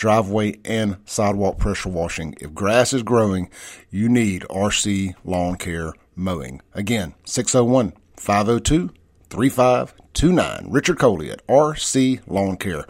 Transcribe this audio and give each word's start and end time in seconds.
driveway 0.00 0.58
and 0.64 0.96
sidewalk 1.04 1.58
pressure 1.58 1.90
washing. 1.90 2.34
If 2.40 2.54
grass 2.54 2.94
is 2.94 3.02
growing, 3.02 3.50
you 3.90 4.08
need 4.08 4.46
RC 4.48 5.14
Lawn 5.24 5.56
Care 5.56 5.92
Mowing. 6.16 6.62
Again, 6.72 7.14
601 7.26 7.92
502 8.16 8.90
3529. 9.28 10.66
Richard 10.70 10.98
Coley 10.98 11.30
at 11.30 11.46
RC 11.46 12.22
Lawn 12.26 12.56
Care, 12.56 12.86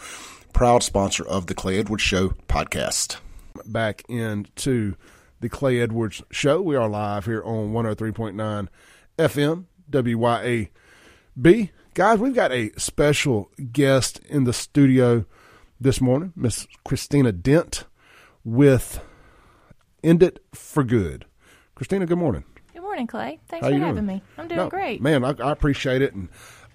proud 0.53 0.85
sponsor 0.85 1.27
of 1.27 1.49
the 1.49 1.55
Clay 1.55 1.81
Edwards 1.81 2.05
Show 2.05 2.29
podcast. 2.49 3.17
Back 3.67 4.05
into 4.09 4.95
the 5.41 5.49
Clay 5.49 5.81
Edwards 5.81 6.23
Show. 6.31 6.63
We 6.63 6.77
are 6.77 6.89
live 6.89 7.25
here 7.25 7.43
on 7.43 7.73
103.9 7.73 8.69
FM, 9.19 9.65
WYAB. 9.91 11.71
Guys, 11.95 12.19
we've 12.21 12.35
got 12.35 12.53
a 12.53 12.71
special 12.79 13.51
guest 13.73 14.21
in 14.29 14.45
the 14.45 14.53
studio 14.53 15.25
this 15.81 16.01
morning, 16.01 16.33
Miss 16.37 16.67
Christina 16.85 17.33
Dent 17.33 17.85
with 18.45 19.01
End 20.03 20.23
It 20.23 20.43
for 20.55 20.85
Good. 20.85 21.27
Christina, 21.75 22.07
good 22.07 22.19
morning. 22.19 22.45
Good 22.73 22.83
morning, 22.83 23.07
Clay. 23.07 23.39
Thanks 23.49 23.65
How 23.65 23.73
for 23.73 23.79
having 23.79 23.95
doing? 23.95 24.07
me. 24.07 24.23
I'm 24.39 24.49
doing 24.49 24.59
No, 24.59 24.69
great. 24.69 25.01
man. 25.01 25.25
I, 25.25 25.31
I 25.43 25.53
appreciate 25.53 26.03
it, 26.03 26.15
and 26.15 26.29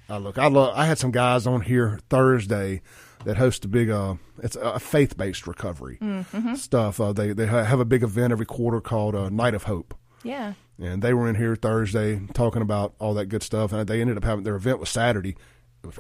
uh, 0.09 0.17
look, 0.17 0.38
I 0.38 0.47
love. 0.47 0.73
I 0.75 0.85
had 0.85 0.97
some 0.97 1.11
guys 1.11 1.45
on 1.47 1.61
here 1.61 1.99
Thursday 2.09 2.81
that 3.25 3.38
host 3.38 3.65
a 3.65 3.67
big. 3.67 3.89
Uh, 3.89 4.15
it's 4.41 4.55
a 4.55 4.80
faith 4.80 5.17
based 5.17 5.47
recovery 5.47 5.97
Mm-hmm. 6.02 6.55
stuff. 6.55 6.99
Uh, 6.99 7.13
they 7.13 7.33
they 7.33 7.45
have 7.47 7.80
a 7.80 7.85
big 7.85 8.03
event 8.03 8.31
every 8.31 8.45
quarter 8.45 8.81
called 8.81 9.15
uh, 9.15 9.30
Night 9.30 9.53
of 9.53 9.63
Hope. 9.63 9.93
Yeah. 10.23 10.53
and 10.80 11.03
they 11.03 11.13
were 11.13 11.30
in 11.30 11.35
here 11.35 11.55
Thursday 11.55 12.19
talking 12.33 12.63
about 12.63 12.95
all 12.99 13.13
that 13.13 13.27
good 13.27 13.43
stuff. 13.43 13.71
And 13.71 13.87
they 13.87 14.02
ended 14.02 14.17
up 14.17 14.23
having 14.23 14.43
their 14.43 14.55
event 14.55 14.80
was 14.80 14.89
Saturday. 14.89 15.35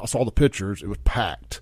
I 0.01 0.05
saw 0.07 0.25
the 0.25 0.31
pictures; 0.31 0.81
it 0.81 0.87
was 0.87 0.97
packed. 1.03 1.61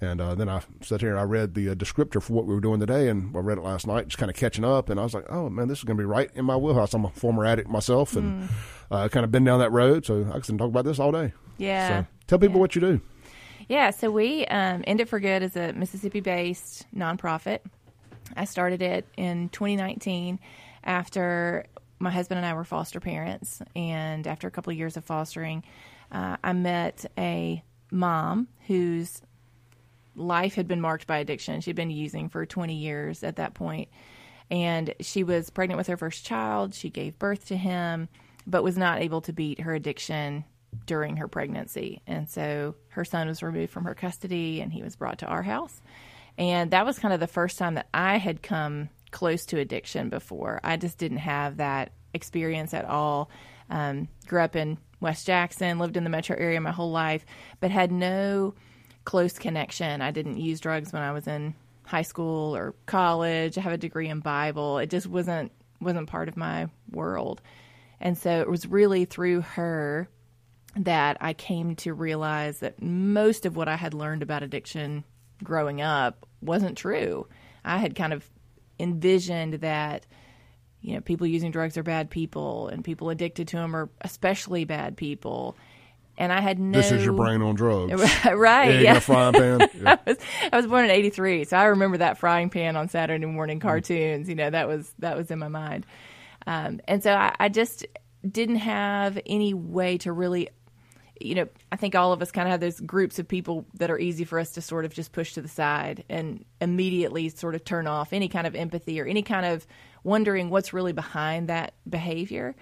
And 0.00 0.20
uh, 0.20 0.34
then 0.34 0.48
I 0.50 0.60
sat 0.82 1.00
here 1.00 1.10
and 1.10 1.18
I 1.18 1.22
read 1.22 1.54
the 1.54 1.70
uh, 1.70 1.74
descriptor 1.74 2.22
for 2.22 2.34
what 2.34 2.44
we 2.46 2.54
were 2.54 2.60
doing 2.60 2.80
today, 2.80 3.08
and 3.08 3.34
I 3.34 3.40
read 3.40 3.56
it 3.56 3.62
last 3.62 3.86
night, 3.86 4.08
just 4.08 4.18
kind 4.18 4.30
of 4.30 4.36
catching 4.36 4.64
up. 4.64 4.90
And 4.90 5.00
I 5.00 5.02
was 5.04 5.14
like, 5.14 5.24
"Oh 5.30 5.48
man, 5.48 5.68
this 5.68 5.78
is 5.78 5.84
going 5.84 5.96
to 5.96 6.00
be 6.02 6.04
right 6.06 6.30
in 6.34 6.44
my 6.44 6.56
wheelhouse." 6.56 6.92
I'm 6.92 7.04
a 7.06 7.10
former 7.10 7.46
addict 7.46 7.68
myself, 7.70 8.14
and 8.14 8.48
uh, 8.90 9.08
kind 9.08 9.24
of 9.24 9.32
been 9.32 9.44
down 9.44 9.58
that 9.60 9.72
road, 9.72 10.04
so 10.04 10.30
I 10.34 10.40
can 10.40 10.58
talk 10.58 10.68
about 10.68 10.84
this 10.84 10.98
all 10.98 11.12
day. 11.12 11.32
Yeah. 11.56 12.02
So 12.02 12.06
tell 12.26 12.38
people 12.38 12.56
Yeah. 12.56 12.60
what 12.60 12.74
you 12.74 12.80
do. 12.82 13.00
Yeah, 13.68 13.90
so 13.90 14.10
we 14.10 14.44
um, 14.46 14.84
End 14.86 15.00
It 15.00 15.08
for 15.08 15.18
Good 15.18 15.42
is 15.42 15.56
a 15.56 15.72
Mississippi 15.72 16.20
based 16.20 16.86
nonprofit. 16.94 17.60
I 18.36 18.44
started 18.44 18.82
it 18.82 19.06
in 19.16 19.48
2019 19.48 20.38
after 20.84 21.64
my 21.98 22.10
husband 22.10 22.38
and 22.38 22.46
I 22.46 22.52
were 22.54 22.64
foster 22.64 23.00
parents. 23.00 23.62
And 23.74 24.26
after 24.26 24.46
a 24.46 24.50
couple 24.50 24.70
of 24.72 24.76
years 24.76 24.96
of 24.96 25.04
fostering, 25.04 25.64
uh, 26.12 26.36
I 26.44 26.52
met 26.52 27.06
a 27.18 27.62
mom 27.90 28.48
whose 28.66 29.20
life 30.16 30.54
had 30.54 30.66
been 30.66 30.80
marked 30.80 31.06
by 31.06 31.18
addiction. 31.18 31.60
She'd 31.60 31.76
been 31.76 31.90
using 31.90 32.28
for 32.28 32.44
20 32.44 32.74
years 32.74 33.22
at 33.22 33.36
that 33.36 33.54
point. 33.54 33.88
And 34.50 34.94
she 35.00 35.24
was 35.24 35.50
pregnant 35.50 35.78
with 35.78 35.88
her 35.88 35.96
first 35.96 36.24
child. 36.24 36.74
She 36.74 36.90
gave 36.90 37.18
birth 37.18 37.46
to 37.48 37.56
him, 37.56 38.08
but 38.46 38.62
was 38.62 38.78
not 38.78 39.00
able 39.00 39.20
to 39.22 39.32
beat 39.32 39.60
her 39.60 39.74
addiction 39.74 40.44
during 40.84 41.16
her 41.16 41.28
pregnancy. 41.28 42.02
And 42.06 42.28
so 42.28 42.74
her 42.88 43.04
son 43.04 43.28
was 43.28 43.42
removed 43.42 43.72
from 43.72 43.84
her 43.84 43.94
custody 43.94 44.60
and 44.60 44.72
he 44.72 44.82
was 44.82 44.96
brought 44.96 45.18
to 45.18 45.26
our 45.26 45.42
house. 45.42 45.80
And 46.38 46.70
that 46.72 46.84
was 46.84 46.98
kind 46.98 47.14
of 47.14 47.20
the 47.20 47.26
first 47.26 47.58
time 47.58 47.74
that 47.74 47.88
I 47.94 48.18
had 48.18 48.42
come 48.42 48.90
close 49.10 49.46
to 49.46 49.58
addiction 49.58 50.10
before. 50.10 50.60
I 50.62 50.76
just 50.76 50.98
didn't 50.98 51.18
have 51.18 51.56
that 51.56 51.92
experience 52.12 52.74
at 52.74 52.84
all. 52.84 53.30
Um, 53.70 54.08
grew 54.26 54.42
up 54.42 54.54
in 54.54 54.78
West 55.00 55.26
Jackson, 55.26 55.78
lived 55.78 55.96
in 55.96 56.04
the 56.04 56.10
metro 56.10 56.36
area 56.36 56.60
my 56.60 56.72
whole 56.72 56.90
life, 56.90 57.24
but 57.60 57.70
had 57.70 57.90
no 57.90 58.54
close 59.06 59.38
connection. 59.38 60.02
I 60.02 60.10
didn't 60.10 60.36
use 60.36 60.60
drugs 60.60 60.92
when 60.92 61.02
I 61.02 61.12
was 61.12 61.26
in 61.26 61.54
high 61.86 62.02
school 62.02 62.54
or 62.54 62.74
college. 62.84 63.56
I 63.56 63.62
have 63.62 63.72
a 63.72 63.78
degree 63.78 64.08
in 64.08 64.20
Bible. 64.20 64.76
It 64.78 64.90
just 64.90 65.06
wasn't 65.06 65.50
wasn't 65.80 66.08
part 66.08 66.28
of 66.28 66.36
my 66.36 66.68
world. 66.90 67.40
And 68.00 68.18
so 68.18 68.40
it 68.40 68.50
was 68.50 68.66
really 68.66 69.06
through 69.06 69.40
her 69.42 70.08
that 70.76 71.16
I 71.20 71.32
came 71.32 71.76
to 71.76 71.94
realize 71.94 72.60
that 72.60 72.82
most 72.82 73.46
of 73.46 73.56
what 73.56 73.68
I 73.68 73.76
had 73.76 73.94
learned 73.94 74.22
about 74.22 74.42
addiction 74.42 75.04
growing 75.42 75.80
up 75.80 76.26
wasn't 76.42 76.76
true. 76.76 77.26
I 77.64 77.78
had 77.78 77.94
kind 77.94 78.12
of 78.12 78.28
envisioned 78.78 79.54
that 79.54 80.06
you 80.82 80.94
know 80.94 81.00
people 81.00 81.26
using 81.26 81.50
drugs 81.50 81.78
are 81.78 81.82
bad 81.82 82.10
people 82.10 82.68
and 82.68 82.84
people 82.84 83.08
addicted 83.08 83.48
to 83.48 83.56
them 83.56 83.74
are 83.74 83.88
especially 84.02 84.64
bad 84.64 84.96
people. 84.96 85.56
And 86.18 86.32
I 86.32 86.40
had 86.40 86.58
no 86.58 86.78
This 86.78 86.92
is 86.92 87.04
your 87.04 87.12
brain 87.12 87.42
on 87.42 87.54
drugs. 87.54 87.92
right, 88.24 88.68
Egg 88.68 88.76
in 88.76 88.84
yeah. 88.84 88.98
frying 89.00 89.34
pan. 89.34 89.60
Yeah. 89.60 89.96
I 90.06 90.10
was, 90.10 90.16
I 90.52 90.56
was 90.56 90.66
born 90.66 90.84
in 90.86 90.90
'83, 90.90 91.44
so 91.44 91.56
I 91.56 91.64
remember 91.64 91.98
that 91.98 92.18
frying 92.18 92.48
pan 92.48 92.74
on 92.76 92.88
Saturday 92.88 93.26
morning 93.26 93.60
cartoons. 93.60 94.28
You 94.28 94.34
know, 94.34 94.48
that 94.48 94.66
was 94.66 94.90
that 95.00 95.16
was 95.16 95.30
in 95.30 95.38
my 95.38 95.48
mind, 95.48 95.84
um, 96.46 96.80
and 96.88 97.02
so 97.02 97.12
I, 97.12 97.34
I 97.38 97.48
just 97.50 97.86
didn't 98.30 98.56
have 98.56 99.18
any 99.26 99.54
way 99.54 99.98
to 99.98 100.12
really, 100.12 100.48
you 101.20 101.34
know, 101.34 101.48
I 101.70 101.76
think 101.76 101.94
all 101.94 102.12
of 102.12 102.22
us 102.22 102.30
kind 102.30 102.48
of 102.48 102.52
have 102.52 102.60
those 102.60 102.80
groups 102.80 103.18
of 103.18 103.28
people 103.28 103.66
that 103.74 103.90
are 103.90 103.98
easy 103.98 104.24
for 104.24 104.38
us 104.38 104.52
to 104.52 104.60
sort 104.60 104.84
of 104.84 104.92
just 104.92 105.12
push 105.12 105.34
to 105.34 105.42
the 105.42 105.48
side 105.48 106.04
and 106.08 106.44
immediately 106.60 107.28
sort 107.28 107.54
of 107.54 107.64
turn 107.64 107.86
off 107.86 108.12
any 108.12 108.28
kind 108.28 108.46
of 108.46 108.54
empathy 108.54 109.00
or 109.00 109.06
any 109.06 109.22
kind 109.22 109.46
of 109.46 109.66
wondering 110.02 110.50
what's 110.50 110.72
really 110.72 110.92
behind 110.92 111.48
that 111.48 111.74
behavior. 111.88 112.54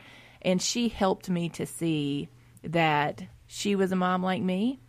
And 0.43 0.61
she 0.61 0.89
helped 0.89 1.31
me 1.31 1.49
to 1.51 1.67
see 1.67 2.29
that 2.65 3.23
she 3.55 3.77
was 3.77 3.93
a 3.93 3.97
mom 3.97 4.21
like 4.21 4.43
me 4.43 4.81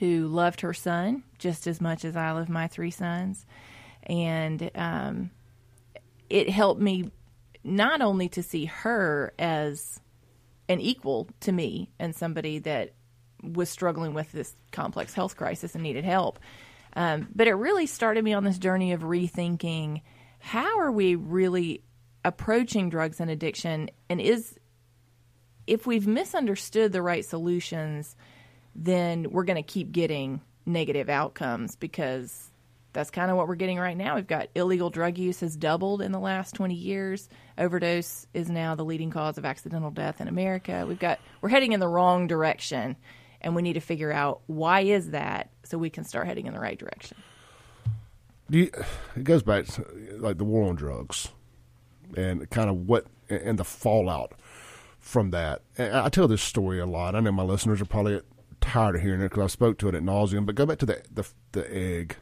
who 0.00 0.26
loved 0.26 0.60
her 0.60 0.74
son 0.74 1.22
just 1.38 1.66
as 1.66 1.80
much 1.80 2.04
as 2.04 2.14
I 2.14 2.30
love 2.32 2.50
my 2.50 2.66
three 2.66 2.90
sons. 2.90 3.46
And 4.02 4.70
um, 4.74 5.30
it 6.28 6.50
helped 6.50 6.78
me 6.78 7.10
not 7.64 8.02
only 8.02 8.28
to 8.28 8.42
see 8.42 8.66
her 8.66 9.32
as 9.38 9.98
an 10.68 10.78
equal 10.78 11.26
to 11.40 11.52
me 11.52 11.88
and 11.98 12.14
somebody 12.14 12.58
that 12.58 12.92
was 13.42 13.70
struggling 13.70 14.12
with 14.12 14.30
this 14.30 14.54
complex 14.72 15.14
health 15.14 15.34
crisis 15.34 15.74
and 15.74 15.82
needed 15.82 16.04
help, 16.04 16.38
um, 16.96 17.28
but 17.34 17.48
it 17.48 17.54
really 17.54 17.86
started 17.86 18.22
me 18.22 18.34
on 18.34 18.44
this 18.44 18.58
journey 18.58 18.92
of 18.92 19.00
rethinking 19.00 20.02
how 20.38 20.80
are 20.80 20.92
we 20.92 21.14
really 21.14 21.82
approaching 22.26 22.90
drugs 22.90 23.20
and 23.20 23.30
addiction 23.30 23.88
and 24.10 24.20
is 24.20 24.58
if 25.66 25.86
we've 25.86 26.06
misunderstood 26.06 26.92
the 26.92 27.02
right 27.02 27.24
solutions, 27.24 28.16
then 28.74 29.30
we're 29.30 29.44
going 29.44 29.56
to 29.56 29.62
keep 29.62 29.92
getting 29.92 30.40
negative 30.64 31.08
outcomes 31.08 31.76
because 31.76 32.50
that's 32.92 33.10
kind 33.10 33.30
of 33.30 33.36
what 33.36 33.46
we're 33.46 33.56
getting 33.56 33.78
right 33.78 33.96
now. 33.96 34.14
We've 34.14 34.26
got 34.26 34.48
illegal 34.54 34.90
drug 34.90 35.18
use 35.18 35.40
has 35.40 35.56
doubled 35.56 36.00
in 36.00 36.12
the 36.12 36.18
last 36.18 36.54
20 36.54 36.74
years. 36.74 37.28
Overdose 37.58 38.26
is 38.32 38.48
now 38.48 38.74
the 38.74 38.84
leading 38.84 39.10
cause 39.10 39.38
of 39.38 39.44
accidental 39.44 39.90
death 39.90 40.20
in 40.20 40.28
America. 40.28 40.84
We've 40.88 40.98
got 40.98 41.20
we're 41.40 41.50
heading 41.50 41.72
in 41.72 41.80
the 41.80 41.88
wrong 41.88 42.26
direction 42.26 42.96
and 43.42 43.54
we 43.54 43.62
need 43.62 43.74
to 43.74 43.80
figure 43.80 44.12
out 44.12 44.40
why 44.46 44.80
is 44.80 45.10
that 45.10 45.50
so 45.62 45.78
we 45.78 45.90
can 45.90 46.04
start 46.04 46.26
heading 46.26 46.46
in 46.46 46.54
the 46.54 46.60
right 46.60 46.78
direction. 46.78 47.18
You, 48.48 48.70
it 49.14 49.24
goes 49.24 49.42
back 49.42 49.66
to 49.66 49.84
like 50.18 50.38
the 50.38 50.44
war 50.44 50.68
on 50.68 50.76
drugs 50.76 51.28
and 52.16 52.48
kind 52.50 52.70
of 52.70 52.88
what 52.88 53.06
and 53.28 53.58
the 53.58 53.64
fallout 53.64 54.32
from 55.06 55.30
that. 55.30 55.62
And 55.78 55.94
I 55.94 56.08
tell 56.08 56.26
this 56.26 56.42
story 56.42 56.80
a 56.80 56.86
lot. 56.86 57.14
I 57.14 57.20
know 57.20 57.30
my 57.30 57.44
listeners 57.44 57.80
are 57.80 57.84
probably 57.86 58.20
tired 58.60 58.96
of 58.96 59.02
hearing 59.02 59.20
it 59.20 59.28
because 59.30 59.44
I 59.44 59.46
spoke 59.46 59.78
to 59.78 59.88
it 59.88 59.94
at 59.94 60.02
nauseum. 60.02 60.44
But 60.44 60.56
go 60.56 60.66
back 60.66 60.78
to 60.78 60.86
the 60.86 61.00
the, 61.12 61.26
the 61.52 61.74
egg 61.74 62.16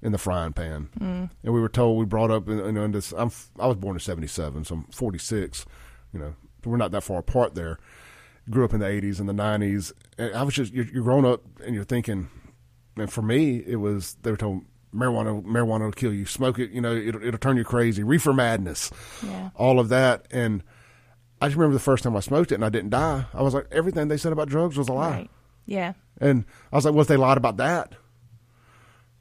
in 0.00 0.12
the 0.12 0.18
frying 0.18 0.52
pan, 0.54 0.88
mm. 0.98 1.30
and 1.42 1.54
we 1.54 1.60
were 1.60 1.68
told 1.68 1.98
we 1.98 2.06
brought 2.06 2.30
up 2.30 2.48
you 2.48 2.72
know 2.72 2.84
in 2.84 2.92
this. 2.92 3.12
I'm 3.12 3.30
I 3.58 3.66
was 3.66 3.76
born 3.76 3.96
in 3.96 4.00
'77, 4.00 4.64
so 4.64 4.74
I'm 4.76 4.84
46. 4.84 5.66
You 6.14 6.20
know, 6.20 6.34
we're 6.64 6.78
not 6.78 6.90
that 6.92 7.02
far 7.02 7.18
apart 7.18 7.54
there. 7.54 7.78
Grew 8.48 8.64
up 8.64 8.72
in 8.72 8.80
the 8.80 8.86
'80s 8.86 9.20
and 9.20 9.28
the 9.28 9.34
'90s, 9.34 9.92
and 10.16 10.34
I 10.34 10.42
was 10.42 10.54
just 10.54 10.72
you're, 10.72 10.86
you're 10.86 11.02
grown 11.04 11.26
up 11.26 11.42
and 11.64 11.74
you're 11.74 11.84
thinking. 11.84 12.28
And 12.96 13.12
for 13.12 13.20
me, 13.20 13.62
it 13.66 13.76
was 13.76 14.16
they 14.22 14.30
were 14.30 14.38
told 14.38 14.62
marijuana 14.94 15.44
marijuana 15.44 15.80
will 15.80 15.92
kill 15.92 16.14
you. 16.14 16.24
Smoke 16.24 16.58
it, 16.58 16.70
you 16.70 16.80
know, 16.80 16.96
it'll, 16.96 17.22
it'll 17.22 17.38
turn 17.38 17.58
you 17.58 17.64
crazy. 17.64 18.02
Reefer 18.02 18.32
madness, 18.32 18.90
Yeah. 19.22 19.50
all 19.54 19.78
of 19.78 19.90
that. 19.90 20.26
And 20.30 20.62
I 21.40 21.48
just 21.48 21.56
remember 21.56 21.74
the 21.74 21.80
first 21.80 22.02
time 22.04 22.16
I 22.16 22.20
smoked 22.20 22.52
it 22.52 22.56
and 22.56 22.64
I 22.64 22.68
didn't 22.70 22.90
die. 22.90 23.26
I 23.34 23.42
was 23.42 23.54
like, 23.54 23.66
everything 23.70 24.08
they 24.08 24.16
said 24.16 24.32
about 24.32 24.48
drugs 24.48 24.76
was 24.76 24.88
a 24.88 24.92
lie. 24.92 25.10
Right. 25.10 25.30
Yeah. 25.66 25.92
And 26.20 26.44
I 26.72 26.76
was 26.76 26.84
like, 26.84 26.94
well, 26.94 27.02
if 27.02 27.08
they 27.08 27.16
lied 27.16 27.36
about 27.36 27.58
that, 27.58 27.94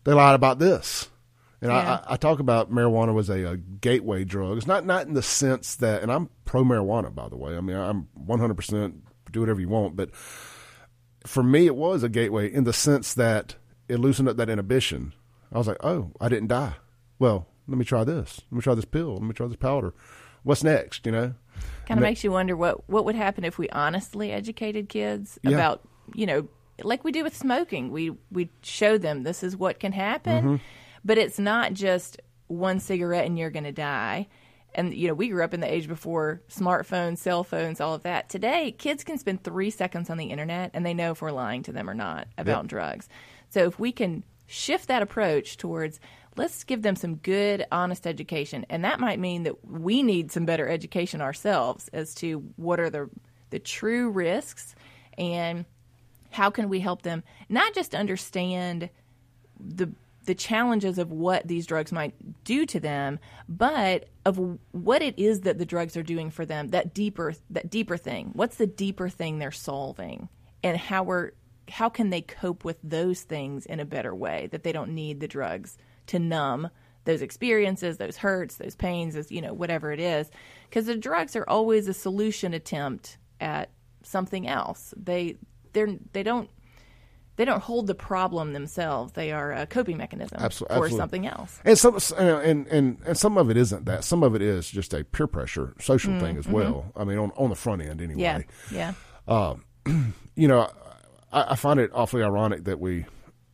they 0.06 0.14
lied 0.14 0.36
about 0.36 0.60
this. 0.60 1.10
And 1.62 1.72
Yeah. 1.72 2.02
I, 2.08 2.14
I 2.14 2.18
talk 2.18 2.40
about 2.40 2.72
marijuana 2.72 3.14
was 3.14 3.30
a, 3.30 3.44
a 3.44 3.58
gateway 3.58 4.24
drug. 4.24 4.58
It's 4.58 4.68
not 4.68 4.86
not 4.86 5.08
in 5.08 5.14
the 5.14 5.22
sense 5.22 5.76
that, 5.78 6.04
and 6.04 6.12
I'm 6.12 6.30
pro 6.46 6.64
marijuana, 6.64 7.14
by 7.14 7.28
the 7.28 7.38
way. 7.38 7.58
I 7.58 7.62
mean, 7.62 7.76
I'm 7.76 8.08
100 8.14 8.54
percent 8.56 9.04
do 9.32 9.40
whatever 9.42 9.60
you 9.60 9.68
want, 9.68 9.96
but 9.98 10.16
for 11.26 11.44
me, 11.44 11.66
it 11.66 11.76
was 11.76 12.04
a 12.04 12.10
gateway 12.10 12.52
in 12.52 12.64
the 12.64 12.72
sense 12.72 13.14
that 13.16 13.56
it 13.90 13.98
loosened 13.98 14.30
up 14.30 14.38
that 14.38 14.50
inhibition. 14.50 15.14
I 15.52 15.58
was 15.58 15.68
like, 15.68 15.84
oh, 15.84 16.12
I 16.22 16.30
didn't 16.30 16.48
die. 16.48 16.76
Well, 17.20 17.48
let 17.68 17.78
me 17.78 17.84
try 17.86 18.04
this. 18.04 18.42
Let 18.52 18.58
me 18.58 18.62
try 18.62 18.76
this 18.76 18.86
pill. 18.86 19.14
Let 19.16 19.24
me 19.24 19.34
try 19.34 19.48
this 19.48 19.56
powder. 19.58 19.94
What's 20.44 20.64
next? 20.64 21.06
You 21.06 21.12
know? 21.12 21.34
Kind 21.88 22.00
of 22.00 22.04
makes 22.04 22.24
you 22.24 22.32
wonder 22.32 22.56
what 22.56 22.88
what 22.90 23.06
would 23.06 23.16
happen 23.16 23.44
if 23.44 23.58
we 23.58 23.70
honestly 23.70 24.32
educated 24.32 24.90
kids 24.90 25.40
Yeah. 25.44 25.52
about 25.52 25.82
you 26.14 26.26
know 26.26 26.48
like 26.84 27.04
we 27.04 27.12
do 27.12 27.24
with 27.24 27.36
smoking 27.36 27.92
we 27.92 28.12
we 28.32 28.50
show 28.62 28.98
them 28.98 29.24
this 29.24 29.44
is 29.44 29.56
what 29.56 29.80
can 29.80 29.92
happen 29.92 30.44
Mm-hmm. 30.44 30.56
but 31.04 31.18
it's 31.18 31.40
not 31.40 31.74
just 31.74 32.20
one 32.48 32.80
cigarette 32.80 33.26
and 33.26 33.38
you're 33.40 33.50
going 33.50 33.64
to 33.64 33.72
die 33.72 34.28
and 34.76 34.94
you 34.94 35.08
know 35.08 35.14
we 35.14 35.30
grew 35.30 35.44
up 35.44 35.54
in 35.54 35.62
the 35.62 35.72
age 35.74 35.88
before 35.88 36.42
smartphones 36.50 37.20
cell 37.20 37.44
phones 37.44 37.80
all 37.80 37.94
of 37.96 38.04
that 38.04 38.28
today 38.30 38.72
kids 38.78 39.04
can 39.04 39.18
spend 39.18 39.44
three 39.44 39.70
seconds 39.70 40.10
on 40.10 40.18
the 40.18 40.26
internet 40.26 40.70
and 40.74 40.86
they 40.86 40.94
know 40.94 41.12
if 41.12 41.22
we're 41.22 41.31
lying 41.31 41.64
to 41.64 41.72
them 41.72 41.90
or 41.90 41.94
not 41.94 42.28
about 42.38 42.64
Yep. 42.64 42.68
drugs 42.68 43.10
so 43.50 43.66
if 43.66 43.80
we 43.80 43.92
can 43.92 44.24
shift 44.48 44.88
that 44.90 45.02
approach 45.02 45.58
towards 45.58 46.00
let's 46.36 46.64
give 46.64 46.82
them 46.82 46.96
some 46.96 47.16
good 47.16 47.66
honest 47.72 48.06
education 48.06 48.66
and 48.70 48.84
that 48.84 49.00
might 49.00 49.20
mean 49.20 49.44
that 49.44 49.66
we 49.66 50.04
need 50.04 50.32
some 50.32 50.46
better 50.46 50.68
education 50.68 51.22
ourselves 51.22 51.90
as 51.94 52.14
to 52.16 52.44
what 52.56 52.80
are 52.80 52.90
the 52.90 53.10
the 53.50 53.60
true 53.60 54.10
risks 54.10 54.76
and 55.18 55.66
how 56.32 56.50
can 56.50 56.68
we 56.68 56.80
help 56.80 57.02
them 57.04 57.24
not 57.50 57.74
just 57.74 57.96
understand 57.96 58.90
the 59.60 59.90
the 60.26 60.36
challenges 60.36 60.98
of 60.98 61.12
what 61.12 61.48
these 61.48 61.66
drugs 61.66 61.92
might 61.92 62.14
do 62.44 62.66
to 62.66 62.80
them, 62.80 63.20
but 63.48 64.10
of 64.26 64.40
what 64.72 65.02
it 65.02 65.18
is 65.18 65.42
that 65.42 65.58
the 65.58 65.66
drugs 65.66 65.96
are 65.96 66.04
doing 66.04 66.30
for 66.30 66.46
them. 66.46 66.72
That 66.72 66.94
deeper 66.94 67.34
that 67.52 67.70
deeper 67.70 67.98
thing. 67.98 68.31
What's 68.34 68.58
the 68.58 68.68
deeper 68.68 69.10
thing 69.10 69.40
they're 69.40 69.52
solving, 69.52 70.30
and 70.64 70.78
how 70.78 71.04
we're 71.04 71.31
how 71.70 71.90
can 71.90 72.10
they 72.10 72.22
cope 72.22 72.64
with 72.64 72.78
those 72.84 73.22
things 73.22 73.66
in 73.66 73.80
a 73.80 73.86
better 73.86 74.14
way 74.14 74.48
that 74.52 74.64
they 74.64 74.72
don't 74.72 74.94
need 74.94 75.20
the 75.20 75.28
drugs 75.28 75.78
to 76.07 76.19
numb 76.19 76.69
those 77.06 77.22
experiences, 77.22 77.98
those 77.98 78.18
hurts, 78.18 78.56
those 78.56 78.75
pains, 78.75 79.16
as 79.16 79.31
you 79.31 79.42
know, 79.42 79.54
whatever 79.54 79.92
it 79.92 80.00
is. 80.00 80.30
Because 80.69 80.88
the 80.88 80.96
drugs 80.96 81.36
are 81.36 81.46
always 81.48 81.88
a 81.88 81.94
solution 81.94 82.54
attempt 82.54 83.18
at 83.40 83.69
something 84.04 84.48
else. 84.48 84.94
They 84.98 85.38
they're 85.74 85.96
they 86.13 86.24
don't 86.24 86.50
they 87.38 87.46
don't 87.46 87.62
hold 87.62 87.88
the 87.88 87.96
problem 87.96 88.54
themselves. 88.54 89.12
They 89.12 89.31
are 89.31 89.52
a 89.52 89.66
coping 89.68 89.98
mechanism 89.98 90.40
Absol- 90.40 90.60
for 90.60 90.72
absolutely. 90.72 90.98
something 90.98 91.28
else. 91.28 91.60
And 91.66 91.78
some 91.78 91.98
and, 92.18 92.68
and 92.68 92.98
and 93.06 93.18
some 93.18 93.38
of 93.38 93.50
it 93.50 93.57
isn't 93.57 93.86
that. 93.86 94.04
Some 94.04 94.24
of 94.24 94.36
it 94.36 94.42
is 94.42 94.69
just 94.69 94.94
a 94.94 95.04
peer 95.04 95.28
pressure, 95.28 95.74
social 95.80 96.19
thing 96.19 96.38
as 96.38 96.48
well. 96.48 96.92
I 96.96 97.04
mean, 97.04 97.18
on 97.18 97.31
on 97.36 97.50
the 97.50 97.56
front 97.56 97.81
end 97.81 98.02
anyway. 98.02 98.22
Mm, 98.22 98.46
mm-hmm. 98.46 98.75
Yeah, 98.75 98.94
yeah, 99.28 100.04
you 100.36 100.48
know, 100.48 100.69
I, 101.31 101.52
I 101.52 101.56
find 101.56 101.80
it 101.80 101.92
awfully 101.94 102.24
ironic 102.24 102.63
that 102.66 102.80
we 102.80 103.06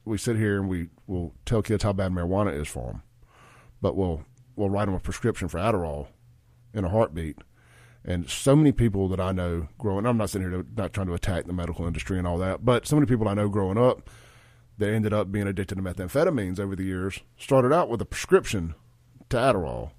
we 0.06 0.18
sit 0.18 0.36
here 0.36 0.60
and 0.60 0.70
we 0.70 0.90
will 1.08 1.34
tell 1.46 1.62
kids 1.62 1.84
how 1.84 1.94
bad 1.94 2.12
marijuana 2.12 2.60
is 2.60 2.68
for 2.68 2.88
them, 2.88 3.04
but 3.82 3.96
we'll 3.96 4.24
we'll 4.56 4.70
write 4.70 4.86
them 4.86 4.96
a 4.96 5.00
prescription 5.00 5.48
for 5.48 5.60
Adderall 5.60 6.08
in 6.74 6.84
a 6.84 6.90
heartbeat. 6.90 7.38
And 8.04 8.30
so 8.30 8.56
many 8.56 8.72
people 8.72 9.08
that 9.10 9.20
I 9.20 9.32
know 9.32 9.68
growing, 9.78 10.06
I'm 10.06 10.18
not 10.18 10.32
sitting 10.32 10.50
here 10.50 10.64
to, 10.64 10.68
not 10.76 10.92
trying 10.94 11.08
to 11.08 11.14
attack 11.14 11.46
the 11.46 11.54
medical 11.54 11.86
industry 11.86 12.18
and 12.18 12.26
all 12.26 12.40
that, 12.40 12.66
but 12.66 12.88
so 12.88 12.96
many 12.96 13.06
people 13.06 13.28
I 13.28 13.36
know 13.36 13.48
growing 13.48 13.78
up 13.78 14.10
that 14.80 14.92
ended 14.92 15.14
up 15.14 15.32
being 15.32 15.48
addicted 15.48 15.76
to 15.76 15.82
methamphetamines 15.82 16.60
over 16.60 16.76
the 16.76 16.84
years 16.84 17.20
started 17.38 17.72
out 17.72 17.90
with 17.90 18.02
a 18.02 18.06
prescription 18.06 18.74
to 19.30 19.38
Adderall 19.38 19.92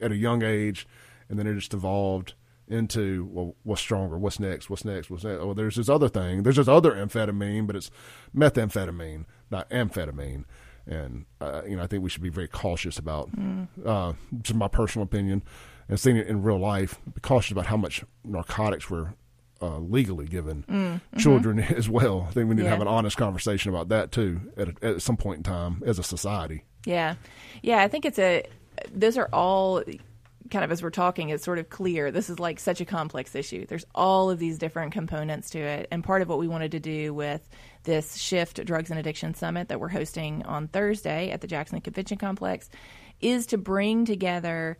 at 0.00 0.12
a 0.12 0.16
young 0.16 0.42
age, 0.42 0.86
and 1.28 1.38
then 1.38 1.46
it 1.46 1.54
just 1.54 1.74
evolved 1.74 2.34
into 2.68 3.28
well, 3.30 3.54
what's 3.64 3.82
stronger? 3.82 4.18
What's 4.18 4.40
next? 4.40 4.70
What's 4.70 4.84
next? 4.84 5.10
What's 5.10 5.24
next? 5.24 5.40
Oh, 5.40 5.52
there's 5.52 5.76
this 5.76 5.88
other 5.88 6.08
thing. 6.08 6.42
There's 6.42 6.56
this 6.56 6.68
other 6.68 6.92
amphetamine, 6.92 7.66
but 7.66 7.76
it's 7.76 7.90
methamphetamine, 8.34 9.26
not 9.52 9.70
amphetamine. 9.70 10.44
And 10.84 11.26
uh, 11.40 11.62
you 11.64 11.76
know, 11.76 11.84
I 11.84 11.86
think 11.86 12.02
we 12.02 12.10
should 12.10 12.22
be 12.22 12.28
very 12.28 12.48
cautious 12.48 12.98
about. 12.98 13.30
Uh, 13.86 14.14
just 14.40 14.56
my 14.56 14.66
personal 14.66 15.04
opinion, 15.04 15.44
and 15.88 16.00
seeing 16.00 16.16
it 16.16 16.26
in 16.26 16.42
real 16.42 16.58
life, 16.58 16.98
be 17.14 17.20
cautious 17.20 17.52
about 17.52 17.66
how 17.66 17.76
much 17.76 18.02
narcotics 18.24 18.90
we're 18.90 19.14
uh, 19.60 19.78
legally 19.78 20.26
given 20.26 21.00
children 21.18 21.60
as 21.76 21.88
well. 21.88 22.26
I 22.28 22.32
think 22.32 22.48
we 22.48 22.56
need 22.56 22.62
to 22.64 22.68
have 22.68 22.80
an 22.80 22.88
honest 22.88 23.16
conversation 23.16 23.70
about 23.70 23.90
that 23.90 24.10
too 24.10 24.40
at, 24.56 24.68
a, 24.70 24.86
at 24.86 25.02
some 25.02 25.16
point 25.16 25.36
in 25.38 25.42
time 25.44 25.82
as 25.86 26.00
a 26.00 26.02
society. 26.02 26.64
yeah, 26.84 27.14
yeah. 27.62 27.80
I 27.82 27.86
think 27.86 28.04
it's 28.04 28.18
a. 28.18 28.44
Those 28.92 29.16
are 29.16 29.28
all 29.32 29.84
kind 30.50 30.64
of 30.64 30.72
as 30.72 30.82
we're 30.82 30.90
talking. 30.90 31.28
It's 31.28 31.44
sort 31.44 31.58
of 31.58 31.70
clear. 31.70 32.10
This 32.10 32.30
is 32.30 32.38
like 32.38 32.60
such 32.60 32.80
a 32.80 32.84
complex 32.84 33.34
issue. 33.34 33.66
There's 33.66 33.86
all 33.94 34.30
of 34.30 34.38
these 34.38 34.58
different 34.58 34.92
components 34.92 35.50
to 35.50 35.58
it, 35.58 35.88
and 35.90 36.02
part 36.02 36.22
of 36.22 36.28
what 36.28 36.38
we 36.38 36.48
wanted 36.48 36.72
to 36.72 36.80
do 36.80 37.14
with 37.14 37.48
this 37.84 38.16
Shift 38.16 38.64
Drugs 38.64 38.90
and 38.90 38.98
Addiction 38.98 39.34
Summit 39.34 39.68
that 39.68 39.80
we're 39.80 39.88
hosting 39.88 40.42
on 40.44 40.68
Thursday 40.68 41.30
at 41.30 41.40
the 41.40 41.46
Jackson 41.46 41.80
Convention 41.80 42.18
Complex 42.18 42.70
is 43.20 43.46
to 43.46 43.58
bring 43.58 44.04
together 44.04 44.78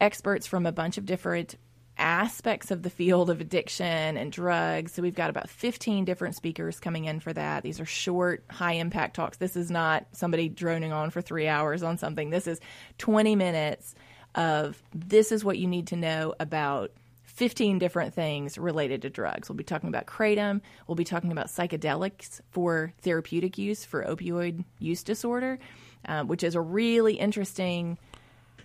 experts 0.00 0.46
from 0.46 0.66
a 0.66 0.72
bunch 0.72 0.98
of 0.98 1.06
different 1.06 1.56
aspects 2.00 2.70
of 2.70 2.82
the 2.82 2.90
field 2.90 3.28
of 3.30 3.40
addiction 3.40 4.16
and 4.16 4.32
drugs. 4.32 4.92
So 4.92 5.02
we've 5.02 5.14
got 5.14 5.30
about 5.30 5.50
15 5.50 6.04
different 6.04 6.34
speakers 6.34 6.80
coming 6.80 7.04
in 7.04 7.20
for 7.20 7.32
that. 7.32 7.62
These 7.62 7.78
are 7.78 7.86
short, 7.86 8.44
high 8.50 8.72
impact 8.72 9.14
talks. 9.14 9.36
This 9.36 9.54
is 9.54 9.70
not 9.70 10.06
somebody 10.12 10.48
droning 10.48 10.92
on 10.92 11.10
for 11.10 11.20
three 11.20 11.46
hours 11.46 11.82
on 11.82 11.98
something. 11.98 12.30
This 12.30 12.46
is 12.46 12.58
20 12.98 13.36
minutes 13.36 13.94
of 14.34 14.82
this 14.94 15.32
is 15.32 15.44
what 15.44 15.58
you 15.58 15.66
need 15.66 15.88
to 15.88 15.96
know 15.96 16.34
about 16.38 16.92
15 17.24 17.78
different 17.78 18.12
things 18.12 18.58
related 18.58 19.02
to 19.02 19.10
drugs. 19.10 19.48
We'll 19.48 19.56
be 19.56 19.64
talking 19.64 19.88
about 19.88 20.06
kratom. 20.06 20.60
We'll 20.86 20.96
be 20.96 21.04
talking 21.04 21.32
about 21.32 21.46
psychedelics 21.46 22.40
for 22.50 22.92
therapeutic 23.00 23.56
use 23.56 23.84
for 23.84 24.04
opioid 24.04 24.64
use 24.78 25.02
disorder, 25.02 25.58
um, 26.06 26.28
which 26.28 26.42
is 26.42 26.54
a 26.54 26.60
really 26.60 27.14
interesting 27.14 27.98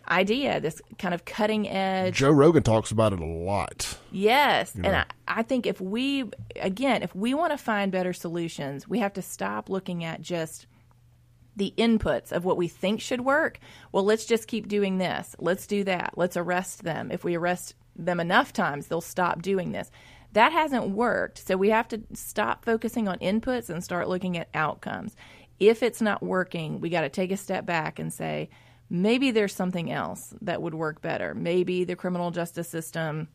idea. 0.10 0.60
This 0.60 0.82
kind 1.00 1.14
of 1.14 1.26
cutting 1.26 1.70
edge. 1.70 2.16
Joe 2.16 2.32
Rogan 2.32 2.64
talks 2.64 2.92
about 2.92 3.14
it 3.14 3.20
a 3.20 3.26
lot. 3.26 3.98
Yes. 4.12 4.76
And 4.76 4.88
I, 4.88 5.06
I 5.28 5.44
think 5.44 5.66
if 5.66 5.80
we, 5.80 6.26
again, 6.60 7.02
if 7.02 7.16
we 7.16 7.34
want 7.34 7.52
to 7.52 7.58
find 7.58 7.92
better 7.92 8.14
solutions, 8.14 8.88
we 8.88 9.00
have 9.00 9.14
to 9.14 9.22
stop 9.22 9.70
looking 9.70 10.04
at 10.04 10.22
just 10.22 10.68
the 11.56 11.74
inputs 11.78 12.32
of 12.32 12.46
what 12.46 12.58
we 12.58 12.68
think 12.68 13.02
should 13.02 13.22
work. 13.22 13.60
Well, 13.92 14.04
let's 14.04 14.26
just 14.26 14.48
keep 14.48 14.68
doing 14.68 14.98
this. 14.98 15.36
Let's 15.40 15.68
do 15.68 15.84
that. 15.86 16.14
Let's 16.16 16.38
arrest 16.38 16.84
them. 16.84 17.12
If 17.12 17.24
we 17.24 17.36
arrest 17.36 17.76
them 17.96 18.20
enough 18.20 18.52
times, 18.54 18.88
they'll 18.88 19.02
stop 19.02 19.42
doing 19.42 19.72
this. 19.72 19.90
That 20.34 20.52
hasn't 20.52 20.90
worked. 20.90 21.48
So 21.48 21.56
we 21.56 21.70
have 21.70 21.88
to 21.90 22.02
stop 22.14 22.66
focusing 22.66 23.08
on 23.08 23.20
inputs 23.20 23.70
and 23.70 23.84
start 23.84 24.10
looking 24.10 24.38
at 24.38 24.50
outcomes. 24.54 25.16
If 25.60 25.82
it's 25.82 26.02
not 26.02 26.22
working, 26.22 26.82
we 26.82 26.90
got 26.90 27.02
to 27.02 27.10
take 27.10 27.32
a 27.32 27.38
step 27.38 27.66
back 27.66 28.00
and 28.00 28.12
say, 28.12 28.50
maybe 28.90 29.32
there's 29.32 29.56
something 29.56 29.90
else 29.90 30.34
that 30.42 30.62
would 30.62 30.76
work 30.76 31.02
better. 31.02 31.34
Maybe 31.34 31.86
the 31.86 31.96
criminal 31.96 32.32
justice 32.32 32.68
system 32.68 33.30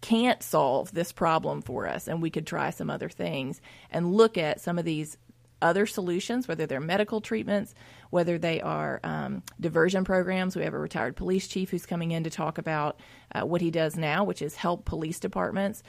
can't 0.00 0.42
solve 0.42 0.92
this 0.92 1.12
problem 1.12 1.62
for 1.62 1.86
us 1.86 2.08
and 2.08 2.20
we 2.20 2.30
could 2.30 2.46
try 2.46 2.70
some 2.70 2.90
other 2.90 3.08
things 3.08 3.60
and 3.88 4.12
look 4.12 4.36
at 4.36 4.60
some 4.60 4.76
of 4.76 4.84
these 4.84 5.16
other 5.62 5.86
solutions 5.86 6.48
whether 6.48 6.66
they're 6.66 6.80
medical 6.80 7.20
treatments 7.20 7.74
whether 8.10 8.38
they 8.38 8.60
are 8.60 9.00
um, 9.04 9.42
diversion 9.60 10.04
programs 10.04 10.56
we 10.56 10.64
have 10.64 10.74
a 10.74 10.78
retired 10.78 11.16
police 11.16 11.48
chief 11.48 11.70
who's 11.70 11.86
coming 11.86 12.10
in 12.10 12.24
to 12.24 12.30
talk 12.30 12.58
about 12.58 13.00
uh, 13.34 13.42
what 13.42 13.60
he 13.60 13.70
does 13.70 13.96
now 13.96 14.24
which 14.24 14.42
is 14.42 14.56
help 14.56 14.84
police 14.84 15.20
departments 15.20 15.82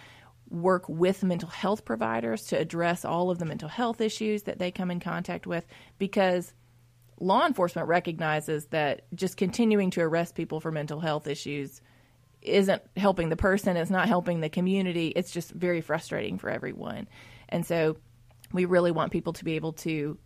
work 0.50 0.88
with 0.88 1.24
mental 1.24 1.50
health 1.50 1.84
providers 1.84 2.44
to 2.44 2.58
address 2.58 3.04
all 3.06 3.32
of 3.32 3.40
the 3.40 3.46
mental 3.46 3.70
health 3.70 4.02
issues 4.02 4.44
that 4.44 4.60
they 4.60 4.72
come 4.72 4.92
in 4.92 5.00
contact 5.00 5.48
with 5.48 5.66
because 5.98 6.54
law 7.20 7.46
enforcement 7.46 7.88
recognizes 7.88 8.66
that 8.68 9.04
just 9.16 9.38
continuing 9.38 9.90
to 9.92 10.02
arrest 10.02 10.36
people 10.36 10.60
for 10.60 10.72
mental 10.72 11.00
health 11.00 11.28
issues 11.28 11.82
isn't 12.42 12.82
helping 12.98 13.30
the 13.30 13.36
person, 13.36 13.78
it's 13.78 13.90
not 13.90 14.08
helping 14.08 14.42
the 14.42 14.50
community. 14.50 15.08
It's 15.08 15.32
just 15.32 15.52
very 15.52 15.82
frustrating 15.82 16.38
for 16.38 16.50
everyone. 16.50 17.08
And 17.50 17.66
so 17.66 17.98
we 18.54 18.66
really 18.66 18.92
want 18.92 19.12
people 19.12 19.34
to 19.34 19.44
be 19.44 19.56
able 19.56 19.74
to 19.74 20.18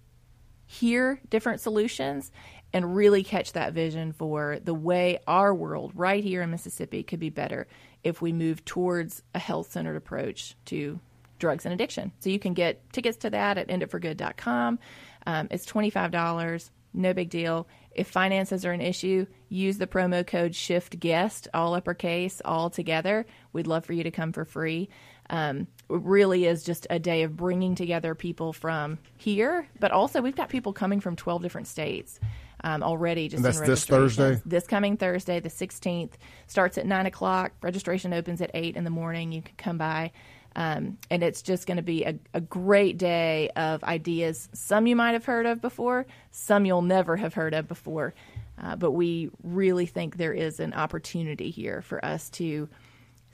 hear 0.68 1.22
different 1.30 1.62
solutions 1.62 2.32
and 2.74 2.96
really 2.96 3.24
catch 3.24 3.54
that 3.54 3.74
vision 3.74 4.12
for 4.12 4.60
the 4.64 4.74
way 4.74 5.20
our 5.26 5.56
world 5.56 5.92
right 5.96 6.24
here 6.24 6.42
in 6.42 6.52
Mississippi 6.52 7.02
could 7.02 7.20
be 7.20 7.30
better 7.30 7.68
if 8.04 8.22
we 8.22 8.34
move 8.34 8.64
towards 8.66 9.24
a 9.34 9.40
health 9.40 9.72
centered 9.72 9.96
approach 9.96 10.56
to 10.66 11.00
drugs 11.40 11.66
and 11.66 11.74
addiction. 11.74 12.12
So 12.20 12.30
you 12.30 12.40
can 12.40 12.54
get 12.54 12.92
tickets 12.92 13.18
to 13.20 13.30
that 13.30 13.58
at 13.58 13.70
enditforgood.com. 13.70 14.80
Um, 15.26 15.48
it's 15.52 15.66
$25, 15.66 16.70
no 16.94 17.14
big 17.14 17.30
deal. 17.30 17.68
If 17.92 18.08
finances 18.08 18.66
are 18.66 18.72
an 18.72 18.82
issue, 18.82 19.26
use 19.50 19.78
the 19.78 19.88
promo 19.88 20.26
code 20.26 20.54
SHIFT 20.54 21.00
GUEST, 21.00 21.48
all 21.54 21.76
uppercase, 21.76 22.42
all 22.44 22.70
together. 22.70 23.26
We'd 23.54 23.68
love 23.68 23.86
for 23.86 23.94
you 23.94 24.04
to 24.04 24.12
come 24.12 24.34
for 24.34 24.46
free. 24.46 24.90
Um, 25.30 25.68
really 25.90 26.46
is 26.46 26.64
just 26.64 26.88
a 26.90 27.00
day 27.00 27.24
of 27.24 27.36
bringing 27.36 27.76
together 27.76 28.16
people 28.16 28.54
from 28.54 28.98
here, 29.18 29.68
but 29.80 29.92
also 29.92 30.22
we've 30.22 30.36
got 30.36 30.50
people 30.50 30.74
coming 30.74 31.00
from 31.00 31.16
12 31.16 31.42
different 31.42 31.68
states. 31.68 32.20
Um, 32.64 32.82
already, 32.82 33.28
just 33.28 33.38
And 33.38 33.46
that's 33.46 33.60
in 33.60 33.66
this. 33.66 33.86
Thursday? 33.86 34.42
This 34.44 34.66
coming 34.66 34.98
Thursday, 34.98 35.40
the 35.40 35.50
16th, 35.50 36.14
starts 36.48 36.80
at 36.80 36.88
nine 36.88 37.06
o'clock. 37.06 37.52
Registration 37.62 38.14
opens 38.14 38.42
at 38.42 38.50
eight 38.56 38.76
in 38.76 38.84
the 38.84 38.90
morning. 38.90 39.32
You 39.32 39.44
can 39.44 39.54
come 39.58 39.78
by, 39.78 40.12
um, 40.56 40.98
and 41.12 41.22
it's 41.22 41.44
just 41.44 41.68
going 41.68 41.78
to 41.78 41.84
be 41.84 42.04
a, 42.04 42.16
a 42.34 42.42
great 42.42 42.98
day 42.98 43.50
of 43.56 43.84
ideas. 43.84 44.50
Some 44.54 44.88
you 44.88 44.96
might 44.96 45.12
have 45.12 45.24
heard 45.24 45.46
of 45.46 45.62
before, 45.62 46.08
some 46.32 46.66
you'll 46.66 46.82
never 46.82 47.16
have 47.16 47.36
heard 47.36 47.54
of 47.54 47.68
before. 47.68 48.16
Uh, 48.60 48.76
but 48.76 48.92
we 48.92 49.30
really 49.44 49.86
think 49.86 50.18
there 50.18 50.34
is 50.34 50.60
an 50.60 50.74
opportunity 50.74 51.52
here 51.52 51.84
for 51.84 52.04
us 52.04 52.28
to 52.32 52.68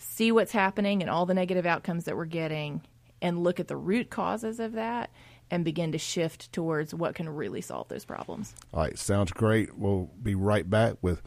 see 0.04 0.32
what's 0.32 0.52
happening 0.52 1.02
and 1.02 1.10
all 1.10 1.26
the 1.26 1.34
negative 1.34 1.66
outcomes 1.66 2.06
that 2.06 2.16
we're 2.16 2.26
getting 2.26 2.82
and 3.22 3.44
look 3.44 3.60
at 3.60 3.68
the 3.68 3.78
root 3.78 4.10
causes 4.10 4.60
of 4.60 4.74
that 4.74 5.10
and 5.50 5.64
begin 5.64 5.92
to 5.92 5.98
shift 5.98 6.52
towards 6.52 6.94
what 6.94 7.16
can 7.16 7.30
really 7.30 7.62
solve 7.62 7.88
those 7.88 8.06
problems. 8.06 8.54
All 8.74 8.82
right, 8.82 8.98
sounds 8.98 9.32
great. 9.32 9.78
We'll 9.78 10.10
be 10.22 10.36
right 10.36 10.70
back 10.70 10.96
with 11.02 11.22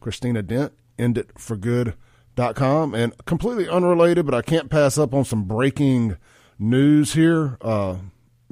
Christina 0.00 0.42
Dent, 0.42 0.72
enditforgood.com. 0.98 2.94
And 2.94 3.26
completely 3.26 3.68
unrelated, 3.68 4.24
but 4.24 4.34
I 4.34 4.42
can't 4.42 4.70
pass 4.70 4.98
up 4.98 5.12
on 5.14 5.24
some 5.24 5.44
breaking 5.44 6.16
news 6.58 7.14
here. 7.14 7.58
Uh, 7.60 7.96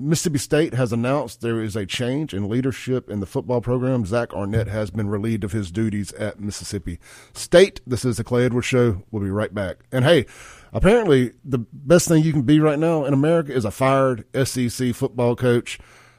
Mississippi 0.01 0.39
State 0.39 0.75
has 0.75 0.93
announced 0.93 1.41
there 1.41 1.63
is 1.63 1.77
a 1.77 1.87
change 1.87 2.33
in 2.33 2.49
leadership 2.49 3.11
in 3.11 3.21
the 3.21 3.27
football 3.27 3.61
program. 3.61 4.07
Zach 4.07 4.33
Arnett 4.33 4.67
has 4.69 4.91
been 4.91 5.09
relieved 5.09 5.45
of 5.45 5.53
his 5.53 5.71
duties 5.71 6.13
at 6.15 6.41
Mississippi 6.41 6.99
State. 7.33 7.81
This 7.87 8.05
is 8.05 8.17
the 8.17 8.25
Clay 8.25 8.45
Edwards 8.45 8.67
Show. 8.67 9.03
We'll 9.11 9.23
be 9.23 9.31
right 9.31 9.53
back. 9.55 9.79
And 9.93 10.05
hey, 10.05 10.27
apparently 10.73 11.33
the 11.45 11.59
best 11.59 12.09
thing 12.09 12.23
you 12.23 12.33
can 12.33 12.43
be 12.43 12.61
right 12.61 12.79
now 12.79 13.05
in 13.05 13.13
America 13.13 13.53
is 13.53 13.65
a 13.65 13.71
fired 13.71 14.25
SEC 14.45 14.95
football 14.95 15.37
coach. 15.37 15.79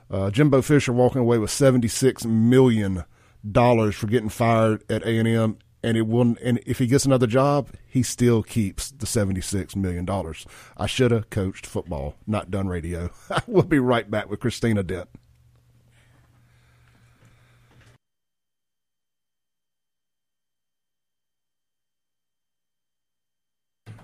Uh, 0.09 0.29
Jimbo 0.29 0.61
Fisher 0.61 0.93
walking 0.93 1.21
away 1.21 1.37
with 1.37 1.51
seventy-six 1.51 2.25
million 2.25 3.05
dollars 3.49 3.95
for 3.95 4.07
getting 4.07 4.29
fired 4.29 4.83
at 4.89 5.03
A 5.03 5.17
and 5.17 5.27
M, 5.27 5.57
and 5.83 5.97
it 5.97 6.07
will. 6.07 6.35
And 6.43 6.59
if 6.65 6.79
he 6.79 6.87
gets 6.87 7.05
another 7.05 7.27
job, 7.27 7.69
he 7.87 8.03
still 8.03 8.43
keeps 8.43 8.91
the 8.91 9.05
seventy-six 9.05 9.75
million 9.75 10.05
dollars. 10.05 10.45
I 10.77 10.85
should 10.87 11.11
have 11.11 11.29
coached 11.29 11.65
football, 11.65 12.15
not 12.27 12.51
done 12.51 12.67
radio. 12.67 13.09
we'll 13.47 13.63
be 13.63 13.79
right 13.79 14.09
back 14.09 14.29
with 14.29 14.39
Christina 14.39 14.83
Dent. 14.83 15.09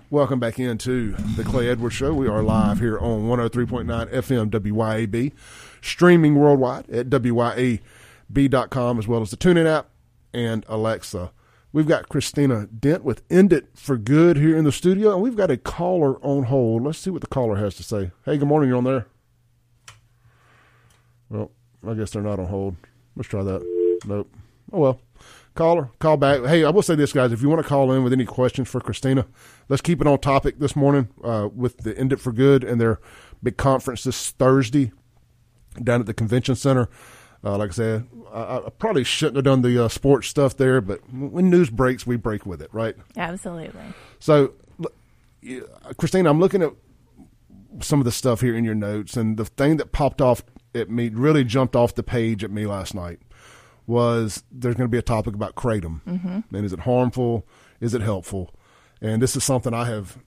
Welcome 0.10 0.40
back 0.40 0.58
into 0.58 1.12
the 1.36 1.44
Clay 1.44 1.68
Edwards 1.68 1.96
Show. 1.96 2.14
We 2.14 2.30
are 2.30 2.42
live 2.42 2.80
here 2.80 2.98
on 2.98 3.24
103.9 3.24 4.10
FM 4.14 4.50
WYAB, 4.50 5.34
streaming 5.82 6.36
worldwide 6.36 6.90
at 6.90 7.10
WYAB.com 7.10 7.80
as 9.00 9.06
well 9.06 9.22
as 9.22 9.32
the 9.32 9.38
TuneIn 9.38 9.66
app 9.66 9.90
and 10.34 10.64
Alexa. 10.70 11.34
We've 11.78 11.88
got 11.88 12.10
Christina 12.10 12.66
Dent 12.66 13.04
with 13.04 13.22
End 13.30 13.54
It 13.54 13.68
for 13.76 13.98
Good 13.98 14.36
here 14.38 14.58
in 14.58 14.64
the 14.64 14.72
studio, 14.72 15.14
and 15.14 15.22
we've 15.22 15.36
got 15.36 15.52
a 15.52 15.58
caller 15.58 16.16
on 16.26 16.46
hold. 16.46 16.82
Let's 16.82 16.98
see 16.98 17.12
what 17.12 17.22
the 17.22 17.28
caller 17.28 17.58
has 17.58 17.76
to 17.76 17.84
say. 17.84 18.10
Hey, 18.26 18.40
good 18.40 18.48
morning. 18.48 18.70
You're 18.70 18.80
on 18.80 18.84
there. 18.84 19.06
Well, 21.30 21.52
I 21.88 21.94
guess 21.94 22.10
they're 22.10 22.24
not 22.24 22.40
on 22.40 22.48
hold. 22.48 22.78
Let's 23.16 23.30
try 23.30 23.44
that. 23.44 24.02
Nope. 24.08 24.28
Oh, 24.74 24.80
well. 24.80 25.02
Caller, 25.54 25.92
call 26.00 26.18
back. 26.18 26.44
Hey, 26.46 26.64
I 26.64 26.72
will 26.72 26.82
say 26.82 26.96
this, 26.96 27.14
guys. 27.14 27.32
If 27.32 27.44
you 27.44 27.50
want 27.50 27.62
to 27.62 27.70
call 27.70 27.92
in 27.92 28.04
with 28.04 28.12
any 28.12 28.26
questions 28.26 28.68
for 28.68 28.82
Christina, 28.82 29.28
let's 29.70 29.84
keep 29.84 30.02
it 30.02 30.08
on 30.08 30.18
topic 30.18 30.58
this 30.58 30.76
morning 30.76 31.10
uh, 31.24 31.48
with 31.54 31.78
the 31.78 31.96
End 31.96 32.12
It 32.12 32.20
for 32.20 32.32
Good 32.32 32.64
and 32.64 32.82
their 32.82 33.00
big 33.44 33.56
conference 33.56 34.04
this 34.04 34.32
Thursday 34.32 34.94
down 35.84 36.00
at 36.00 36.08
the 36.08 36.14
convention 36.16 36.56
center. 36.56 36.90
Uh, 37.48 37.58
like 37.58 37.70
I 37.70 37.74
said, 37.74 38.08
I, 38.34 38.58
I 38.58 38.70
probably 38.78 39.06
shouldn't 39.06 39.38
have 39.38 39.46
done 39.46 39.62
the 39.62 39.86
uh, 39.86 39.88
sports 39.88 40.28
stuff 40.28 40.58
there, 40.58 40.82
but 40.82 41.00
when 41.14 41.50
news 41.50 41.70
breaks, 41.70 42.06
we 42.06 42.18
break 42.18 42.46
with 42.46 42.62
it, 42.62 42.70
right? 42.74 42.94
Absolutely. 43.16 43.80
So, 44.20 44.52
Christina, 45.96 46.30
I'm 46.30 46.42
looking 46.42 46.62
at 46.62 46.74
some 47.80 48.02
of 48.02 48.06
the 48.06 48.12
stuff 48.12 48.42
here 48.42 48.54
in 48.54 48.66
your 48.66 48.76
notes, 48.76 49.16
and 49.16 49.38
the 49.38 49.46
thing 49.46 49.78
that 49.78 49.94
popped 49.94 50.22
off 50.22 50.44
at 50.76 50.90
me, 50.90 51.08
really 51.08 51.46
jumped 51.46 51.74
off 51.74 51.96
the 51.96 52.04
page 52.04 52.44
at 52.44 52.52
me 52.52 52.66
last 52.66 52.94
night, 52.94 53.22
was 53.86 54.44
there's 54.52 54.76
going 54.76 54.90
to 54.90 54.92
be 54.92 54.98
a 54.98 55.02
topic 55.02 55.34
about 55.34 55.56
kratom, 55.56 56.02
mm-hmm. 56.04 56.54
and 56.54 56.66
is 56.66 56.74
it 56.74 56.82
harmful? 56.82 57.48
Is 57.80 57.94
it 57.94 58.02
helpful? 58.02 58.54
And 59.00 59.22
this 59.22 59.38
is 59.38 59.44
something 59.46 59.74
I 59.74 59.86
have 59.86 60.18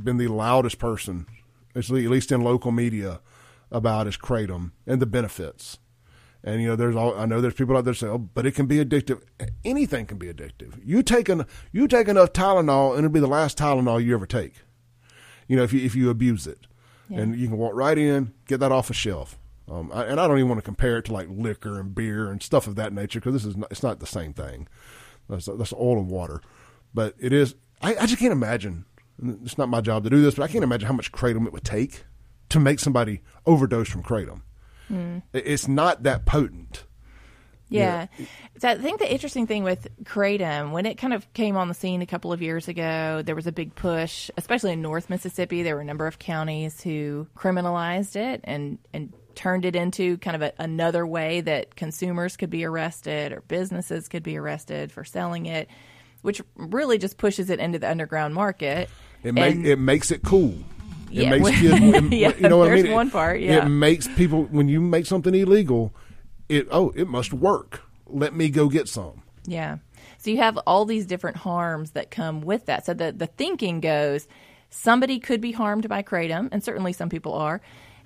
been 0.00 0.18
the 0.18 0.28
loudest 0.28 0.78
person, 0.78 1.26
at 1.74 1.90
least 1.90 2.30
in 2.30 2.42
local 2.42 2.70
media, 2.70 3.20
about 3.72 4.06
is 4.06 4.16
kratom 4.16 4.70
and 4.86 5.02
the 5.02 5.06
benefits. 5.06 5.78
And 6.42 6.62
you 6.62 6.68
know, 6.68 6.76
there's 6.76 6.96
all 6.96 7.14
I 7.18 7.26
know. 7.26 7.40
There's 7.40 7.54
people 7.54 7.76
out 7.76 7.84
there 7.84 7.92
say, 7.94 8.06
"Oh, 8.06 8.16
but 8.18 8.46
it 8.46 8.52
can 8.52 8.66
be 8.66 8.82
addictive. 8.82 9.22
Anything 9.64 10.06
can 10.06 10.16
be 10.18 10.32
addictive. 10.32 10.80
You 10.84 11.02
take 11.02 11.28
an, 11.28 11.44
you 11.70 11.86
take 11.86 12.08
enough 12.08 12.32
Tylenol, 12.32 12.90
and 12.90 13.00
it'll 13.00 13.10
be 13.10 13.20
the 13.20 13.26
last 13.26 13.58
Tylenol 13.58 14.02
you 14.02 14.14
ever 14.14 14.26
take. 14.26 14.54
You 15.48 15.56
know, 15.56 15.62
if 15.62 15.72
you 15.72 15.84
if 15.84 15.94
you 15.94 16.08
abuse 16.08 16.46
it, 16.46 16.66
Yeah. 17.10 17.20
and 17.20 17.36
you 17.36 17.48
can 17.48 17.58
walk 17.58 17.74
right 17.74 17.98
in, 17.98 18.32
get 18.46 18.58
that 18.60 18.72
off 18.72 18.88
a 18.88 18.94
shelf. 18.94 19.38
Um, 19.70 19.90
I, 19.94 20.04
and 20.04 20.18
I 20.18 20.26
don't 20.26 20.38
even 20.38 20.48
want 20.48 20.58
to 20.58 20.64
compare 20.64 20.96
it 20.98 21.04
to 21.06 21.12
like 21.12 21.28
liquor 21.30 21.78
and 21.78 21.94
beer 21.94 22.30
and 22.30 22.42
stuff 22.42 22.66
of 22.66 22.74
that 22.76 22.92
nature 22.92 23.20
because 23.20 23.34
this 23.34 23.44
is 23.44 23.56
not, 23.56 23.70
it's 23.70 23.82
not 23.82 24.00
the 24.00 24.06
same 24.06 24.32
thing. 24.32 24.66
That's 25.28 25.46
that's 25.46 25.72
oil 25.74 25.98
and 25.98 26.08
water, 26.08 26.40
but 26.94 27.14
it 27.20 27.32
is. 27.34 27.54
I, 27.82 27.94
I 27.96 28.06
just 28.06 28.18
can't 28.18 28.32
imagine. 28.32 28.86
It's 29.22 29.58
not 29.58 29.68
my 29.68 29.80
job 29.82 30.04
to 30.04 30.10
do 30.10 30.22
this, 30.22 30.36
but 30.36 30.44
I 30.44 30.48
can't 30.48 30.64
imagine 30.64 30.86
how 30.86 30.94
much 30.94 31.12
kratom 31.12 31.46
it 31.46 31.52
would 31.52 31.64
take 31.64 32.04
to 32.48 32.58
make 32.58 32.80
somebody 32.80 33.20
overdose 33.46 33.88
from 33.90 34.02
kratom. 34.02 34.40
It- 34.90 35.44
It's 35.46 35.68
not 35.68 36.02
that 36.04 36.26
potent. 36.26 36.84
Yeah. 37.72 38.08
So 38.58 38.68
I 38.68 38.74
think 38.78 38.98
the 38.98 39.10
interesting 39.10 39.46
thing 39.46 39.62
with 39.62 39.86
Kratom, 40.02 40.72
when 40.72 40.86
it 40.86 40.96
kind 40.98 41.14
of 41.14 41.32
came 41.34 41.56
on 41.56 41.68
the 41.68 41.74
scene 41.74 42.02
a 42.02 42.06
couple 42.06 42.32
of 42.32 42.42
years 42.42 42.66
ago, 42.66 43.22
there 43.24 43.36
was 43.36 43.46
a 43.46 43.52
big 43.52 43.76
push, 43.76 44.28
especially 44.36 44.72
in 44.72 44.82
North 44.82 45.08
Mississippi. 45.08 45.62
There 45.62 45.76
were 45.76 45.80
a 45.80 45.84
number 45.84 46.08
of 46.08 46.18
counties 46.18 46.80
who 46.82 47.28
criminalized 47.36 48.16
it 48.16 48.40
and, 48.42 48.78
and 48.92 49.12
turned 49.36 49.64
it 49.64 49.76
into 49.76 50.18
kind 50.18 50.34
of 50.34 50.42
a, 50.42 50.52
another 50.58 51.06
way 51.06 51.42
that 51.42 51.76
consumers 51.76 52.36
could 52.36 52.50
be 52.50 52.64
arrested 52.64 53.30
or 53.32 53.42
businesses 53.42 54.08
could 54.08 54.24
be 54.24 54.36
arrested 54.36 54.90
for 54.90 55.04
selling 55.04 55.46
it, 55.46 55.68
which 56.22 56.42
really 56.56 56.98
just 56.98 57.18
pushes 57.18 57.50
it 57.50 57.60
into 57.60 57.78
the 57.78 57.88
underground 57.88 58.34
market. 58.34 58.90
It 59.22 59.32
make, 59.32 59.54
And- 59.54 59.64
it 59.66 59.78
makes 59.78 60.10
it 60.10 60.22
cool. 60.24 60.54
It 61.10 61.22
Yeah, 61.22 61.30
makes 61.30 61.50
kids, 61.60 61.78
it- 61.80 62.12
yeah, 62.12 62.32
you 62.36 62.48
know 62.48 62.58
what 62.58 62.68
I 62.68 62.70
there's 62.70 62.84
mean. 62.84 62.92
one 62.92 63.10
part, 63.10 63.40
yeah. 63.40 63.64
It 63.64 63.68
makes 63.68 64.08
people 64.08 64.44
when 64.44 64.68
you 64.68 64.80
make 64.80 65.06
something 65.06 65.34
illegal, 65.34 65.92
it 66.48 66.66
oh 66.70 66.92
it 66.96 67.08
must 67.08 67.32
work. 67.32 67.82
Let 68.06 68.34
me 68.34 68.48
go 68.48 68.68
get 68.68 68.88
some. 68.88 69.22
Yeah. 69.46 69.78
So 70.18 70.30
you 70.30 70.36
have 70.38 70.58
all 70.66 70.84
these 70.84 71.06
different 71.06 71.38
harms 71.38 71.92
that 71.92 72.10
come 72.10 72.42
with 72.42 72.66
that. 72.66 72.84
So 72.84 72.92
the, 72.94 73.10
the 73.12 73.26
thinking 73.26 73.80
goes 73.80 74.28
somebody 74.68 75.18
could 75.18 75.40
be 75.40 75.52
harmed 75.52 75.88
by 75.88 76.02
kratom, 76.02 76.48
and 76.52 76.62
certainly 76.62 76.92
some 76.92 77.08
people 77.08 77.32
are. 77.34 77.60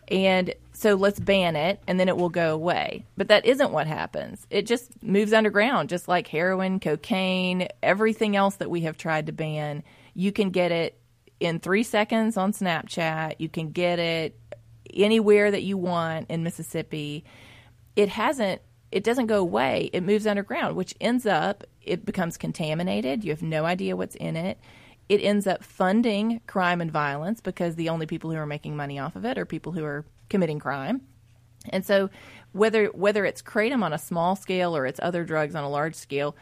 And 0.09 0.55
so 0.73 0.95
let's 0.95 1.19
ban 1.19 1.57
it, 1.57 1.81
and 1.89 1.99
then 1.99 2.09
it 2.09 2.17
will 2.19 2.29
go 2.29 2.53
away. 2.55 3.05
But 3.17 3.29
that 3.29 3.47
isn't 3.47 3.73
what 3.73 3.87
happens. 3.87 4.47
It 4.51 4.67
just 4.67 5.03
moves 5.03 5.33
underground, 5.33 5.89
just 5.89 6.09
like 6.09 6.27
heroin, 6.29 6.79
cocaine, 6.79 7.69
everything 7.83 8.37
else 8.37 8.57
that 8.57 8.71
we 8.71 8.83
have 8.83 8.99
tried 8.99 9.27
to 9.27 9.33
ban. 9.33 9.83
You 10.15 10.31
can 10.31 10.51
get 10.51 10.73
it 10.73 10.99
in 11.41 11.61
three 11.61 11.83
seconds 11.83 12.37
on 12.37 12.53
Snapchat. 12.53 13.37
You 13.39 13.49
can 13.49 13.71
get 13.71 13.99
it 13.99 14.39
anywhere 14.93 15.51
that 15.51 15.63
you 15.63 15.77
want 15.77 16.31
in 16.31 16.43
Mississippi. 16.43 17.25
It 17.97 18.09
hasn't 18.09 18.61
it 18.91 19.03
doesn't 19.03 19.27
go 19.27 19.41
away. 19.41 19.91
It 19.93 20.03
moves 20.03 20.27
underground 20.27 20.77
which 20.77 20.95
ends 21.01 21.27
up 21.27 21.65
it 21.83 22.05
becomes 22.05 22.37
contaminated. 22.37 23.25
You 23.25 23.31
have 23.31 23.43
no 23.43 23.65
idea 23.65 23.97
what's 23.97 24.17
in 24.17 24.37
it. 24.37 24.59
It 25.09 25.23
ends 25.23 25.47
up 25.47 25.63
funding 25.63 26.41
crime 26.47 26.81
and 26.81 26.91
violence 26.91 27.41
because 27.41 27.75
the 27.75 27.91
only 27.91 28.07
people 28.07 28.31
who 28.31 28.39
are 28.39 28.47
making 28.47 28.77
money 28.77 28.99
off 28.99 29.17
of 29.17 29.25
it 29.25 29.37
are 29.37 29.45
people 29.45 29.73
who 29.73 29.85
are 29.85 30.05
committing 30.31 30.59
crime. 30.59 31.03
And 31.69 31.85
so 31.85 32.11
whether 32.53 32.87
whether 32.87 33.25
it's 33.25 33.43
kratom 33.43 33.83
on 33.83 33.93
a 33.93 33.99
small 33.99 34.37
scale 34.37 34.77
or 34.77 34.87
it's 34.87 35.01
other 35.03 35.25
drugs 35.25 35.55
on 35.55 35.65
a 35.65 35.69
large 35.69 35.95
scale 35.95 36.37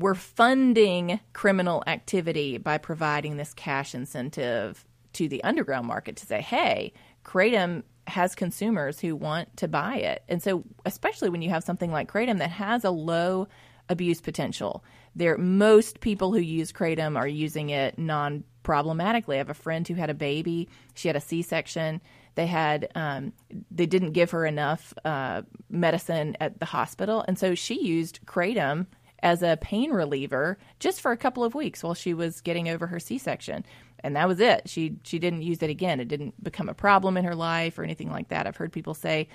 we're 0.00 0.14
funding 0.14 1.20
criminal 1.34 1.84
activity 1.86 2.56
by 2.56 2.78
providing 2.78 3.36
this 3.36 3.52
cash 3.52 3.94
incentive 3.94 4.84
to 5.12 5.28
the 5.28 5.44
underground 5.44 5.86
market 5.86 6.16
to 6.16 6.26
say, 6.26 6.40
hey, 6.40 6.92
Kratom 7.24 7.82
has 8.06 8.34
consumers 8.34 8.98
who 8.98 9.14
want 9.14 9.54
to 9.58 9.68
buy 9.68 9.96
it. 9.96 10.22
And 10.28 10.42
so, 10.42 10.64
especially 10.86 11.28
when 11.28 11.42
you 11.42 11.50
have 11.50 11.62
something 11.62 11.92
like 11.92 12.10
Kratom 12.10 12.38
that 12.38 12.50
has 12.50 12.84
a 12.84 12.90
low 12.90 13.46
abuse 13.88 14.20
potential, 14.20 14.82
there 15.14 15.36
most 15.36 16.00
people 16.00 16.32
who 16.32 16.40
use 16.40 16.72
Kratom 16.72 17.16
are 17.16 17.28
using 17.28 17.70
it 17.70 17.98
non 17.98 18.44
problematically. 18.62 19.36
I 19.36 19.38
have 19.38 19.50
a 19.50 19.54
friend 19.54 19.86
who 19.86 19.94
had 19.94 20.10
a 20.10 20.14
baby, 20.14 20.68
she 20.94 21.08
had 21.08 21.16
a 21.16 21.20
C 21.20 21.42
section. 21.42 22.00
They 22.36 22.46
had 22.46 22.88
um, 22.94 23.32
they 23.70 23.86
didn't 23.86 24.12
give 24.12 24.30
her 24.30 24.46
enough 24.46 24.94
uh, 25.04 25.42
medicine 25.68 26.36
at 26.40 26.58
the 26.58 26.66
hospital, 26.66 27.24
and 27.26 27.38
so 27.38 27.54
she 27.54 27.82
used 27.84 28.24
kratom 28.24 28.86
as 29.22 29.42
a 29.42 29.58
pain 29.60 29.90
reliever 29.90 30.58
just 30.78 31.00
for 31.00 31.12
a 31.12 31.16
couple 31.16 31.44
of 31.44 31.54
weeks 31.54 31.82
while 31.82 31.94
she 31.94 32.14
was 32.14 32.40
getting 32.40 32.68
over 32.68 32.86
her 32.86 33.00
C-section. 33.00 33.64
and 34.02 34.16
that 34.16 34.28
was 34.28 34.40
it. 34.40 34.68
She 34.68 34.96
she 35.04 35.18
didn't 35.18 35.42
use 35.42 35.62
it 35.62 35.70
again. 35.70 36.00
It 36.00 36.08
didn't 36.08 36.42
become 36.42 36.68
a 36.68 36.74
problem 36.74 37.16
in 37.16 37.24
her 37.24 37.34
life 37.34 37.78
or 37.78 37.84
anything 37.84 38.10
like 38.10 38.28
that. 38.28 38.46
I've 38.46 38.56
heard 38.56 38.72
people 38.72 38.94
say 38.94 39.28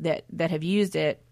that 0.00 0.24
that 0.32 0.50
have 0.50 0.64
used 0.64 0.96
it. 0.96 1.22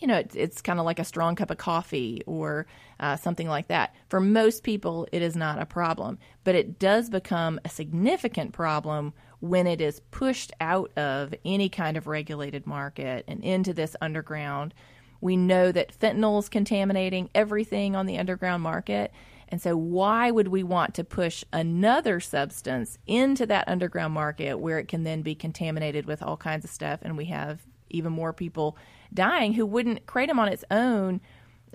You 0.00 0.06
know, 0.06 0.18
it's, 0.18 0.36
it's 0.36 0.62
kind 0.62 0.78
of 0.78 0.84
like 0.86 1.00
a 1.00 1.04
strong 1.04 1.34
cup 1.34 1.50
of 1.50 1.58
coffee 1.58 2.22
or 2.24 2.66
uh, 3.00 3.16
something 3.16 3.48
like 3.48 3.66
that. 3.66 3.96
For 4.08 4.20
most 4.20 4.62
people, 4.62 5.08
it 5.10 5.22
is 5.22 5.34
not 5.34 5.60
a 5.60 5.66
problem, 5.66 6.18
but 6.44 6.54
it 6.54 6.78
does 6.78 7.10
become 7.10 7.58
a 7.64 7.68
significant 7.68 8.52
problem 8.52 9.12
when 9.40 9.66
it 9.66 9.80
is 9.80 10.00
pushed 10.12 10.52
out 10.60 10.96
of 10.96 11.34
any 11.44 11.68
kind 11.68 11.96
of 11.96 12.06
regulated 12.06 12.64
market 12.64 13.24
and 13.26 13.42
into 13.42 13.74
this 13.74 13.96
underground. 14.00 14.72
We 15.20 15.36
know 15.36 15.72
that 15.72 15.98
fentanyl 15.98 16.38
is 16.38 16.48
contaminating 16.48 17.30
everything 17.34 17.96
on 17.96 18.06
the 18.06 18.18
underground 18.18 18.62
market. 18.62 19.12
And 19.48 19.60
so, 19.60 19.76
why 19.76 20.30
would 20.30 20.48
we 20.48 20.62
want 20.62 20.94
to 20.94 21.04
push 21.04 21.42
another 21.52 22.20
substance 22.20 22.98
into 23.06 23.46
that 23.46 23.68
underground 23.68 24.14
market 24.14 24.58
where 24.58 24.78
it 24.78 24.88
can 24.88 25.04
then 25.04 25.22
be 25.22 25.34
contaminated 25.34 26.06
with 26.06 26.22
all 26.22 26.36
kinds 26.36 26.64
of 26.64 26.70
stuff? 26.70 27.00
And 27.02 27.16
we 27.16 27.26
have 27.26 27.60
even 27.90 28.12
more 28.12 28.32
people 28.32 28.76
dying 29.12 29.54
who 29.54 29.64
wouldn't 29.64 30.06
kratom 30.06 30.38
on 30.38 30.48
its 30.48 30.64
own 30.70 31.20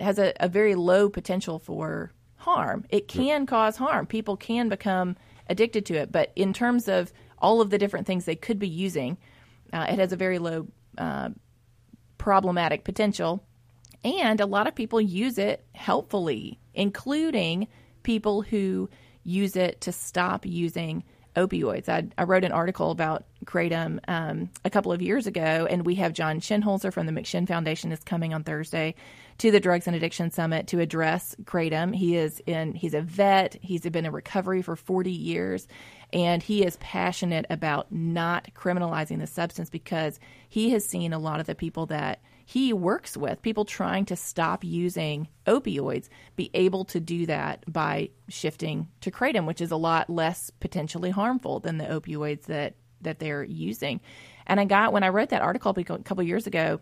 has 0.00 0.18
a, 0.18 0.32
a 0.40 0.48
very 0.48 0.74
low 0.74 1.08
potential 1.08 1.58
for 1.58 2.12
harm. 2.36 2.84
It 2.90 3.08
can 3.08 3.46
cause 3.46 3.76
harm. 3.76 4.06
People 4.06 4.36
can 4.36 4.68
become 4.68 5.16
addicted 5.48 5.86
to 5.86 5.94
it. 5.94 6.12
But 6.12 6.32
in 6.36 6.52
terms 6.52 6.88
of 6.88 7.12
all 7.38 7.60
of 7.60 7.70
the 7.70 7.78
different 7.78 8.06
things 8.06 8.24
they 8.24 8.36
could 8.36 8.58
be 8.58 8.68
using, 8.68 9.18
uh, 9.72 9.86
it 9.88 9.98
has 9.98 10.12
a 10.12 10.16
very 10.16 10.38
low 10.38 10.68
uh, 10.98 11.30
problematic 12.24 12.84
potential. 12.84 13.44
And 14.02 14.40
a 14.40 14.46
lot 14.46 14.66
of 14.66 14.74
people 14.74 14.98
use 14.98 15.36
it 15.36 15.62
helpfully, 15.74 16.58
including 16.72 17.68
people 18.02 18.40
who 18.40 18.88
use 19.24 19.56
it 19.56 19.82
to 19.82 19.92
stop 19.92 20.46
using 20.46 21.04
opioids. 21.36 21.86
I, 21.86 22.06
I 22.16 22.24
wrote 22.24 22.44
an 22.44 22.52
article 22.52 22.90
about 22.90 23.24
kratom 23.44 23.98
um, 24.08 24.48
a 24.64 24.70
couple 24.70 24.90
of 24.90 25.02
years 25.02 25.26
ago, 25.26 25.66
and 25.68 25.84
we 25.84 25.96
have 25.96 26.14
John 26.14 26.40
Shinholser 26.40 26.90
from 26.90 27.04
the 27.04 27.12
McShin 27.12 27.46
Foundation 27.46 27.92
is 27.92 28.00
coming 28.00 28.32
on 28.32 28.42
Thursday 28.42 28.94
to 29.38 29.50
the 29.50 29.60
Drugs 29.60 29.86
and 29.86 29.94
Addiction 29.94 30.30
Summit 30.30 30.68
to 30.68 30.80
address 30.80 31.36
kratom. 31.44 31.94
He 31.94 32.16
is 32.16 32.40
in. 32.46 32.72
He's 32.72 32.94
a 32.94 33.02
vet. 33.02 33.56
He's 33.60 33.82
been 33.82 34.06
in 34.06 34.12
recovery 34.12 34.62
for 34.62 34.76
40 34.76 35.10
years, 35.10 35.68
and 36.14 36.44
he 36.44 36.64
is 36.64 36.76
passionate 36.76 37.44
about 37.50 37.90
not 37.90 38.48
criminalizing 38.54 39.18
the 39.18 39.26
substance 39.26 39.68
because 39.68 40.20
he 40.48 40.70
has 40.70 40.84
seen 40.84 41.12
a 41.12 41.18
lot 41.18 41.40
of 41.40 41.46
the 41.46 41.56
people 41.56 41.86
that 41.86 42.22
he 42.46 42.72
works 42.72 43.16
with, 43.16 43.42
people 43.42 43.64
trying 43.64 44.04
to 44.04 44.16
stop 44.16 44.62
using 44.62 45.28
opioids, 45.46 46.08
be 46.36 46.50
able 46.54 46.84
to 46.84 47.00
do 47.00 47.26
that 47.26 47.64
by 47.70 48.10
shifting 48.28 48.88
to 49.00 49.10
kratom, 49.10 49.44
which 49.44 49.60
is 49.60 49.72
a 49.72 49.76
lot 49.76 50.08
less 50.08 50.50
potentially 50.60 51.10
harmful 51.10 51.58
than 51.58 51.78
the 51.78 51.84
opioids 51.84 52.44
that 52.44 52.76
that 53.00 53.18
they're 53.18 53.44
using. 53.44 54.00
And 54.46 54.60
I 54.60 54.64
got 54.64 54.92
when 54.92 55.02
I 55.02 55.08
wrote 55.08 55.30
that 55.30 55.42
article 55.42 55.74
a 55.76 55.84
couple 55.84 56.22
years 56.22 56.46
ago, 56.46 56.80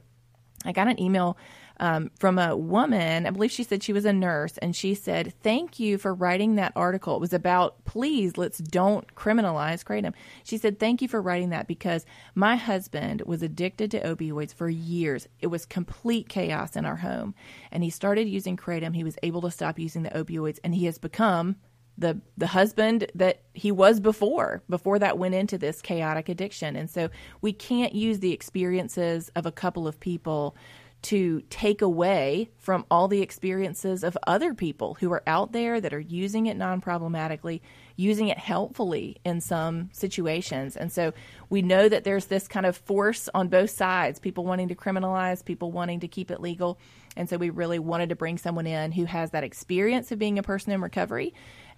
I 0.65 0.73
got 0.73 0.89
an 0.89 1.01
email 1.01 1.37
um, 1.81 2.11
from 2.19 2.39
a 2.39 2.57
woman. 2.57 3.27
I 3.27 3.31
believe 3.31 3.51
she 3.51 3.65
said 3.65 3.83
she 3.83 3.93
was 3.93 4.05
a 4.05 4.13
nurse, 4.13 4.59
and 4.59 4.75
she 4.77 4.95
said, 4.95 5.35
"Thank 5.43 5.81
you 5.81 5.99
for 5.99 6.15
writing 6.15 6.55
that 6.55 6.73
article. 6.77 7.17
It 7.17 7.21
was 7.21 7.33
about 7.33 7.85
please 7.85 8.37
let's 8.37 8.59
don't 8.59 9.15
criminalize 9.15 9.85
kratom." 9.85 10.15
She 10.45 10.59
said, 10.59 10.79
"Thank 10.79 11.03
you 11.03 11.09
for 11.09 11.21
writing 11.21 11.51
that 11.51 11.67
because 11.67 12.07
my 12.35 12.57
husband 12.57 13.23
was 13.27 13.43
addicted 13.43 13.91
to 13.93 14.01
opioids 14.03 14.55
for 14.55 14.69
years. 14.69 15.27
It 15.41 15.49
was 15.49 15.67
complete 15.67 16.29
chaos 16.29 16.77
in 16.77 16.85
our 16.85 16.97
home, 16.97 17.35
and 17.71 17.83
he 17.83 17.91
started 17.91 18.29
using 18.29 18.57
kratom. 18.57 18.95
He 18.95 19.05
was 19.05 19.19
able 19.23 19.41
to 19.43 19.51
stop 19.51 19.79
using 19.79 20.03
the 20.03 20.11
opioids, 20.11 20.59
and 20.63 20.75
he 20.75 20.85
has 20.87 20.99
become." 20.99 21.57
The 22.03 22.21
the 22.37 22.49
husband 22.49 23.07
that 23.15 23.41
he 23.55 23.73
was 23.73 24.01
before 24.01 24.63
before 24.69 24.99
that 24.99 25.17
went 25.17 25.35
into 25.35 25.57
this 25.57 25.81
chaotic 25.81 26.29
addiction 26.29 26.77
and 26.77 26.91
so 26.91 27.09
we 27.41 27.53
can't 27.53 27.95
use 27.95 28.19
the 28.19 28.33
experiences 28.33 29.31
of 29.35 29.47
a 29.47 29.53
couple 29.53 29.89
of 29.89 29.99
people 29.99 30.55
to 31.03 31.43
take 31.51 31.83
away 31.83 32.49
from 32.59 32.87
all 32.91 33.09
the 33.09 33.23
experiences 33.23 34.05
of 34.05 34.17
other 34.27 34.55
people 34.55 34.95
who 34.95 35.13
are 35.13 35.23
out 35.27 35.53
there 35.53 35.81
that 35.81 35.93
are 35.93 36.01
using 36.01 36.47
it 36.47 36.57
non 36.57 36.81
problematically, 36.81 37.61
using 37.97 38.29
it 38.29 38.39
helpfully 38.39 39.17
in 39.25 39.41
some 39.41 39.91
situations. 39.93 40.77
And 40.77 40.93
so 40.93 41.13
we 41.51 41.61
know 41.61 41.89
that 41.89 42.05
there's 42.05 42.27
this 42.27 42.47
kind 42.47 42.67
of 42.67 42.77
force 42.77 43.29
on 43.35 43.49
both 43.49 43.71
sides 43.71 44.21
people 44.21 44.45
wanting 44.45 44.69
to 44.69 44.77
criminalize, 44.77 45.45
people 45.45 45.73
wanting 45.73 46.01
to 46.01 46.09
keep 46.09 46.31
it 46.31 46.41
legal. 46.41 46.79
And 47.17 47.29
so 47.29 47.37
we 47.37 47.51
really 47.51 47.81
wanted 47.81 48.09
to 48.11 48.17
bring 48.17 48.39
someone 48.39 48.67
in 48.67 48.93
who 48.93 49.05
has 49.05 49.33
that 49.33 49.45
experience 49.45 50.13
of 50.13 50.19
being 50.19 50.39
a 50.39 50.43
person 50.43 50.73
in 50.73 50.81
recovery 50.81 51.35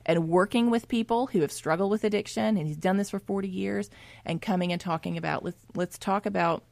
and 0.06 0.28
working 0.28 0.70
with 0.70 0.88
people 0.88 1.26
who 1.26 1.40
have 1.40 1.52
struggled 1.52 1.90
with 1.90 2.04
addiction 2.04 2.56
and 2.56 2.66
he's 2.66 2.76
done 2.76 2.96
this 2.96 3.10
for 3.10 3.18
40 3.18 3.48
years 3.48 3.90
and 4.24 4.40
coming 4.40 4.72
and 4.72 4.80
talking 4.80 5.16
about 5.16 5.44
let's 5.44 5.66
let's 5.74 5.98
talk 5.98 6.26
about 6.26 6.64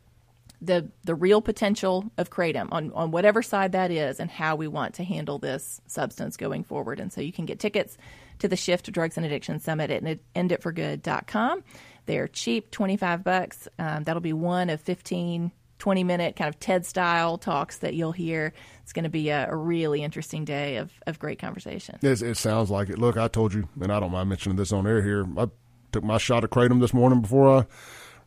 the 0.63 0.89
the 1.05 1.15
real 1.15 1.43
potential 1.43 2.11
of 2.17 2.31
kratom 2.31 2.69
on 2.71 2.93
on 2.93 3.11
whatever 3.11 3.43
side 3.43 3.73
that 3.73 3.91
is 3.91 4.21
and 4.21 4.31
how 4.31 4.55
we 4.55 4.69
want 4.69 4.95
to 4.95 5.05
handle 5.05 5.39
this 5.39 5.81
substance 5.87 6.37
going 6.37 6.63
forward. 6.63 7.01
And 7.01 7.13
so 7.13 7.21
you 7.21 7.33
can 7.33 7.47
get 7.47 7.59
tickets 7.59 7.99
to 8.39 8.49
the 8.49 8.57
Shift 8.57 8.91
Drugs 8.93 9.17
and 9.17 9.27
Addiction 9.27 9.59
Summit 9.59 9.91
at 9.91 10.03
enditforgood.com. 10.35 11.65
They're 12.07 12.29
cheap, 12.29 12.71
25 12.71 13.25
bucks. 13.25 13.69
Um, 13.79 14.05
that'll 14.05 14.21
be 14.21 14.33
one 14.33 14.71
of 14.71 14.81
15 14.81 15.53
20 15.83 16.05
minute 16.05 16.37
kind 16.37 16.49
of 16.49 16.61
TED 16.61 16.87
style 16.87 17.37
talks 17.37 17.79
that 17.79 17.95
you'll 17.95 18.13
hear. 18.13 18.53
It's 18.85 18.93
going 18.93 19.03
to 19.03 19.11
be 19.11 19.31
a, 19.31 19.49
a, 19.51 19.57
really 19.57 20.05
interesting 20.05 20.45
day 20.45 20.77
of, 20.77 20.93
of 21.09 21.19
great 21.19 21.41
conversation. 21.41 21.99
It, 22.03 22.23
it 22.23 22.37
sounds 22.37 22.71
like 22.71 22.89
it. 22.89 23.01
Look, 23.01 23.17
I 23.17 23.27
told 23.27 23.53
you, 23.53 23.69
and 23.81 23.91
I 23.91 23.99
don't 23.99 24.13
mind 24.13 24.29
mentioning 24.29 24.55
this 24.55 24.71
on 24.71 24.87
air 24.87 25.03
here. 25.03 25.27
I 25.37 25.49
took 25.91 26.05
my 26.05 26.19
shot 26.19 26.45
of 26.45 26.51
kratom 26.51 26.81
this 26.81 26.95
morning 26.95 27.21
before 27.21 27.59
I 27.59 27.67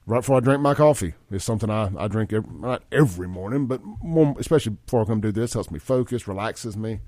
right 0.05 0.19
before 0.19 0.35
I 0.35 0.39
drink 0.41 0.59
my 0.59 0.73
coffee. 0.73 1.13
It's 1.31 1.45
something 1.45 1.69
I, 1.69 1.91
I 1.97 2.09
drink 2.09 2.33
every, 2.33 2.53
not 2.59 2.83
every 2.91 3.29
morning, 3.29 3.67
but 3.67 3.79
more, 4.03 4.35
especially 4.37 4.73
before 4.85 5.03
I 5.03 5.05
come 5.05 5.21
do 5.21 5.31
this, 5.31 5.53
helps 5.53 5.71
me 5.71 5.79
focus, 5.79 6.27
relaxes 6.27 6.75
me. 6.75 6.99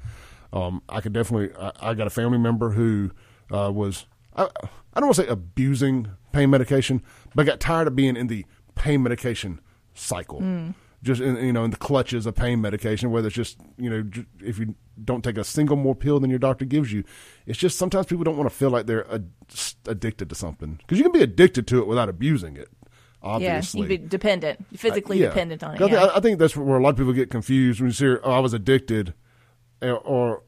Um, 0.54 0.82
I 0.88 1.02
could 1.02 1.12
definitely. 1.12 1.54
I, 1.60 1.90
I, 1.90 1.94
got 1.94 2.08
a 2.08 2.10
family 2.10 2.38
member 2.38 2.70
who 2.70 3.12
uh, 3.52 3.70
was 3.70 4.06
I, 4.34 4.44
I 4.44 5.02
don't 5.02 5.08
want 5.08 5.16
to 5.18 5.24
say 5.24 5.28
abusing 5.28 6.08
pain 6.32 6.50
medication, 6.50 7.04
but 7.36 7.46
got 7.46 7.60
tired 7.60 7.88
of 7.88 7.98
being 7.98 8.16
in 8.16 8.28
the 8.28 8.46
pain 8.76 9.04
medication 9.04 9.60
cycle. 9.98 10.42
Mm. 10.42 10.74
Just 11.04 11.22
in, 11.22 11.38
you 11.38 11.54
know, 11.54 11.64
in 11.64 11.72
the 11.72 11.78
clutches 11.78 12.26
of 12.26 12.36
pain 12.36 12.60
medication, 12.60 13.12
whether 13.12 13.28
it's 13.28 13.36
just 13.36 13.58
you 13.78 13.90
know, 13.90 14.10
if 14.42 14.58
you 14.58 14.76
don't 15.04 15.24
take 15.24 15.38
a 15.38 15.44
single 15.44 15.76
more 15.76 15.94
pill 15.94 16.20
than 16.20 16.30
your 16.30 16.40
doctor 16.40 16.66
gives 16.66 16.92
you, 16.92 17.04
it's 17.46 17.60
just 17.60 17.78
sometimes 17.78 18.08
people 18.08 18.24
don't 18.24 18.36
want 18.36 18.50
to 18.50 18.56
feel 18.56 18.72
like 18.72 18.88
they're 18.88 19.06
addicted 19.86 20.30
to 20.30 20.36
something 20.36 20.76
because 20.78 20.98
you 20.98 21.04
can 21.04 21.14
be 21.14 21.22
addicted 21.22 21.68
to 21.68 21.80
it 21.80 21.88
without 21.88 22.10
abusing 22.10 22.58
it 22.58 22.70
obviously. 23.22 23.82
Yeah, 23.82 23.88
you'd 23.88 24.02
be 24.02 24.08
dependent, 24.08 24.66
physically 24.78 25.20
uh, 25.20 25.24
yeah. 25.24 25.28
dependent 25.30 25.64
on 25.64 25.76
it. 25.76 25.82
I, 25.82 25.88
yeah. 25.88 26.10
I, 26.16 26.20
think 26.20 26.40
that's 26.40 26.56
where 26.56 26.78
a 26.78 26.82
lot 26.82 26.90
of 26.90 26.98
people 26.98 27.14
get 27.14 27.30
confused 27.30 27.80
when 27.80 27.90
you 27.90 27.94
say, 27.94 28.18
"Oh, 28.24 28.32
I 28.32 28.40
was 28.40 28.54
addicted," 28.54 29.14
eh, 29.82 29.92
or 29.92 30.44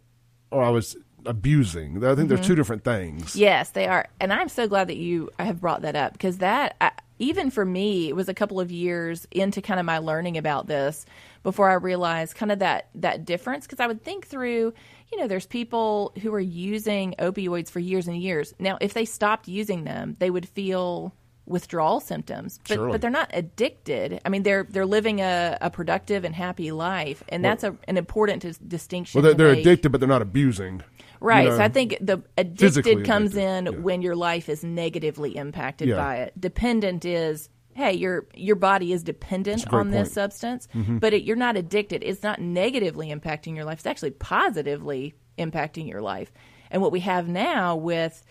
or 0.51 0.63
I 0.63 0.69
was 0.69 0.95
abusing. 1.25 1.97
I 1.97 1.99
think 1.99 2.17
mm-hmm. 2.17 2.27
they're 2.27 2.43
two 2.43 2.55
different 2.55 2.83
things. 2.83 3.35
Yes, 3.35 3.71
they 3.71 3.88
are, 3.88 4.07
and 4.19 4.33
I'm 4.33 4.49
so 4.49 4.67
glad 4.67 4.88
that 4.88 4.97
you 4.97 5.29
have 5.39 5.62
brought 5.62 5.81
that 5.81 5.95
up 5.95 6.13
because 6.13 6.38
that. 6.39 6.75
I, 6.81 6.91
even 7.19 7.51
for 7.51 7.65
me, 7.65 8.10
it 8.10 8.15
was 8.15 8.29
a 8.29 8.34
couple 8.34 8.60
of 8.60 8.71
years 8.71 9.27
into 9.32 9.62
kind 9.62 9.79
of 9.79 9.86
my 9.86 9.99
learning 9.99 10.38
about 10.38 10.67
this 10.67 11.05
before 11.43 11.69
I 11.69 11.75
realized 11.75 12.36
kind 12.36 12.51
of 12.51 12.60
that 12.60 12.89
that 12.95 13.25
difference. 13.25 13.65
Because 13.65 13.79
I 13.79 13.88
would 13.88 14.03
think 14.03 14.27
through, 14.27 14.73
you 15.12 15.19
know, 15.19 15.27
there's 15.27 15.45
people 15.45 16.13
who 16.21 16.34
are 16.34 16.39
using 16.39 17.13
opioids 17.19 17.69
for 17.69 17.79
years 17.79 18.08
and 18.08 18.17
years. 18.17 18.53
Now, 18.60 18.77
if 18.82 18.93
they 18.93 19.05
stopped 19.05 19.47
using 19.47 19.84
them, 19.84 20.15
they 20.19 20.29
would 20.29 20.47
feel 20.47 21.13
withdrawal 21.45 21.99
symptoms, 21.99 22.60
but 22.67 22.77
but 22.77 23.01
they're 23.01 23.10
not 23.10 23.29
addicted. 23.34 24.21
I 24.23 24.29
mean, 24.29 24.43
they're 24.43 24.65
they're 24.69 24.86
living 24.86 25.19
a, 25.19 25.58
a 25.60 25.69
productive 25.69 26.23
and 26.23 26.34
happy 26.34 26.71
life, 26.71 27.23
and 27.27 27.43
well, 27.43 27.51
that's 27.51 27.63
a, 27.63 27.75
an 27.88 27.97
important 27.97 28.43
dis- 28.43 28.58
distinction. 28.60 29.21
Well, 29.21 29.34
they're, 29.34 29.51
they're 29.51 29.60
addicted, 29.60 29.91
but 29.91 29.99
they're 29.99 30.08
not 30.08 30.21
abusing. 30.21 30.84
Right. 31.19 31.43
You 31.43 31.49
know, 31.49 31.58
so 31.58 31.63
I 31.63 31.69
think 31.69 31.97
the 31.99 32.23
addicted 32.38 33.05
comes 33.05 33.32
addicted. 33.32 33.41
in 33.41 33.65
yeah. 33.65 33.79
when 33.79 34.01
your 34.01 34.15
life 34.15 34.49
is 34.49 34.63
negatively 34.63 35.36
impacted 35.36 35.89
yeah. 35.89 35.95
by 35.95 36.17
it. 36.17 36.39
Dependent 36.39 37.05
is 37.05 37.49
hey, 37.73 37.93
your 37.93 38.27
your 38.36 38.58
body 38.58 38.91
is 38.91 39.03
dependent 39.03 39.71
on 39.73 39.89
this 39.89 40.12
substance, 40.13 40.67
mm-hmm. 40.75 40.97
but 40.97 41.13
it, 41.13 41.23
you're 41.23 41.36
not 41.36 41.55
addicted. 41.55 42.03
It's 42.03 42.23
not 42.23 42.41
negatively 42.41 43.10
impacting 43.10 43.55
your 43.55 43.65
life. 43.65 43.79
It's 43.79 43.88
actually 43.88 44.12
positively 44.12 45.13
impacting 45.38 45.88
your 45.88 46.01
life. 46.01 46.32
And 46.71 46.82
what 46.82 46.91
we 46.91 46.99
have 46.99 47.27
now 47.27 47.75
with 47.75 48.23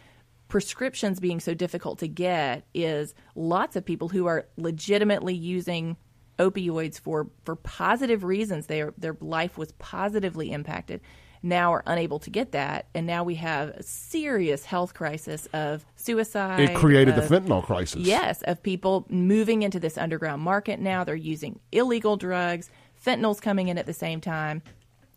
prescriptions 0.48 1.20
being 1.20 1.40
so 1.40 1.54
difficult 1.54 1.98
to 2.00 2.08
get 2.08 2.66
is 2.74 3.14
lots 3.34 3.76
of 3.76 3.84
people 3.84 4.08
who 4.08 4.26
are 4.26 4.46
legitimately 4.56 5.34
using 5.34 5.96
opioids 6.38 6.98
for, 7.00 7.30
for 7.44 7.56
positive 7.56 8.24
reasons. 8.24 8.66
Their 8.66 8.94
their 8.96 9.16
life 9.20 9.58
was 9.58 9.72
positively 9.72 10.52
impacted. 10.52 11.00
Now 11.42 11.72
are 11.72 11.82
unable 11.86 12.18
to 12.20 12.30
get 12.30 12.52
that, 12.52 12.86
and 12.94 13.06
now 13.06 13.24
we 13.24 13.36
have 13.36 13.70
a 13.70 13.82
serious 13.82 14.64
health 14.64 14.94
crisis 14.94 15.46
of 15.52 15.84
suicide. 15.96 16.60
It 16.60 16.74
created 16.74 17.16
of, 17.16 17.28
the 17.28 17.34
fentanyl 17.34 17.62
crisis. 17.62 18.00
Yes, 18.00 18.42
of 18.42 18.62
people 18.62 19.06
moving 19.08 19.62
into 19.62 19.80
this 19.80 19.96
underground 19.96 20.42
market. 20.42 20.80
Now 20.80 21.04
they're 21.04 21.14
using 21.14 21.60
illegal 21.72 22.16
drugs. 22.16 22.70
Fentanyl's 23.04 23.40
coming 23.40 23.68
in 23.68 23.78
at 23.78 23.86
the 23.86 23.92
same 23.92 24.20
time 24.20 24.62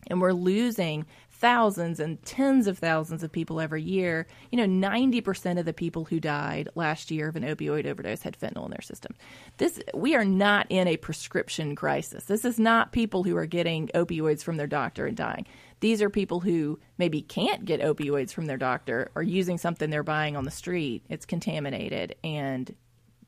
and 0.08 0.22
we're 0.22 0.34
losing 0.34 1.06
thousands 1.30 2.00
and 2.00 2.24
tens 2.24 2.68
of 2.68 2.78
thousands 2.78 3.24
of 3.24 3.32
people 3.32 3.60
every 3.60 3.82
year. 3.82 4.28
You 4.52 4.58
know, 4.58 4.88
90% 4.90 5.58
of 5.58 5.66
the 5.66 5.74
people 5.74 6.06
who 6.06 6.20
died 6.20 6.70
last 6.76 7.10
year 7.10 7.28
of 7.28 7.36
an 7.36 7.44
opioid 7.44 7.88
overdose 7.88 8.22
had 8.22 8.38
fentanyl 8.38 8.66
in 8.66 8.72
their 8.72 8.82
system. 8.82 9.16
This 9.58 9.80
we 9.94 10.16
are 10.16 10.26
not 10.26 10.68
in 10.70 10.88
a 10.88 10.98
prescription 10.98 11.76
crisis. 11.76 12.26
This 12.26 12.46
is 12.46 12.60
not 12.60 12.92
people 12.92 13.24
who 13.24 13.36
are 13.38 13.48
getting 13.48 13.88
opioids 13.90 14.44
from 14.44 14.58
their 14.58 14.68
doctor 14.68 15.08
and 15.08 15.18
dying. 15.18 15.48
These 15.82 16.02
are 16.02 16.10
people 16.10 16.40
who 16.40 16.80
maybe 16.98 17.22
can't 17.22 17.66
get 17.66 17.82
opioids 17.82 18.32
from 18.32 18.46
their 18.46 18.58
doctor 18.58 19.12
or 19.16 19.24
using 19.24 19.58
something 19.58 19.90
they're 19.90 20.04
buying 20.04 20.38
on 20.38 20.46
the 20.46 20.52
street. 20.52 21.04
It's 21.10 21.26
contaminated 21.26 22.16
and 22.24 22.74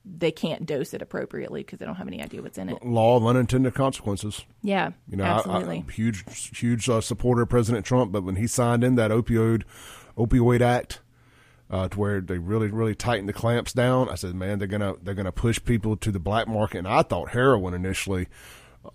they 0.05 0.31
can't 0.31 0.65
dose 0.65 0.93
it 0.93 1.01
appropriately 1.01 1.61
because 1.63 1.79
they 1.79 1.85
don't 1.85 1.95
have 1.95 2.07
any 2.07 2.21
idea 2.21 2.41
what's 2.41 2.57
in 2.57 2.69
it. 2.69 2.85
Law 2.85 3.17
of 3.17 3.25
unintended 3.25 3.73
consequences. 3.73 4.45
Yeah, 4.61 4.91
You 5.07 5.17
know, 5.17 5.23
absolutely. 5.23 5.77
I, 5.77 5.79
I'm 5.79 5.89
a 5.89 5.91
huge, 5.91 6.57
huge 6.57 6.89
uh, 6.89 7.01
supporter 7.01 7.43
of 7.43 7.49
President 7.49 7.85
Trump, 7.85 8.11
but 8.11 8.23
when 8.23 8.35
he 8.35 8.47
signed 8.47 8.83
in 8.83 8.95
that 8.95 9.11
opioid, 9.11 9.63
opioid 10.17 10.61
act, 10.61 10.99
uh, 11.69 11.87
to 11.87 11.99
where 11.99 12.21
they 12.21 12.37
really, 12.37 12.67
really 12.67 12.93
tightened 12.93 13.29
the 13.29 13.33
clamps 13.33 13.73
down, 13.73 14.09
I 14.09 14.15
said, 14.15 14.35
man, 14.35 14.59
they're 14.59 14.67
gonna, 14.67 14.93
they're 15.01 15.15
gonna 15.15 15.31
push 15.31 15.59
people 15.63 15.95
to 15.97 16.11
the 16.11 16.19
black 16.19 16.47
market. 16.47 16.79
And 16.79 16.87
I 16.87 17.01
thought 17.01 17.29
heroin 17.29 17.73
initially, 17.73 18.27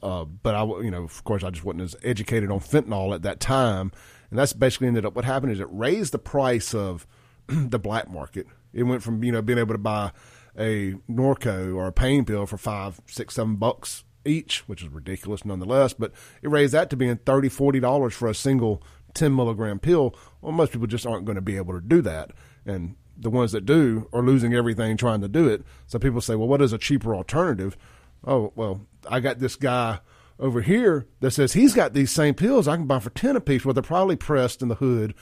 uh, 0.03 0.25
but 0.25 0.55
I, 0.55 0.65
you 0.83 0.91
know, 0.91 1.05
of 1.05 1.25
course, 1.25 1.43
I 1.43 1.51
just 1.51 1.65
wasn't 1.65 1.83
as 1.83 1.97
educated 2.03 2.51
on 2.51 2.61
fentanyl 2.61 3.15
at 3.15 3.23
that 3.23 3.41
time, 3.41 3.93
and 4.31 4.39
that's 4.39 4.53
basically 4.53 4.89
ended 4.89 5.07
up. 5.07 5.15
What 5.15 5.25
happened 5.25 5.53
is 5.53 5.61
it 5.61 5.69
raised 5.71 6.13
the 6.13 6.19
price 6.19 6.75
of 6.75 7.07
the 7.47 7.79
black 7.79 8.11
market. 8.11 8.47
It 8.73 8.83
went 8.85 9.03
from 9.03 9.25
you 9.25 9.33
know 9.33 9.43
being 9.43 9.59
able 9.59 9.75
to 9.75 9.79
buy 9.79 10.13
a 10.57 10.95
Norco 11.11 11.75
or 11.75 11.87
a 11.87 11.93
pain 11.93 12.25
pill 12.25 12.47
for 12.47 12.59
five, 12.59 13.01
six, 13.07 13.35
seven 13.35 13.57
bucks 13.57 14.05
each, 14.25 14.69
which 14.69 14.83
is 14.83 14.89
ridiculous 14.89 15.45
nonetheless. 15.45 15.95
But 15.95 16.13
it 16.43 16.49
raised 16.49 16.75
that 16.75 16.91
to 16.91 16.97
being 16.97 17.17
thirty, 17.17 17.49
forty 17.49 17.81
dollars 17.81 18.15
for 18.15 18.29
a 18.29 18.35
single 18.35 18.83
ten 19.15 19.35
milligram 19.35 19.79
pill. 19.79 20.15
Well, 20.43 20.53
most 20.53 20.73
people 20.73 20.87
just 20.87 21.07
aren't 21.07 21.25
going 21.25 21.37
to 21.37 21.43
be 21.43 21.57
able 21.57 21.75
to 21.75 21.81
do 21.81 22.03
that, 22.03 22.33
and 22.67 22.97
the 23.17 23.31
ones 23.31 23.53
that 23.53 23.67
do 23.67 24.09
are 24.13 24.23
losing 24.23 24.55
everything 24.55 24.97
trying 24.97 25.21
to 25.23 25.29
do 25.29 25.49
it. 25.49 25.65
So 25.87 25.99
people 25.99 26.21
say, 26.21 26.37
well, 26.37 26.47
what 26.47 26.63
is 26.63 26.73
a 26.73 26.79
cheaper 26.79 27.15
alternative? 27.15 27.77
Oh, 28.25 28.53
well, 28.57 28.87
I 29.09 29.21
got 29.21 29.39
this 29.39 29.57
guy 29.57 30.01
over 30.39 30.61
here 30.61 31.07
that 31.21 31.33
says 31.33 31.53
he's 31.53 31.75
got 31.75 31.95
these 31.95 32.11
same 32.11 32.35
pills 32.35 32.69
I 32.69 32.77
can 32.77 32.87
buy 32.87 33.01
for 33.01 33.11
10 33.11 33.37
apiece, 33.37 33.65
well, 33.65 33.75
they're 33.75 33.83
probably 33.83 34.17
pressed 34.17 34.63
in 34.63 34.69
the 34.69 34.77
hood 34.77 35.15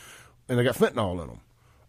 and 0.48 0.58
they 0.58 0.64
got 0.64 0.76
fentanyl 0.76 1.20
in 1.22 1.28
them. 1.28 1.40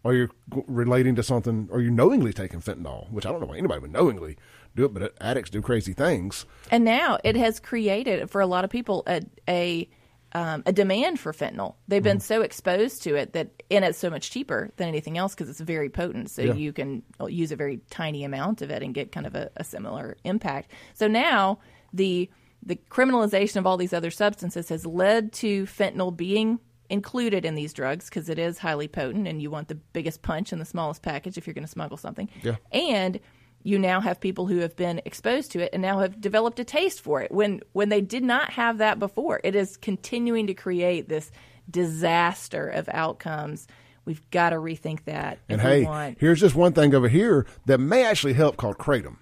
Or 0.04 0.14
you're 0.14 0.30
relating 0.68 1.16
to 1.16 1.24
something, 1.24 1.68
or 1.70 1.82
you're 1.82 1.92
knowingly 1.92 2.32
taking 2.32 2.62
fentanyl, 2.62 3.12
which 3.12 3.26
I 3.26 3.32
don't 3.32 3.42
know 3.42 3.48
why 3.48 3.58
anybody 3.58 3.82
would 3.82 3.92
knowingly 3.92 4.38
do 4.76 4.86
it, 4.86 4.94
but 4.94 5.14
addicts 5.20 5.50
do 5.50 5.62
crazy 5.62 5.92
things. 5.92 6.46
And 6.72 6.86
now 6.86 7.18
it 7.24 7.36
has 7.36 7.60
created 7.60 8.30
for 8.30 8.40
a 8.40 8.48
lot 8.48 8.64
of 8.64 8.70
people 8.70 9.04
a 9.08 9.22
a 9.50 9.90
um, 10.38 10.64
a 10.66 10.72
demand 10.74 11.20
for 11.20 11.34
fentanyl. 11.34 11.76
They've 11.88 12.04
been 12.04 12.20
so 12.20 12.42
exposed 12.42 13.04
to 13.04 13.16
it 13.16 13.34
that, 13.34 13.64
and 13.72 13.84
it's 13.84 13.98
so 13.98 14.10
much 14.10 14.30
cheaper 14.30 14.72
than 14.78 14.88
anything 14.88 15.18
else 15.18 15.34
because 15.34 15.50
it's 15.50 15.60
very 15.60 15.90
potent. 15.90 16.30
So 16.30 16.42
Yeah. 16.44 16.54
you 16.54 16.72
can 16.74 17.02
use 17.28 17.52
a 17.52 17.56
very 17.56 17.80
tiny 17.90 18.24
amount 18.24 18.62
of 18.62 18.70
it 18.70 18.84
and 18.84 18.94
get 18.94 19.12
kind 19.12 19.26
of 19.26 19.36
a, 19.36 19.50
a 19.58 19.64
similar 19.64 20.18
impact. 20.24 20.72
So 20.94 21.08
now 21.08 21.60
the 21.94 22.30
the 22.66 22.76
criminalization 22.90 23.58
of 23.58 23.66
all 23.68 23.78
these 23.78 23.94
other 23.94 24.12
substances 24.12 24.70
has 24.70 24.86
led 24.86 25.32
to 25.32 25.66
fentanyl 25.66 26.16
being 26.16 26.60
included 26.90 27.46
in 27.46 27.56
these 27.56 27.72
drugs 27.74 28.06
because 28.10 28.30
it 28.30 28.40
is 28.40 28.58
highly 28.58 28.88
potent 28.88 29.28
and 29.28 29.42
you 29.42 29.50
want 29.52 29.68
the 29.68 29.76
biggest 29.76 30.22
punch 30.22 30.52
in 30.54 30.60
the 30.60 30.66
smallest 30.66 31.02
package 31.02 31.38
if 31.38 31.46
you're 31.48 31.54
going 31.54 31.66
to 31.66 31.72
smuggle 31.72 31.98
something. 31.98 32.30
Yeah. 32.44 32.56
And 32.72 33.20
you 33.68 33.78
now 33.78 34.00
have 34.00 34.22
people 34.22 34.48
who 34.48 34.60
have 34.60 34.78
been 34.78 35.02
exposed 35.04 35.52
to 35.52 35.60
it 35.60 35.72
and 35.74 35.82
now 35.82 36.00
have 36.00 36.22
developed 36.22 36.58
a 36.58 36.64
taste 36.64 37.02
for 37.02 37.22
it 37.22 37.32
when 37.32 37.60
when 37.74 37.90
they 37.90 38.00
did 38.00 38.24
not 38.24 38.52
have 38.52 38.78
that 38.78 38.98
before. 38.98 39.42
It 39.44 39.56
is 39.56 39.76
continuing 39.76 40.48
to 40.48 40.54
create 40.54 41.10
this 41.10 41.30
disaster 41.70 42.70
of 42.70 42.88
outcomes. 42.94 43.68
We've 44.06 44.28
got 44.32 44.52
to 44.52 44.56
rethink 44.56 45.04
that. 45.04 45.40
And 45.50 45.60
hey, 45.60 46.16
here's 46.18 46.40
just 46.40 46.56
one 46.56 46.72
thing 46.72 46.96
over 46.96 47.10
here 47.10 47.46
that 47.66 47.80
may 47.80 48.06
actually 48.06 48.34
help 48.34 48.56
called 48.56 48.78
Kratom. 48.78 49.18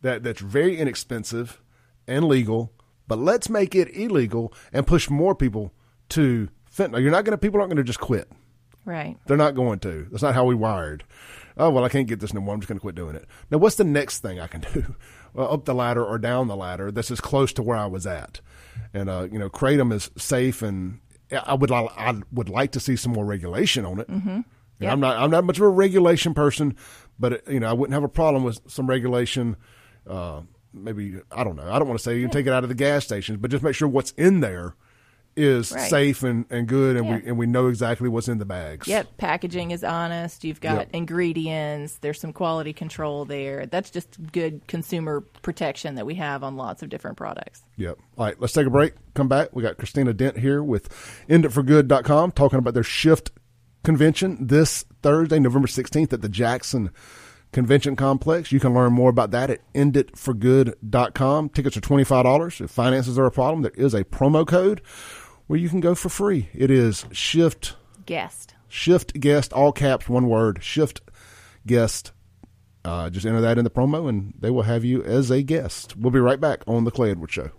That 0.00 0.22
that's 0.22 0.40
very 0.40 0.78
inexpensive 0.78 1.60
and 2.08 2.24
legal, 2.24 2.72
but 3.06 3.18
let's 3.18 3.50
make 3.50 3.74
it 3.74 3.94
illegal 3.94 4.54
and 4.72 4.86
push 4.86 5.10
more 5.10 5.34
people 5.34 5.74
to 6.10 6.48
fentanyl. 6.74 7.02
You're 7.02 7.10
not 7.10 7.26
going 7.26 7.32
to 7.32 7.38
people 7.38 7.60
aren't 7.60 7.70
going 7.70 7.76
to 7.76 7.84
just 7.84 8.00
quit. 8.00 8.30
right. 8.86 9.18
They're 9.26 9.36
not 9.36 9.54
going 9.54 9.78
to. 9.80 10.08
That's 10.10 10.22
not 10.22 10.34
how 10.34 10.46
we 10.46 10.54
wired. 10.54 11.04
Oh 11.56 11.70
well, 11.70 11.84
I 11.84 11.88
can't 11.88 12.06
get 12.08 12.20
this 12.20 12.32
no 12.32 12.40
more. 12.40 12.54
I'm 12.54 12.60
just 12.60 12.68
going 12.68 12.78
to 12.78 12.82
quit 12.82 12.94
doing 12.94 13.14
it. 13.16 13.26
Now, 13.50 13.58
what's 13.58 13.76
the 13.76 13.84
next 13.84 14.20
thing 14.20 14.40
I 14.40 14.46
can 14.46 14.60
do? 14.72 14.94
Well, 15.34 15.52
up 15.52 15.64
the 15.64 15.74
ladder 15.74 16.04
or 16.04 16.18
down 16.18 16.48
the 16.48 16.56
ladder 16.56 16.90
that's 16.90 17.10
as 17.10 17.20
close 17.20 17.52
to 17.54 17.62
where 17.62 17.76
I 17.76 17.86
was 17.86 18.06
at. 18.06 18.40
And 18.94 19.08
uh, 19.08 19.28
you 19.30 19.38
know, 19.38 19.48
kratom 19.48 19.92
is 19.92 20.10
safe, 20.16 20.62
and 20.62 21.00
I 21.30 21.54
would 21.54 21.70
li- 21.70 21.88
I 21.96 22.20
would 22.32 22.48
like 22.48 22.72
to 22.72 22.80
see 22.80 22.96
some 22.96 23.12
more 23.12 23.24
regulation 23.24 23.84
on 23.84 24.00
it. 24.00 24.08
Mm-hmm. 24.08 24.40
Yeah. 24.80 24.92
I'm 24.92 25.00
not 25.00 25.16
I'm 25.16 25.30
not 25.30 25.44
much 25.44 25.58
of 25.58 25.64
a 25.64 25.68
regulation 25.68 26.34
person, 26.34 26.76
but 27.18 27.46
you 27.48 27.60
know, 27.60 27.68
I 27.68 27.72
wouldn't 27.72 27.94
have 27.94 28.04
a 28.04 28.08
problem 28.08 28.44
with 28.44 28.60
some 28.66 28.86
regulation. 28.88 29.56
Uh, 30.06 30.42
maybe 30.72 31.20
I 31.30 31.44
don't 31.44 31.56
know. 31.56 31.70
I 31.70 31.78
don't 31.78 31.86
want 31.88 32.00
to 32.00 32.02
say 32.04 32.16
you 32.16 32.22
can 32.22 32.30
take 32.30 32.46
it 32.46 32.52
out 32.52 32.64
of 32.64 32.68
the 32.68 32.74
gas 32.74 33.04
stations, 33.04 33.38
but 33.38 33.50
just 33.50 33.62
make 33.62 33.74
sure 33.74 33.88
what's 33.88 34.10
in 34.12 34.40
there 34.40 34.74
is 35.36 35.72
Right. 35.72 35.88
safe 35.88 36.22
and, 36.22 36.44
and 36.50 36.66
good, 36.66 36.96
and 36.96 37.06
Yeah. 37.06 37.16
we 37.16 37.26
and 37.28 37.38
we 37.38 37.46
know 37.46 37.68
exactly 37.68 38.08
what's 38.08 38.28
in 38.28 38.38
the 38.38 38.44
bags. 38.44 38.86
Yep, 38.86 39.16
packaging 39.16 39.70
is 39.70 39.82
honest. 39.82 40.44
You've 40.44 40.60
got 40.60 40.76
Yep. 40.76 40.88
ingredients. 40.92 41.98
There's 42.00 42.20
some 42.20 42.32
quality 42.32 42.72
control 42.72 43.24
there. 43.24 43.64
That's 43.66 43.88
just 43.90 44.18
good 44.32 44.66
consumer 44.68 45.22
protection 45.42 45.94
that 45.94 46.04
we 46.04 46.16
have 46.16 46.44
on 46.44 46.56
lots 46.56 46.82
of 46.82 46.88
different 46.90 47.16
products. 47.16 47.62
Yep. 47.76 47.98
All 48.18 48.26
right, 48.26 48.34
let's 48.40 48.52
take 48.52 48.66
a 48.66 48.70
break. 48.70 48.92
Come 49.14 49.28
back. 49.28 49.48
We 49.54 49.62
got 49.62 49.78
Christina 49.78 50.12
Dent 50.12 50.38
here 50.38 50.62
with 50.62 50.88
enditforgood.com 51.28 52.32
talking 52.32 52.58
about 52.58 52.74
their 52.74 52.82
shift 52.82 53.30
convention 53.84 54.46
this 54.46 54.84
Thursday, 55.02 55.38
November 55.40 55.66
16th 55.66 56.12
at 56.12 56.20
the 56.22 56.28
Jackson 56.28 56.90
Convention 57.52 57.96
Complex. 57.96 58.52
You 58.52 58.60
can 58.60 58.72
learn 58.74 58.92
more 58.92 59.10
about 59.10 59.30
that 59.32 59.50
at 59.50 59.60
enditforgood.com. 59.74 61.48
Tickets 61.50 61.76
are 61.76 61.80
$25. 61.80 62.60
If 62.60 62.70
finances 62.70 63.18
are 63.18 63.26
a 63.26 63.30
problem, 63.30 63.62
there 63.62 63.72
is 63.76 63.94
a 63.94 64.04
promo 64.04 64.46
code 64.46 64.80
where 65.46 65.58
you 65.58 65.68
can 65.68 65.80
go 65.80 65.94
for 65.94 66.08
free. 66.08 66.48
It 66.54 66.70
is 66.70 67.04
shift 67.12 67.76
Guest. 68.06 68.54
shift 68.68 69.18
guest 69.20 69.52
all 69.52 69.72
caps 69.72 70.08
one 70.08 70.28
word 70.28 70.62
shift 70.62 71.00
guest. 71.66 72.12
Uh, 72.84 73.08
just 73.10 73.26
enter 73.26 73.40
that 73.40 73.58
in 73.58 73.64
the 73.64 73.70
promo 73.70 74.08
and 74.08 74.34
they 74.38 74.50
will 74.50 74.62
have 74.62 74.84
you 74.84 75.02
as 75.04 75.30
a 75.30 75.42
guest. 75.42 75.96
We'll 75.96 76.10
be 76.10 76.18
right 76.18 76.40
back 76.40 76.62
on 76.66 76.84
the 76.84 76.90
clay 76.90 77.10
edwards 77.12 77.32
show. 77.32 77.50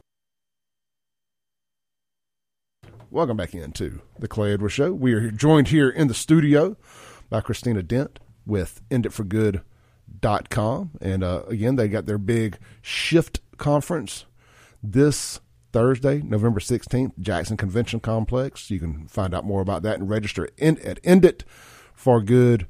Welcome 3.09 3.37
back 3.37 3.53
into 3.53 4.01
the 4.19 4.27
clay 4.27 4.53
edwards 4.53 4.73
show. 4.73 4.91
We 4.91 5.13
are 5.13 5.31
joined 5.31 5.69
here 5.69 5.89
in 5.89 6.07
the 6.07 6.13
studio 6.13 6.75
by 7.29 7.41
christina 7.41 7.81
dent 7.83 8.19
with 8.45 8.81
enditforgood.com 8.89 10.91
and 11.01 11.23
uh, 11.23 11.43
again 11.47 11.75
they 11.77 11.87
got 11.87 12.05
their 12.05 12.17
big 12.17 12.57
shift 12.81 13.39
conference 13.57 14.25
this 14.81 15.39
Thursday, 15.73 16.21
November 16.21 16.59
16th, 16.59 17.19
Jackson 17.19 17.57
Convention 17.57 17.99
Complex. 17.99 18.71
You 18.71 18.79
can 18.79 19.07
find 19.07 19.33
out 19.33 19.43
more 19.43 19.61
about 19.61 19.81
that 19.83 19.99
and 19.99 20.07
register 20.09 20.47
in, 20.57 20.77
at 20.79 21.01
enditforgood.com. 21.03 22.67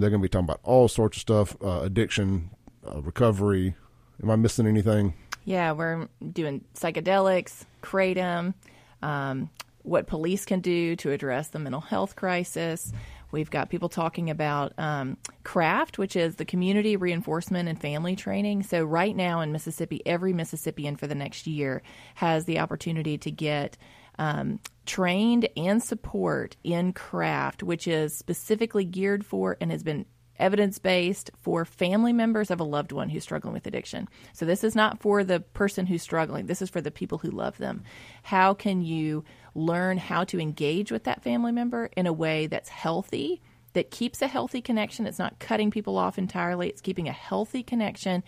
They're 0.00 0.10
going 0.10 0.20
to 0.20 0.24
be 0.24 0.28
talking 0.28 0.44
about 0.44 0.60
all 0.62 0.86
sorts 0.86 1.16
of 1.16 1.20
stuff 1.22 1.56
uh, 1.64 1.80
addiction, 1.80 2.50
uh, 2.86 3.00
recovery. 3.02 3.74
Am 4.22 4.30
I 4.30 4.36
missing 4.36 4.66
anything? 4.66 5.14
Yeah, 5.44 5.72
we're 5.72 6.08
doing 6.32 6.64
psychedelics, 6.74 7.64
kratom, 7.82 8.54
um, 9.02 9.50
what 9.82 10.06
police 10.06 10.44
can 10.44 10.60
do 10.60 10.96
to 10.96 11.12
address 11.12 11.48
the 11.48 11.58
mental 11.58 11.80
health 11.80 12.16
crisis. 12.16 12.92
We've 13.30 13.50
got 13.50 13.70
people 13.70 13.88
talking 13.88 14.30
about 14.30 14.72
um, 14.78 15.16
CRAFT, 15.44 15.98
which 15.98 16.16
is 16.16 16.36
the 16.36 16.44
community 16.44 16.96
reinforcement 16.96 17.68
and 17.68 17.80
family 17.80 18.16
training. 18.16 18.62
So, 18.62 18.84
right 18.84 19.14
now 19.14 19.40
in 19.40 19.52
Mississippi, 19.52 20.02
every 20.06 20.32
Mississippian 20.32 20.96
for 20.96 21.06
the 21.06 21.14
next 21.14 21.46
year 21.46 21.82
has 22.14 22.44
the 22.44 22.58
opportunity 22.58 23.18
to 23.18 23.30
get 23.30 23.76
um, 24.18 24.60
trained 24.86 25.48
and 25.56 25.82
support 25.82 26.56
in 26.64 26.92
CRAFT, 26.92 27.62
which 27.62 27.86
is 27.86 28.16
specifically 28.16 28.84
geared 28.84 29.24
for 29.24 29.56
and 29.60 29.70
has 29.70 29.82
been 29.82 30.06
evidence 30.38 30.78
based 30.78 31.30
for 31.36 31.64
family 31.64 32.12
members 32.12 32.50
of 32.50 32.60
a 32.60 32.64
loved 32.64 32.92
one 32.92 33.08
who's 33.08 33.22
struggling 33.22 33.54
with 33.54 33.66
addiction. 33.66 34.08
So 34.32 34.44
this 34.44 34.64
is 34.64 34.74
not 34.74 35.00
for 35.00 35.24
the 35.24 35.40
person 35.40 35.86
who's 35.86 36.02
struggling. 36.02 36.46
This 36.46 36.62
is 36.62 36.70
for 36.70 36.80
the 36.80 36.90
people 36.90 37.18
who 37.18 37.30
love 37.30 37.56
them. 37.58 37.82
How 38.22 38.54
can 38.54 38.82
you 38.82 39.24
learn 39.56 39.98
how 39.98 40.24
to 40.24 40.40
engage 40.40 40.92
with 40.92 41.04
that 41.04 41.22
family 41.22 41.52
member 41.52 41.90
in 41.96 42.06
a 42.06 42.12
way 42.12 42.46
that's 42.46 42.68
healthy, 42.68 43.40
that 43.72 43.90
keeps 43.90 44.22
a 44.22 44.28
healthy 44.28 44.60
connection? 44.60 45.06
It's 45.06 45.18
not 45.18 45.38
cutting 45.38 45.70
people 45.70 45.96
off 45.96 46.18
entirely, 46.18 46.68
it's 46.68 46.80
keeping 46.80 47.08
a 47.08 47.12
healthy 47.12 47.62
connection 47.62 48.22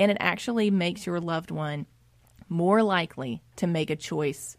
and 0.00 0.10
it 0.10 0.16
actually 0.18 0.70
makes 0.70 1.04
your 1.04 1.20
loved 1.20 1.50
one 1.50 1.86
more 2.48 2.82
likely 2.82 3.42
to 3.56 3.66
make 3.66 3.90
a 3.90 3.96
choice 3.96 4.56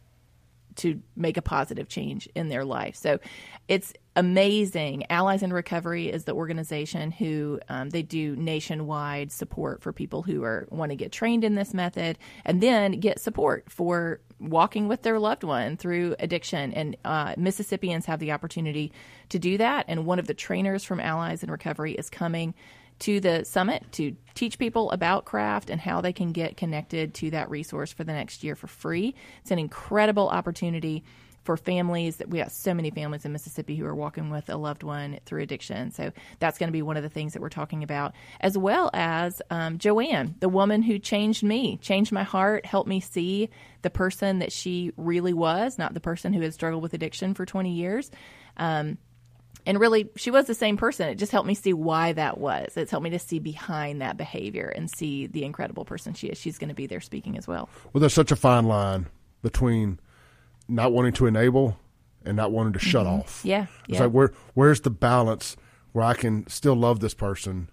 to 0.78 1.02
make 1.16 1.38
a 1.38 1.42
positive 1.42 1.88
change 1.88 2.28
in 2.36 2.50
their 2.50 2.66
life. 2.66 2.96
So 2.96 3.20
it's 3.68 3.94
amazing. 4.16 5.10
Allies 5.10 5.44
in 5.44 5.54
Recovery 5.54 6.10
is 6.10 6.26
the 6.26 6.34
organization 6.34 7.12
who 7.12 7.60
um, 7.70 7.90
they 7.90 8.02
do 8.02 8.36
nationwide 8.36 9.32
support 9.32 9.82
for 9.82 9.94
people 9.94 10.22
who 10.22 10.44
are 10.44 10.68
want 10.70 10.92
to 10.92 10.96
get 10.96 11.12
trained 11.12 11.44
in 11.44 11.56
this 11.56 11.74
method 11.74 12.18
and 12.46 12.62
then 12.62 13.00
get 13.00 13.20
support 13.20 13.66
for 13.70 14.20
walking 14.40 14.88
with 14.88 15.04
their 15.04 15.20
loved 15.20 15.44
one 15.44 15.78
through 15.78 16.16
addiction. 16.20 16.74
And 16.74 16.98
uh, 17.06 17.36
Mississippians 17.38 18.06
have 18.08 18.20
the 18.20 18.32
opportunity 18.32 18.92
to 19.30 19.40
do 19.40 19.58
that. 19.58 19.86
And 19.88 20.06
one 20.06 20.20
of 20.20 20.28
the 20.28 20.34
trainers 20.34 20.84
from 20.84 21.00
Allies 21.00 21.44
in 21.44 21.52
Recovery 21.52 21.94
is 21.94 22.10
coming 22.10 22.54
to 23.02 23.20
the 23.20 23.44
summit 23.46 23.84
to 23.94 24.16
teach 24.36 24.60
people 24.60 24.92
about 24.92 25.26
craft 25.26 25.70
and 25.70 25.82
how 25.82 26.02
they 26.02 26.14
can 26.14 26.32
get 26.32 26.58
connected 26.58 27.14
to 27.16 27.32
that 27.32 27.50
resource 27.50 27.92
for 27.92 28.04
the 28.04 28.14
next 28.14 28.44
year 28.44 28.56
for 28.56 28.68
free. 28.68 29.16
It's 29.42 29.52
an 29.52 29.60
incredible 29.60 30.30
opportunity 30.30 31.04
for 31.44 31.58
families. 31.58 32.18
that 32.18 32.30
We 32.30 32.40
have 32.40 32.52
so 32.52 32.74
many 32.74 32.92
families 32.92 33.26
in 33.26 33.32
Mississippi 33.32 33.76
who 33.76 33.86
are 33.86 33.96
walking 33.96 34.30
with 34.30 34.50
a 34.50 34.58
loved 34.58 34.84
one 34.84 35.20
through 35.26 35.42
addiction. 35.42 35.92
So 35.92 36.12
that's 36.40 36.58
going 36.58 36.68
to 36.68 36.74
be 36.74 36.84
one 36.84 36.98
of 36.98 37.04
the 37.04 37.10
things 37.10 37.34
that 37.34 37.42
we're 37.42 37.50
talking 37.50 37.84
about, 37.84 38.14
as 38.40 38.58
well 38.58 38.92
as 38.94 39.42
um, 39.50 39.80
Joanne, 39.80 40.36
the 40.40 40.50
woman 40.50 40.84
who 40.84 41.00
changed 41.00 41.44
me, 41.44 41.78
changed 41.78 42.12
my 42.12 42.24
heart, 42.24 42.66
helped 42.66 42.88
me 42.88 43.00
see 43.00 43.50
the 43.82 43.90
person 43.90 44.40
that 44.40 44.52
she 44.52 44.94
really 44.98 45.34
was, 45.34 45.78
not 45.80 45.96
the 45.96 46.00
person 46.00 46.34
who 46.34 46.42
had 46.42 46.54
struggled 46.54 46.84
with 46.84 46.94
addiction 46.94 47.34
for 47.34 47.46
20 47.46 47.74
years. 47.74 48.12
Um, 48.58 49.00
and 49.66 49.80
really 49.80 50.10
she 50.16 50.32
was 50.32 50.46
the 50.46 50.54
same 50.54 50.78
person. 50.78 51.10
It 51.10 51.16
just 51.16 51.32
helped 51.32 51.48
me 51.48 51.54
see 51.54 51.74
why 51.74 52.14
that 52.14 52.38
was. 52.38 52.76
It's 52.76 52.92
helped 52.92 53.04
me 53.04 53.10
to 53.12 53.20
see 53.20 53.40
behind 53.40 54.02
that 54.02 54.18
behavior 54.18 54.68
and 54.68 54.90
see 54.90 55.28
the 55.28 55.44
incredible 55.44 55.86
person 55.86 56.14
she 56.14 56.28
is. 56.28 56.38
She's 56.38 56.58
going 56.58 56.70
to 56.70 56.76
be 56.76 56.88
there 56.88 57.02
speaking 57.02 57.38
as 57.38 57.48
well. 57.48 57.70
Well 57.94 58.00
there's 58.00 58.14
such 58.14 58.32
a 58.32 58.36
fine 58.36 58.66
line 58.66 59.08
between 59.42 60.00
not 60.68 60.92
wanting 60.92 61.14
to 61.14 61.26
enable 61.26 61.78
and 62.26 62.38
not 62.38 62.52
wanting 62.52 62.74
to 62.74 62.80
shut 62.80 63.06
mm-hmm. 63.06 63.22
off. 63.22 63.42
Yeah, 63.44 63.68
it's 63.88 63.98
yeah. 63.98 64.04
like 64.04 64.12
where 64.12 64.32
where's 64.54 64.82
the 64.82 64.92
balance 64.92 65.58
where 65.92 66.06
i 66.06 66.14
can 66.14 66.48
still 66.48 66.76
love 66.76 67.00
this 67.00 67.14
person 67.14 67.70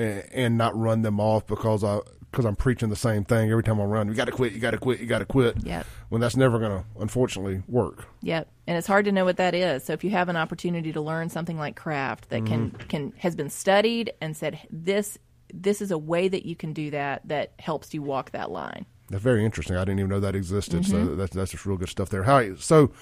and, 0.00 0.24
and 0.32 0.58
not 0.58 0.76
run 0.76 1.02
them 1.02 1.20
off 1.20 1.46
because 1.46 1.84
i 1.84 2.00
because 2.30 2.44
I'm 2.44 2.54
preaching 2.54 2.90
the 2.90 2.96
same 2.96 3.24
thing 3.24 3.50
every 3.50 3.64
time 3.64 3.80
I 3.80 3.84
run. 3.84 4.06
You 4.06 4.14
got 4.14 4.26
to 4.26 4.32
quit. 4.32 4.52
You 4.52 4.60
got 4.60 4.70
to 4.70 4.78
quit. 4.78 5.00
You 5.00 5.06
got 5.06 5.18
to 5.18 5.24
quit. 5.24 5.64
Yep. 5.64 5.84
When 6.10 6.20
that's 6.20 6.36
never 6.36 6.60
going 6.60 6.70
to, 6.70 6.84
unfortunately, 7.00 7.64
work. 7.66 8.06
Yep. 8.22 8.48
And 8.68 8.78
it's 8.78 8.86
hard 8.86 9.06
to 9.06 9.12
know 9.12 9.24
what 9.24 9.38
that 9.38 9.52
is. 9.52 9.82
So 9.82 9.94
if 9.94 10.04
you 10.04 10.10
have 10.10 10.28
an 10.28 10.36
opportunity 10.36 10.92
to 10.92 11.00
learn 11.00 11.28
something 11.28 11.58
like 11.58 11.74
craft 11.74 12.28
that 12.28 12.44
mm-hmm. 12.44 12.76
can 12.76 12.88
can 12.88 13.12
has 13.18 13.34
been 13.34 13.50
studied 13.50 14.12
and 14.20 14.36
said 14.36 14.60
this 14.70 15.18
this 15.52 15.82
is 15.82 15.90
a 15.90 15.98
way 15.98 16.28
that 16.28 16.46
you 16.46 16.54
can 16.54 16.72
do 16.72 16.92
that 16.92 17.26
that 17.26 17.52
helps 17.58 17.92
you 17.92 18.00
walk 18.02 18.30
that 18.30 18.50
line. 18.50 18.86
That's 19.08 19.24
very 19.24 19.44
interesting. 19.44 19.74
I 19.74 19.80
didn't 19.80 19.98
even 19.98 20.10
know 20.10 20.20
that 20.20 20.36
existed. 20.36 20.82
Mm-hmm. 20.82 21.08
So 21.08 21.16
that's 21.16 21.34
that's 21.34 21.50
just 21.50 21.66
real 21.66 21.78
good 21.78 21.88
stuff 21.88 22.10
there. 22.10 22.22
How 22.22 22.54
so? 22.54 22.92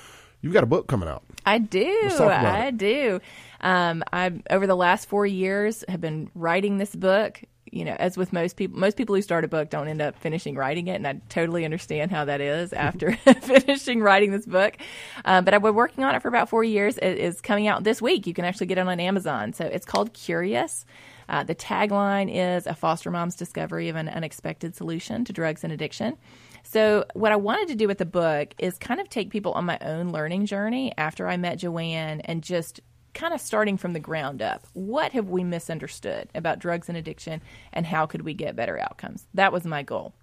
You've 0.40 0.52
got 0.52 0.62
a 0.62 0.66
book 0.66 0.86
coming 0.86 1.08
out. 1.08 1.22
I 1.44 1.58
do. 1.58 2.10
I 2.24 2.66
it. 2.66 2.78
do. 2.78 3.20
Um, 3.60 4.04
I 4.12 4.40
over 4.50 4.66
the 4.66 4.76
last 4.76 5.08
four 5.08 5.26
years 5.26 5.84
have 5.88 6.00
been 6.00 6.30
writing 6.34 6.78
this 6.78 6.94
book 6.94 7.42
you 7.72 7.84
know, 7.84 7.96
as 7.98 8.16
with 8.16 8.32
most 8.32 8.56
people, 8.56 8.78
most 8.78 8.96
people 8.96 9.14
who 9.14 9.22
start 9.22 9.44
a 9.44 9.48
book 9.48 9.70
don't 9.70 9.88
end 9.88 10.00
up 10.00 10.18
finishing 10.18 10.54
writing 10.54 10.88
it, 10.88 10.94
and 10.94 11.06
I 11.06 11.20
totally 11.28 11.64
understand 11.64 12.10
how 12.10 12.24
that 12.24 12.40
is 12.40 12.72
after 12.72 13.12
finishing 13.42 14.00
writing 14.00 14.30
this 14.30 14.46
book. 14.46 14.76
Um, 15.24 15.44
but 15.44 15.54
I've 15.54 15.62
been 15.62 15.74
working 15.74 16.04
on 16.04 16.14
it 16.14 16.22
for 16.22 16.28
about 16.28 16.48
four 16.48 16.64
years. 16.64 16.98
It 16.98 17.18
is 17.18 17.40
coming 17.40 17.66
out 17.66 17.84
this 17.84 18.00
week. 18.00 18.26
You 18.26 18.34
can 18.34 18.44
actually 18.44 18.66
get 18.66 18.78
it 18.78 18.86
on 18.86 19.00
Amazon. 19.00 19.52
So 19.52 19.64
it's 19.66 19.86
called 19.86 20.12
Curious. 20.12 20.84
Uh, 21.28 21.44
the 21.44 21.54
tagline 21.54 22.30
is 22.32 22.66
a 22.66 22.74
foster 22.74 23.10
mom's 23.10 23.36
discovery 23.36 23.88
of 23.88 23.96
an 23.96 24.08
unexpected 24.08 24.74
solution 24.74 25.24
to 25.24 25.32
drugs 25.32 25.64
and 25.64 25.72
addiction. 25.72 26.16
So, 26.62 27.04
what 27.14 27.32
I 27.32 27.36
wanted 27.36 27.68
to 27.68 27.74
do 27.74 27.86
with 27.86 27.98
the 27.98 28.04
book 28.04 28.54
is 28.58 28.78
kind 28.78 29.00
of 29.00 29.08
take 29.08 29.30
people 29.30 29.52
on 29.52 29.64
my 29.64 29.78
own 29.80 30.10
learning 30.10 30.46
journey 30.46 30.92
after 30.98 31.28
I 31.28 31.36
met 31.36 31.58
Joanne 31.58 32.20
and 32.22 32.42
just 32.42 32.80
kind 33.14 33.34
of 33.34 33.40
starting 33.40 33.76
from 33.76 33.94
the 33.94 34.00
ground 34.00 34.42
up. 34.42 34.66
What 34.74 35.12
have 35.12 35.28
we 35.28 35.44
misunderstood 35.44 36.28
about 36.34 36.58
drugs 36.58 36.88
and 36.88 36.96
addiction, 36.96 37.42
and 37.72 37.86
how 37.86 38.06
could 38.06 38.22
we 38.22 38.34
get 38.34 38.56
better 38.56 38.78
outcomes? 38.78 39.26
That 39.34 39.52
was 39.52 39.64
my 39.64 39.82
goal. 39.82 40.14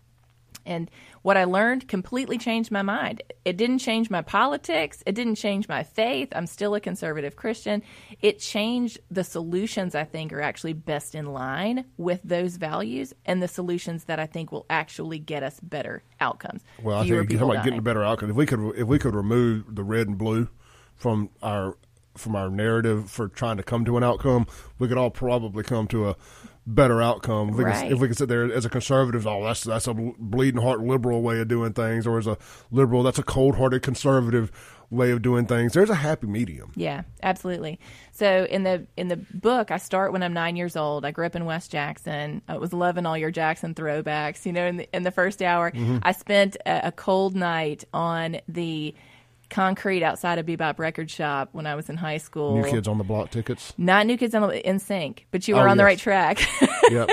And 0.65 0.89
what 1.21 1.37
I 1.37 1.43
learned 1.43 1.87
completely 1.87 2.37
changed 2.37 2.71
my 2.71 2.81
mind. 2.81 3.21
It 3.43 3.57
didn't 3.57 3.79
change 3.79 4.09
my 4.09 4.21
politics. 4.21 5.03
It 5.05 5.13
didn't 5.13 5.35
change 5.35 5.67
my 5.67 5.83
faith. 5.83 6.29
I'm 6.35 6.47
still 6.47 6.75
a 6.75 6.79
conservative 6.79 7.35
Christian. 7.35 7.81
It 8.21 8.39
changed 8.39 8.99
the 9.09 9.23
solutions 9.23 9.95
I 9.95 10.03
think 10.03 10.33
are 10.33 10.41
actually 10.41 10.73
best 10.73 11.15
in 11.15 11.33
line 11.33 11.85
with 11.97 12.21
those 12.23 12.57
values 12.57 13.13
and 13.25 13.41
the 13.41 13.47
solutions 13.47 14.05
that 14.05 14.19
I 14.19 14.25
think 14.25 14.51
will 14.51 14.65
actually 14.69 15.19
get 15.19 15.43
us 15.43 15.59
better 15.59 16.03
outcomes. 16.19 16.61
Well, 16.81 16.97
I 16.97 17.07
think 17.07 17.29
you're 17.29 17.55
getting 17.55 17.79
a 17.79 17.81
better 17.81 18.03
outcome. 18.03 18.29
If 18.29 18.35
we 18.35 18.45
could, 18.45 18.73
if 18.75 18.87
we 18.87 18.99
could 18.99 19.15
remove 19.15 19.75
the 19.75 19.83
red 19.83 20.07
and 20.07 20.17
blue 20.17 20.49
from 20.95 21.29
our 21.41 21.77
from 22.17 22.35
our 22.35 22.49
narrative 22.49 23.11
for 23.11 23.27
trying 23.27 23.57
to 23.57 23.63
come 23.63 23.85
to 23.85 23.97
an 23.97 24.03
outcome, 24.03 24.47
we 24.79 24.87
could 24.87 24.97
all 24.97 25.11
probably 25.11 25.63
come 25.63 25.87
to 25.87 26.09
a 26.09 26.15
better 26.67 27.01
outcome. 27.01 27.49
If 27.49 27.55
we, 27.55 27.63
right. 27.63 27.83
can, 27.83 27.93
if 27.93 27.99
we 27.99 28.07
could 28.07 28.17
sit 28.17 28.29
there 28.29 28.51
as 28.51 28.65
a 28.65 28.69
conservative, 28.69 29.27
oh, 29.27 29.43
that's 29.43 29.63
that's 29.63 29.87
a 29.87 29.93
bleeding 29.93 30.61
heart 30.61 30.81
liberal 30.81 31.21
way 31.21 31.39
of 31.39 31.47
doing 31.47 31.73
things, 31.73 32.07
or 32.07 32.17
as 32.17 32.27
a 32.27 32.37
liberal, 32.71 33.03
that's 33.03 33.19
a 33.19 33.23
cold 33.23 33.55
hearted 33.55 33.81
conservative 33.81 34.51
way 34.89 35.11
of 35.11 35.21
doing 35.21 35.45
things. 35.45 35.73
There's 35.73 35.89
a 35.89 35.95
happy 35.95 36.27
medium. 36.27 36.71
Yeah, 36.75 37.03
absolutely. 37.23 37.79
So 38.11 38.45
in 38.49 38.63
the 38.63 38.87
in 38.97 39.07
the 39.07 39.17
book, 39.17 39.71
I 39.71 39.77
start 39.77 40.11
when 40.11 40.23
I'm 40.23 40.33
nine 40.33 40.55
years 40.55 40.75
old. 40.75 41.05
I 41.05 41.11
grew 41.11 41.25
up 41.25 41.35
in 41.35 41.45
West 41.45 41.71
Jackson. 41.71 42.41
I 42.47 42.57
was 42.57 42.73
loving 42.73 43.05
all 43.05 43.17
your 43.17 43.31
Jackson 43.31 43.73
throwbacks. 43.73 44.45
You 44.45 44.53
know, 44.53 44.65
in 44.65 44.77
the 44.77 44.95
in 44.95 45.03
the 45.03 45.11
first 45.11 45.41
hour, 45.41 45.71
mm-hmm. 45.71 45.99
I 46.03 46.11
spent 46.11 46.57
a, 46.65 46.87
a 46.87 46.91
cold 46.91 47.35
night 47.35 47.83
on 47.93 48.37
the 48.47 48.95
concrete 49.55 50.03
outside 50.03 50.37
of 50.37 50.45
Bebop 50.45 50.79
Record 50.79 51.09
Shop 51.09 51.47
when 51.53 51.65
I 51.65 51.75
was 51.75 51.89
in 51.89 51.95
high 51.95 52.17
school. 52.17 52.61
New 52.61 52.69
Kids 52.69 52.89
on 52.89 52.97
the 52.97 53.05
Block 53.05 53.31
tickets? 53.31 53.73
Not 53.77 54.05
New 54.05 54.17
Kids 54.17 54.35
on 54.35 54.41
the 54.41 54.61
NSYNC, 54.61 55.19
but 55.31 55.47
you 55.47 55.55
were 55.55 55.61
oh, 55.61 55.71
on 55.71 55.77
yes. 55.77 55.77
the 55.77 55.83
right 55.85 55.97
track. 55.97 56.41
yep. 56.91 57.09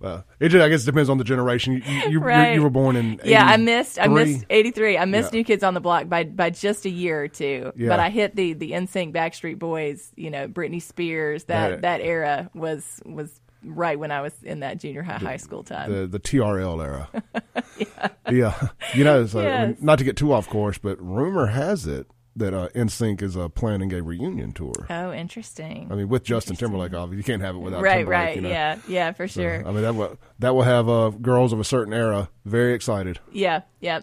Well, 0.00 0.24
it 0.40 0.48
just, 0.48 0.62
I 0.62 0.68
guess 0.68 0.82
it 0.82 0.86
depends 0.86 1.08
on 1.08 1.18
the 1.18 1.24
generation. 1.24 1.74
You 1.74 2.10
you, 2.10 2.20
right. 2.20 2.50
you, 2.50 2.54
you 2.56 2.62
were 2.62 2.70
born 2.70 2.96
in 2.96 3.14
83? 3.14 3.30
yeah. 3.30 3.44
I 3.46 3.56
missed 3.58 3.98
I 3.98 4.06
missed 4.06 4.44
eighty 4.50 4.70
three. 4.70 4.98
I 4.98 5.04
missed 5.06 5.32
yeah. 5.32 5.38
New 5.38 5.44
Kids 5.44 5.62
on 5.62 5.72
the 5.72 5.80
Block 5.80 6.08
by 6.08 6.24
by 6.24 6.50
just 6.50 6.84
a 6.84 6.90
year 6.90 7.22
or 7.22 7.28
two. 7.28 7.72
Yeah. 7.74 7.88
But 7.88 8.00
I 8.00 8.10
hit 8.10 8.36
the 8.36 8.52
the 8.52 8.72
NSYNC, 8.72 9.14
Backstreet 9.14 9.58
Boys, 9.58 10.12
you 10.14 10.30
know, 10.30 10.46
Britney 10.46 10.82
Spears. 10.82 11.44
That 11.44 11.68
that, 11.68 11.82
that 11.82 12.00
era 12.02 12.50
was 12.54 13.00
was 13.06 13.40
right 13.64 13.98
when 13.98 14.10
I 14.10 14.20
was 14.20 14.32
in 14.42 14.60
that 14.60 14.78
junior 14.78 15.02
high 15.02 15.18
the, 15.18 15.26
high 15.26 15.36
school 15.36 15.62
time. 15.62 15.92
The 15.92 16.06
the 16.06 16.20
TRL 16.20 16.84
era. 16.84 17.08
yeah. 17.78 18.08
yeah. 18.30 18.68
You 18.94 19.04
know, 19.04 19.26
so, 19.26 19.40
yes. 19.40 19.76
not 19.80 19.98
to 19.98 20.04
get 20.04 20.16
too 20.16 20.32
off 20.32 20.48
course, 20.48 20.78
but 20.78 21.00
rumor 21.00 21.46
has 21.46 21.86
it 21.86 22.06
that 22.36 22.52
uh, 22.52 22.68
NSYNC 22.74 23.22
is 23.22 23.36
uh, 23.36 23.48
planning 23.48 23.92
a 23.92 24.02
reunion 24.02 24.52
tour. 24.52 24.86
Oh, 24.90 25.12
interesting. 25.12 25.88
I 25.90 25.94
mean, 25.94 26.08
with 26.08 26.24
Justin 26.24 26.56
Timberlake, 26.56 26.92
obviously, 26.92 27.18
you 27.18 27.22
can't 27.22 27.42
have 27.42 27.54
it 27.54 27.60
without 27.60 27.80
right, 27.80 27.98
Timberlake. 27.98 28.18
Right, 28.18 28.36
you 28.36 28.42
know? 28.42 28.48
yeah, 28.48 28.78
yeah, 28.88 29.12
for 29.12 29.28
sure. 29.28 29.62
So, 29.62 29.68
I 29.68 29.72
mean, 29.72 29.82
that 29.82 29.94
will 29.94 30.18
that 30.40 30.54
will 30.54 30.62
have 30.62 30.88
uh, 30.88 31.10
girls 31.10 31.52
of 31.52 31.60
a 31.60 31.64
certain 31.64 31.94
era 31.94 32.28
very 32.44 32.74
excited. 32.74 33.20
Yeah, 33.32 33.62
yeah. 33.80 34.00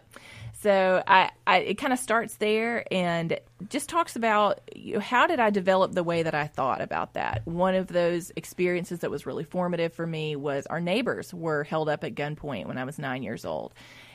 So 0.62 1.02
I, 1.08 1.32
I 1.48 1.58
it 1.60 1.74
kind 1.76 1.92
of 1.92 1.98
starts 1.98 2.36
there 2.36 2.86
and 2.92 3.40
just 3.70 3.90
talks 3.90 4.16
about 4.16 4.62
you 4.76 4.96
know, 4.96 5.00
how 5.00 5.26
did 5.26 5.40
I 5.40 5.50
develop 5.50 5.94
the 5.94 6.04
way 6.04 6.22
that 6.22 6.36
I 6.36 6.46
thought 6.46 6.82
about 6.82 7.16
that. 7.16 7.42
One 7.46 7.74
of 7.74 7.88
those 7.88 8.32
experiences 8.36 9.00
that 9.00 9.10
was 9.10 9.26
really 9.26 9.44
formative 9.44 9.92
for 9.94 10.06
me 10.06 10.36
was 10.36 10.68
our 10.68 10.80
neighbors 10.80 11.34
were 11.34 11.64
held 11.64 11.90
up 11.90 12.04
at 12.04 12.14
gunpoint 12.14 12.68
when 12.68 12.78
I 12.78 12.84
was 12.84 13.00
nine 13.00 13.24
years 13.24 13.44
old, 13.44 13.74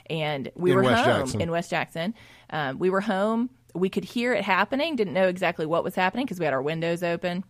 and 0.09 0.49
we 0.55 0.71
in 0.71 0.77
were 0.77 0.83
West 0.85 1.05
home 1.05 1.21
Jackson. 1.23 1.41
in 1.41 1.51
West 1.51 1.71
Jackson. 1.71 2.15
Um, 2.51 2.79
we 2.79 2.91
were 2.91 3.01
home. 3.01 3.51
We 3.75 3.89
could 3.89 4.05
hear 4.05 4.33
it 4.33 4.45
happening. 4.45 4.95
Didn't 4.95 5.15
know 5.15 5.27
exactly 5.29 5.67
what 5.67 5.83
was 5.83 5.97
happening 5.97 6.27
because 6.27 6.39
we 6.39 6.45
had 6.45 6.55
our 6.55 6.63
windows 6.63 7.03
open. 7.03 7.43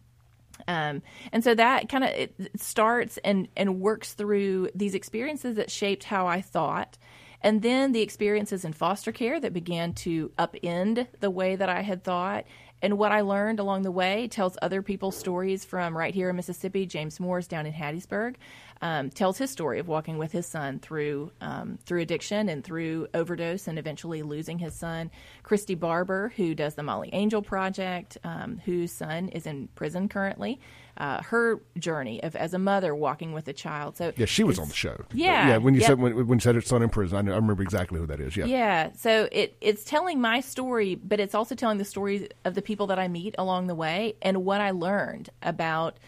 Um, 0.67 1.03
and 1.33 1.45
so 1.45 1.55
that 1.55 1.91
kind 1.91 2.03
of 2.03 2.11
it 2.11 2.35
starts 2.57 3.19
and 3.19 3.49
and 3.59 3.79
works 3.79 4.15
through 4.15 4.71
these 4.75 4.95
experiences 4.95 5.57
that 5.57 5.71
shaped 5.71 6.05
how 6.05 6.27
I 6.27 6.41
thought 6.41 6.97
and 7.43 7.63
then 7.63 7.93
the 7.93 8.03
experiences 8.03 8.65
in 8.65 8.73
foster 8.73 9.13
care 9.13 9.39
that 9.41 9.53
began 9.53 9.93
to 9.95 10.31
upend 10.39 11.07
the 11.21 11.31
way 11.31 11.57
that 11.57 11.69
I 11.69 11.83
had 11.83 12.03
thought. 12.03 12.45
And 12.83 12.99
what 12.99 13.11
I 13.13 13.23
learned 13.23 13.59
along 13.59 13.83
the 13.83 13.91
way 13.91 14.29
tells 14.29 14.59
other 14.61 14.83
people's 14.83 15.17
stories 15.17 15.65
from 15.65 15.97
right 15.97 16.15
here 16.15 16.29
in 16.29 16.37
Mississippi. 16.37 16.85
James 16.87 17.19
Moore's 17.19 17.49
down 17.49 17.67
in 17.67 17.73
Hattiesburg 17.73 18.37
um, 18.83 19.11
tells 19.11 19.39
his 19.39 19.51
story 19.51 19.79
of 19.79 19.89
walking 19.89 20.19
with 20.19 20.33
his 20.33 20.47
son 20.47 20.79
through 20.79 21.31
um, 21.41 21.79
through 21.85 22.01
addiction 22.01 22.49
and 22.49 22.63
through 22.63 23.09
overdose 23.15 23.67
and 23.69 23.79
eventually 23.79 24.23
losing 24.23 24.59
his 24.59 24.75
son. 24.75 25.11
Christy 25.43 25.75
Barber, 25.75 26.33
who 26.37 26.55
does 26.55 26.75
the 26.75 26.83
Molly 26.83 27.11
Angel 27.13 27.43
Project, 27.43 28.19
um, 28.25 28.61
whose 28.65 28.93
son 28.93 29.29
is 29.29 29.47
in 29.47 29.69
prison 29.75 30.09
currently, 30.09 30.61
uh, 30.99 31.23
her 31.23 31.61
journey 31.79 32.23
of 32.23 32.37
as 32.37 32.55
a 32.55 32.59
mother 32.59 32.95
walking 32.95 33.33
with 33.33 33.49
a 33.49 33.53
child. 33.53 33.97
So 33.97 34.13
yeah, 34.17 34.27
she 34.27 34.45
was 34.45 34.59
on 34.59 34.69
the 34.69 34.75
show. 34.75 35.05
Yeah, 35.13 35.49
yeah. 35.49 35.57
When 35.59 35.75
you 35.75 35.81
yep. 35.81 35.89
said 35.89 35.99
when, 35.99 36.27
when 36.27 36.37
you 36.37 36.41
said 36.41 36.55
her 36.55 36.61
son 36.61 36.83
in 36.83 36.89
prison, 36.89 37.19
I, 37.19 37.23
know, 37.23 37.33
I 37.33 37.37
remember 37.37 37.63
exactly 37.63 37.99
who 37.99 38.07
that 38.07 38.21
is. 38.21 38.37
Yeah, 38.37 38.47
yeah. 38.47 38.91
So 38.97 39.29
it 39.33 39.57
it's 39.61 39.85
telling 39.85 40.21
my 40.21 40.41
story, 40.41 40.95
but 40.95 41.21
it's 41.21 41.35
also 41.35 41.55
telling 41.55 41.79
the 41.79 41.85
stories 41.85 42.29
of 42.45 42.55
the 42.55 42.63
people 42.63 42.87
that 42.89 42.99
I 42.99 43.09
meet 43.09 43.35
along 43.39 43.67
the 43.67 43.75
way 43.75 44.17
and 44.23 44.45
what 44.45 44.61
I 44.61 44.71
learned 44.71 45.31
about 45.43 45.99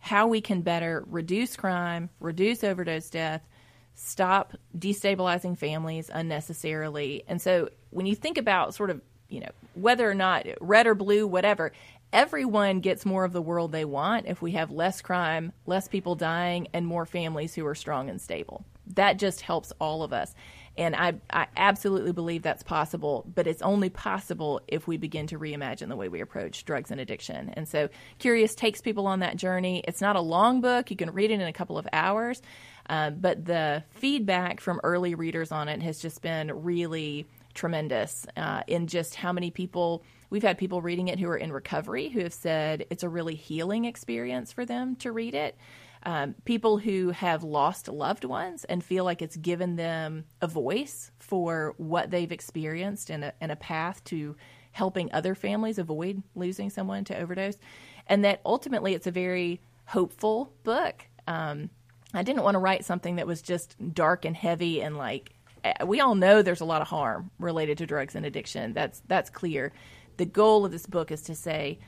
how 0.00 0.26
we 0.26 0.40
can 0.40 0.62
better 0.62 1.04
reduce 1.06 1.56
crime, 1.56 2.10
reduce 2.18 2.64
overdose 2.64 3.10
death, 3.10 3.46
stop 3.94 4.54
destabilizing 4.76 5.56
families 5.56 6.10
unnecessarily. 6.12 7.22
And 7.28 7.40
so 7.40 7.68
when 7.90 8.06
you 8.06 8.14
think 8.14 8.38
about 8.38 8.74
sort 8.74 8.90
of, 8.90 9.00
you 9.28 9.40
know, 9.40 9.50
whether 9.74 10.10
or 10.10 10.14
not 10.14 10.46
red 10.60 10.86
or 10.86 10.94
blue, 10.94 11.26
whatever, 11.26 11.72
everyone 12.12 12.80
gets 12.80 13.06
more 13.06 13.24
of 13.24 13.32
the 13.32 13.42
world 13.42 13.72
they 13.72 13.84
want 13.84 14.26
if 14.26 14.42
we 14.42 14.52
have 14.52 14.70
less 14.70 15.02
crime, 15.02 15.52
less 15.66 15.86
people 15.86 16.14
dying, 16.14 16.66
and 16.72 16.86
more 16.86 17.06
families 17.06 17.54
who 17.54 17.66
are 17.66 17.74
strong 17.74 18.08
and 18.08 18.20
stable. 18.20 18.64
That 18.94 19.18
just 19.18 19.42
helps 19.42 19.72
all 19.80 20.02
of 20.02 20.12
us. 20.12 20.34
And 20.78 20.94
I, 20.96 21.14
I 21.30 21.46
absolutely 21.56 22.12
believe 22.12 22.42
that's 22.42 22.62
possible, 22.62 23.26
but 23.34 23.46
it's 23.46 23.60
only 23.60 23.90
possible 23.90 24.60
if 24.68 24.86
we 24.86 24.96
begin 24.96 25.26
to 25.28 25.38
reimagine 25.38 25.88
the 25.88 25.96
way 25.96 26.08
we 26.08 26.20
approach 26.20 26.64
drugs 26.64 26.90
and 26.90 27.00
addiction. 27.00 27.50
And 27.50 27.68
so, 27.68 27.88
Curious 28.18 28.54
takes 28.54 28.80
people 28.80 29.06
on 29.06 29.20
that 29.20 29.36
journey. 29.36 29.82
It's 29.86 30.00
not 30.00 30.16
a 30.16 30.20
long 30.20 30.60
book, 30.60 30.90
you 30.90 30.96
can 30.96 31.10
read 31.10 31.30
it 31.30 31.40
in 31.40 31.46
a 31.46 31.52
couple 31.52 31.76
of 31.76 31.86
hours, 31.92 32.40
uh, 32.88 33.10
but 33.10 33.44
the 33.44 33.84
feedback 33.90 34.60
from 34.60 34.80
early 34.82 35.14
readers 35.14 35.52
on 35.52 35.68
it 35.68 35.82
has 35.82 36.00
just 36.00 36.22
been 36.22 36.62
really 36.62 37.26
tremendous 37.54 38.26
uh, 38.36 38.62
in 38.66 38.86
just 38.86 39.14
how 39.14 39.32
many 39.32 39.50
people 39.50 40.02
we've 40.30 40.42
had 40.42 40.56
people 40.56 40.80
reading 40.80 41.08
it 41.08 41.18
who 41.18 41.28
are 41.28 41.36
in 41.36 41.52
recovery 41.52 42.08
who 42.08 42.20
have 42.20 42.32
said 42.32 42.86
it's 42.90 43.02
a 43.02 43.08
really 43.08 43.34
healing 43.34 43.84
experience 43.84 44.52
for 44.52 44.64
them 44.64 44.94
to 44.96 45.10
read 45.10 45.34
it 45.34 45.56
um, 46.02 46.34
people 46.44 46.78
who 46.78 47.10
have 47.10 47.42
lost 47.42 47.88
loved 47.88 48.24
ones 48.24 48.64
and 48.64 48.82
feel 48.82 49.04
like 49.04 49.20
it's 49.20 49.36
given 49.36 49.76
them 49.76 50.24
a 50.40 50.46
voice 50.46 51.10
for 51.18 51.74
what 51.76 52.10
they've 52.10 52.32
experienced 52.32 53.10
and 53.10 53.24
a, 53.24 53.34
and 53.40 53.52
a 53.52 53.56
path 53.56 54.02
to 54.04 54.36
helping 54.72 55.12
other 55.12 55.34
families 55.34 55.78
avoid 55.78 56.22
losing 56.34 56.70
someone 56.70 57.04
to 57.04 57.18
overdose. 57.18 57.58
And 58.06 58.24
that 58.24 58.40
ultimately 58.46 58.94
it's 58.94 59.06
a 59.06 59.12
very 59.12 59.60
hopeful 59.84 60.52
book. 60.62 61.06
Um, 61.26 61.70
I 62.14 62.22
didn't 62.22 62.44
want 62.44 62.54
to 62.54 62.60
write 62.60 62.84
something 62.84 63.16
that 63.16 63.26
was 63.26 63.42
just 63.42 63.76
dark 63.94 64.24
and 64.24 64.34
heavy 64.34 64.80
and 64.82 64.96
like 64.96 65.34
eh, 65.64 65.84
we 65.84 66.00
all 66.00 66.14
know 66.14 66.42
there's 66.42 66.60
a 66.60 66.64
lot 66.64 66.82
of 66.82 66.88
harm 66.88 67.30
related 67.38 67.78
to 67.78 67.86
drugs 67.86 68.14
and 68.14 68.24
addiction. 68.24 68.72
That's 68.72 69.02
that's 69.06 69.30
clear. 69.30 69.72
The 70.16 70.24
goal 70.24 70.64
of 70.64 70.72
this 70.72 70.86
book 70.86 71.10
is 71.10 71.22
to 71.22 71.34
say 71.34 71.78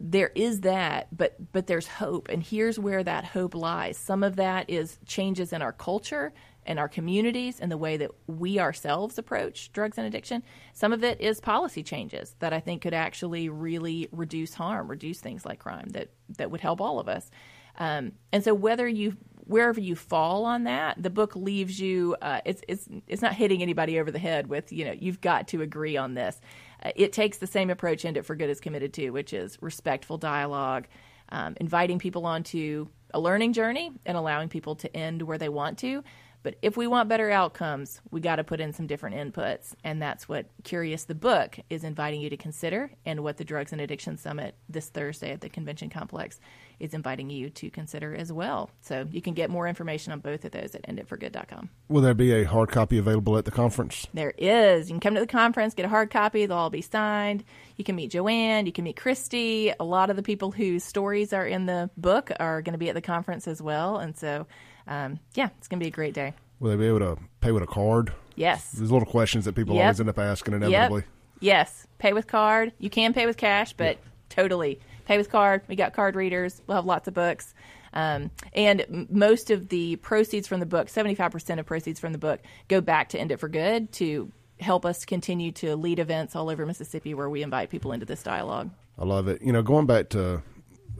there 0.00 0.32
is 0.34 0.62
that, 0.62 1.14
but 1.14 1.52
but 1.52 1.66
there's 1.66 1.86
hope, 1.86 2.28
and 2.30 2.42
here's 2.42 2.78
where 2.78 3.04
that 3.04 3.26
hope 3.26 3.54
lies. 3.54 3.98
Some 3.98 4.24
of 4.24 4.36
that 4.36 4.70
is 4.70 4.98
changes 5.04 5.52
in 5.52 5.60
our 5.60 5.72
culture 5.72 6.32
and 6.64 6.78
our 6.78 6.88
communities 6.88 7.60
and 7.60 7.70
the 7.70 7.76
way 7.76 7.96
that 7.98 8.10
we 8.26 8.58
ourselves 8.58 9.18
approach 9.18 9.72
drugs 9.72 9.98
and 9.98 10.06
addiction. 10.06 10.42
Some 10.72 10.92
of 10.92 11.04
it 11.04 11.20
is 11.20 11.40
policy 11.40 11.82
changes 11.82 12.34
that 12.38 12.52
I 12.52 12.60
think 12.60 12.82
could 12.82 12.94
actually 12.94 13.48
really 13.48 14.08
reduce 14.10 14.54
harm, 14.54 14.88
reduce 14.88 15.20
things 15.20 15.44
like 15.44 15.58
crime 15.58 15.88
that 15.90 16.08
that 16.38 16.50
would 16.50 16.62
help 16.62 16.80
all 16.80 16.98
of 16.98 17.08
us. 17.08 17.30
Um, 17.78 18.12
and 18.32 18.42
so 18.42 18.54
whether 18.54 18.88
you 18.88 19.16
wherever 19.50 19.80
you 19.80 19.96
fall 19.96 20.44
on 20.44 20.64
that, 20.64 21.02
the 21.02 21.10
book 21.10 21.34
leaves 21.34 21.80
you. 21.80 22.16
Uh, 22.22 22.40
it's 22.44 22.62
it's 22.68 22.88
it's 23.06 23.20
not 23.20 23.34
hitting 23.34 23.62
anybody 23.62 23.98
over 23.98 24.10
the 24.10 24.18
head 24.18 24.46
with 24.46 24.72
you 24.72 24.84
know 24.84 24.92
you've 24.92 25.20
got 25.20 25.48
to 25.48 25.60
agree 25.60 25.96
on 25.96 26.14
this. 26.14 26.40
Uh, 26.82 26.90
it 26.96 27.12
takes 27.12 27.38
the 27.38 27.46
same 27.46 27.70
approach 27.70 28.04
End 28.04 28.16
It 28.16 28.24
for 28.24 28.34
Good 28.34 28.50
is 28.50 28.60
committed 28.60 28.92
to, 28.94 29.10
which 29.10 29.32
is 29.32 29.58
respectful 29.60 30.18
dialogue, 30.18 30.86
um, 31.30 31.56
inviting 31.60 31.98
people 31.98 32.26
onto 32.26 32.88
a 33.12 33.20
learning 33.20 33.52
journey 33.52 33.90
and 34.06 34.16
allowing 34.16 34.48
people 34.48 34.76
to 34.76 34.96
end 34.96 35.22
where 35.22 35.38
they 35.38 35.48
want 35.48 35.78
to. 35.78 36.02
But 36.42 36.56
if 36.62 36.76
we 36.76 36.86
want 36.86 37.08
better 37.10 37.30
outcomes, 37.30 38.00
we 38.10 38.20
got 38.20 38.36
to 38.36 38.44
put 38.44 38.60
in 38.60 38.72
some 38.72 38.86
different 38.86 39.16
inputs. 39.16 39.74
And 39.84 40.00
that's 40.00 40.26
what 40.28 40.46
Curious 40.64 41.04
the 41.04 41.14
Book 41.14 41.58
is 41.68 41.84
inviting 41.84 42.22
you 42.22 42.30
to 42.30 42.36
consider, 42.36 42.90
and 43.04 43.20
what 43.20 43.36
the 43.36 43.44
Drugs 43.44 43.72
and 43.72 43.80
Addiction 43.80 44.16
Summit 44.16 44.54
this 44.68 44.88
Thursday 44.88 45.32
at 45.32 45.42
the 45.42 45.50
Convention 45.50 45.90
Complex 45.90 46.40
is 46.80 46.94
inviting 46.94 47.30
you 47.30 47.50
to 47.50 47.70
consider 47.70 48.14
as 48.14 48.32
well. 48.32 48.70
So 48.80 49.06
you 49.10 49.20
can 49.22 49.34
get 49.34 49.50
more 49.50 49.68
information 49.68 50.12
on 50.12 50.20
both 50.20 50.44
of 50.44 50.52
those 50.52 50.74
at 50.74 50.82
enditforgood.com. 50.82 51.68
Will 51.88 52.00
there 52.00 52.14
be 52.14 52.32
a 52.32 52.44
hard 52.44 52.70
copy 52.70 52.98
available 52.98 53.36
at 53.36 53.44
the 53.44 53.50
conference? 53.50 54.06
There 54.14 54.32
is. 54.36 54.88
You 54.88 54.94
can 54.94 55.00
come 55.00 55.14
to 55.14 55.20
the 55.20 55.26
conference, 55.26 55.74
get 55.74 55.84
a 55.86 55.88
hard 55.90 56.10
copy, 56.10 56.46
they'll 56.46 56.56
all 56.56 56.70
be 56.70 56.82
signed. 56.82 57.44
You 57.76 57.84
can 57.84 57.94
meet 57.96 58.10
Joanne, 58.10 58.66
you 58.66 58.72
can 58.72 58.84
meet 58.84 58.96
Christy. 58.96 59.72
A 59.78 59.84
lot 59.84 60.10
of 60.10 60.16
the 60.16 60.22
people 60.22 60.50
whose 60.50 60.82
stories 60.82 61.32
are 61.32 61.46
in 61.46 61.66
the 61.66 61.90
book 61.96 62.30
are 62.40 62.62
going 62.62 62.72
to 62.72 62.78
be 62.78 62.88
at 62.88 62.94
the 62.94 63.02
conference 63.02 63.46
as 63.46 63.60
well. 63.62 63.98
And 63.98 64.16
so, 64.16 64.46
um, 64.86 65.18
yeah, 65.34 65.50
it's 65.58 65.68
going 65.68 65.78
to 65.78 65.84
be 65.84 65.88
a 65.88 65.92
great 65.92 66.14
day. 66.14 66.34
Will 66.58 66.70
they 66.70 66.76
be 66.76 66.86
able 66.86 67.00
to 67.00 67.18
pay 67.40 67.52
with 67.52 67.62
a 67.62 67.66
card? 67.66 68.12
Yes. 68.36 68.70
There's 68.72 68.90
little 68.90 69.08
questions 69.08 69.44
that 69.44 69.54
people 69.54 69.74
Yep. 69.74 69.82
always 69.82 70.00
end 70.00 70.08
up 70.08 70.18
asking 70.18 70.54
inevitably. 70.54 71.02
Yep. 71.02 71.08
Yes. 71.40 71.86
Pay 71.98 72.12
with 72.12 72.26
card. 72.26 72.72
You 72.78 72.90
can 72.90 73.12
pay 73.14 73.26
with 73.26 73.36
cash, 73.36 73.72
but 73.72 73.98
totally 74.28 74.78
pay 75.10 75.18
with 75.18 75.28
card. 75.28 75.62
We 75.66 75.74
got 75.74 75.92
card 75.92 76.14
readers. 76.14 76.62
We'll 76.68 76.76
have 76.76 76.86
lots 76.86 77.08
of 77.08 77.14
books. 77.14 77.52
Um, 77.92 78.30
and 78.52 79.08
most 79.10 79.50
of 79.50 79.68
the 79.68 79.96
proceeds 79.96 80.46
from 80.46 80.60
the 80.60 80.66
book, 80.66 80.86
75% 80.86 81.58
of 81.58 81.66
proceeds 81.66 81.98
from 81.98 82.12
the 82.12 82.18
book, 82.18 82.40
go 82.68 82.80
back 82.80 83.08
to 83.08 83.18
End 83.18 83.32
It 83.32 83.40
for 83.40 83.48
Good 83.48 83.90
to 83.94 84.30
help 84.60 84.86
us 84.86 85.04
continue 85.04 85.50
to 85.50 85.74
lead 85.74 85.98
events 85.98 86.36
all 86.36 86.48
over 86.48 86.64
Mississippi 86.64 87.12
where 87.14 87.28
we 87.28 87.42
invite 87.42 87.70
people 87.70 87.90
into 87.90 88.06
this 88.06 88.22
dialogue. 88.22 88.70
I 88.96 89.04
love 89.04 89.26
it. 89.26 89.42
You 89.42 89.52
know, 89.52 89.62
going 89.62 89.86
back 89.86 90.10
to 90.10 90.42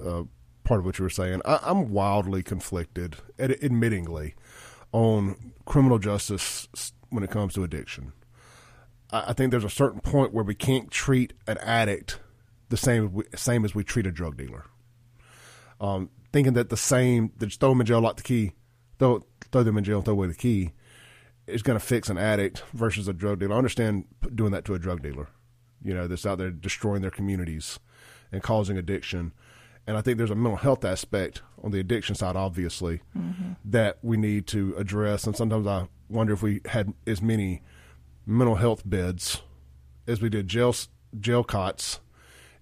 uh, 0.04 0.24
part 0.64 0.80
of 0.80 0.86
what 0.86 0.98
you 0.98 1.04
were 1.04 1.10
saying, 1.10 1.40
I, 1.44 1.60
I'm 1.62 1.92
wildly 1.92 2.42
conflicted, 2.42 3.14
ad- 3.38 3.60
admittingly, 3.62 4.34
on 4.90 5.52
criminal 5.66 6.00
justice 6.00 6.66
when 7.10 7.22
it 7.22 7.30
comes 7.30 7.54
to 7.54 7.62
addiction. 7.62 8.12
I, 9.12 9.26
I 9.28 9.32
think 9.34 9.52
there's 9.52 9.62
a 9.62 9.70
certain 9.70 10.00
point 10.00 10.34
where 10.34 10.42
we 10.42 10.56
can't 10.56 10.90
treat 10.90 11.32
an 11.46 11.58
addict 11.58 12.18
the 12.70 12.76
same 12.76 13.04
as 13.04 13.10
we, 13.10 13.24
same 13.36 13.64
as 13.64 13.74
we 13.74 13.84
treat 13.84 14.06
a 14.06 14.10
drug 14.10 14.36
dealer. 14.36 14.64
Um, 15.80 16.10
thinking 16.32 16.54
that 16.54 16.70
the 16.70 16.76
same, 16.76 17.32
that 17.38 17.46
just 17.46 17.60
throw 17.60 17.70
them 17.70 17.80
in 17.80 17.86
jail, 17.86 18.00
lock 18.00 18.16
the 18.16 18.22
key, 18.22 18.52
throw 18.98 19.22
throw 19.52 19.62
them 19.62 19.76
in 19.76 19.84
jail, 19.84 20.00
throw 20.02 20.14
away 20.14 20.28
the 20.28 20.34
key, 20.34 20.72
is 21.46 21.62
going 21.62 21.78
to 21.78 21.84
fix 21.84 22.08
an 22.08 22.18
addict 22.18 22.62
versus 22.72 23.08
a 23.08 23.12
drug 23.12 23.40
dealer. 23.40 23.54
I 23.54 23.58
understand 23.58 24.04
doing 24.34 24.52
that 24.52 24.64
to 24.66 24.74
a 24.74 24.78
drug 24.78 25.02
dealer, 25.02 25.28
you 25.82 25.94
know, 25.94 26.06
that's 26.06 26.26
out 26.26 26.38
there 26.38 26.50
destroying 26.50 27.02
their 27.02 27.10
communities 27.10 27.78
and 28.32 28.42
causing 28.42 28.78
addiction. 28.78 29.32
And 29.86 29.96
I 29.96 30.02
think 30.02 30.18
there's 30.18 30.30
a 30.30 30.36
mental 30.36 30.58
health 30.58 30.84
aspect 30.84 31.42
on 31.62 31.72
the 31.72 31.80
addiction 31.80 32.14
side, 32.14 32.36
obviously, 32.36 33.00
that 33.64 33.98
we 34.02 34.16
need 34.16 34.46
to 34.48 34.74
address. 34.76 35.26
And 35.26 35.34
sometimes 35.34 35.66
I 35.66 35.88
wonder 36.08 36.32
if 36.32 36.42
we 36.42 36.60
had 36.66 36.92
as 37.06 37.20
many 37.20 37.62
mental 38.26 38.56
health 38.56 38.82
beds 38.84 39.42
as 40.06 40.20
we 40.20 40.28
did 40.28 40.46
jail 40.46 40.74
jail 41.18 41.42
cots, 41.42 42.00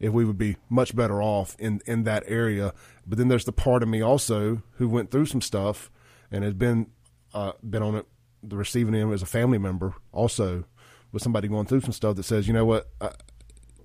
if 0.01 0.13
we 0.13 0.25
would 0.25 0.39
be 0.39 0.57
much 0.69 0.95
better 0.95 1.23
off 1.23 1.57
in 1.59 1.81
in 1.87 2.05
that 2.05 2.25
area. 2.27 2.73
But 3.07 3.19
then 3.19 3.29
there's 3.29 3.45
the 3.45 3.53
part 3.53 3.83
of 3.83 3.89
me 3.89 4.03
also 4.03 4.63
who 4.73 4.89
went 4.89 5.11
through 5.11 5.27
some 5.27 5.41
stuff 5.41 5.91
and 6.31 6.45
has 6.45 6.55
been 6.55 6.89
uh, 7.35 7.53
been 7.69 7.83
on 7.83 7.95
it 7.97 8.07
the 8.43 8.57
receiving 8.57 8.95
end 8.95 9.13
as 9.13 9.23
a 9.23 9.27
family 9.27 9.59
member 9.59 9.95
also 10.13 10.65
with 11.13 11.23
somebody 11.23 11.49
going 11.49 11.67
through 11.67 11.81
some 11.81 11.93
stuff 11.93 12.17
that 12.17 12.23
says, 12.23 12.47
you 12.47 12.55
know 12.55 12.65
what, 12.65 12.89
uh, 13.01 13.11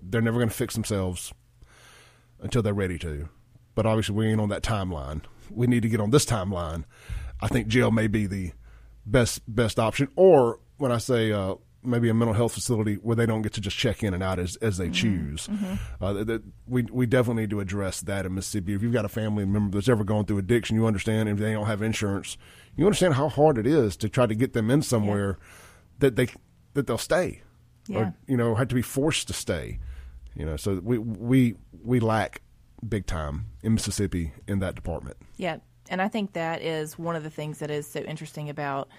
they're 0.01 0.21
never 0.21 0.37
going 0.37 0.49
to 0.49 0.55
fix 0.55 0.73
themselves 0.73 1.33
until 2.39 2.61
they're 2.61 2.73
ready 2.73 2.99
to. 2.99 3.29
But 3.75 3.85
obviously, 3.85 4.15
we 4.15 4.27
ain't 4.27 4.41
on 4.41 4.49
that 4.49 4.61
timeline. 4.61 5.21
We 5.49 5.67
need 5.67 5.83
to 5.83 5.89
get 5.89 5.99
on 5.99 6.11
this 6.11 6.25
timeline. 6.25 6.83
I 7.41 7.47
think 7.47 7.67
jail 7.67 7.91
may 7.91 8.07
be 8.07 8.27
the 8.27 8.51
best 9.05 9.41
best 9.47 9.79
option. 9.79 10.09
Or 10.15 10.59
when 10.77 10.91
I 10.91 10.97
say 10.97 11.31
uh, 11.31 11.55
maybe 11.83 12.09
a 12.09 12.13
mental 12.13 12.33
health 12.33 12.53
facility 12.53 12.95
where 12.95 13.15
they 13.15 13.25
don't 13.25 13.41
get 13.41 13.53
to 13.53 13.61
just 13.61 13.77
check 13.77 14.03
in 14.03 14.13
and 14.13 14.23
out 14.23 14.39
as, 14.39 14.55
as 14.57 14.77
they 14.77 14.89
choose. 14.89 15.49
Uh, 16.01 16.13
that, 16.23 16.41
we 16.67 16.83
we 16.83 17.05
definitely 17.05 17.43
need 17.43 17.49
to 17.51 17.59
address 17.59 18.01
that 18.01 18.25
in 18.25 18.33
Mississippi. 18.33 18.73
If 18.73 18.81
you've 18.81 18.93
got 18.93 19.05
a 19.05 19.09
family 19.09 19.45
member 19.45 19.77
that's 19.77 19.89
ever 19.89 20.03
gone 20.03 20.25
through 20.25 20.37
addiction, 20.39 20.75
you 20.75 20.85
understand. 20.85 21.29
If 21.29 21.37
they 21.37 21.53
don't 21.53 21.65
have 21.67 21.81
insurance, 21.81 22.37
you 22.75 22.85
understand 22.85 23.13
how 23.15 23.29
hard 23.29 23.57
it 23.57 23.67
is 23.67 23.95
to 23.97 24.09
try 24.09 24.25
to 24.25 24.35
get 24.35 24.53
them 24.53 24.69
in 24.71 24.81
somewhere 24.81 25.37
that 25.99 26.15
they 26.15 26.27
that 26.73 26.87
they'll 26.87 26.97
stay, 26.97 27.41
Yeah. 27.87 27.97
or 27.99 28.15
you 28.27 28.37
know, 28.37 28.55
had 28.55 28.69
to 28.69 28.75
be 28.75 28.81
forced 28.81 29.27
to 29.27 29.33
stay. 29.33 29.79
You 30.35 30.45
know, 30.45 30.57
so 30.57 30.79
we 30.83 30.97
we 30.97 31.55
we 31.83 31.99
lack 31.99 32.41
big 32.87 33.05
time 33.05 33.45
in 33.61 33.73
Mississippi 33.75 34.33
in 34.47 34.59
that 34.59 34.75
department. 34.75 35.17
Yeah, 35.37 35.57
and 35.89 36.01
I 36.01 36.07
think 36.07 36.33
that 36.33 36.61
is 36.61 36.97
one 36.97 37.15
of 37.15 37.23
the 37.23 37.29
things 37.29 37.59
that 37.59 37.69
is 37.69 37.87
so 37.87 37.99
interesting 38.01 38.49
about 38.49 38.89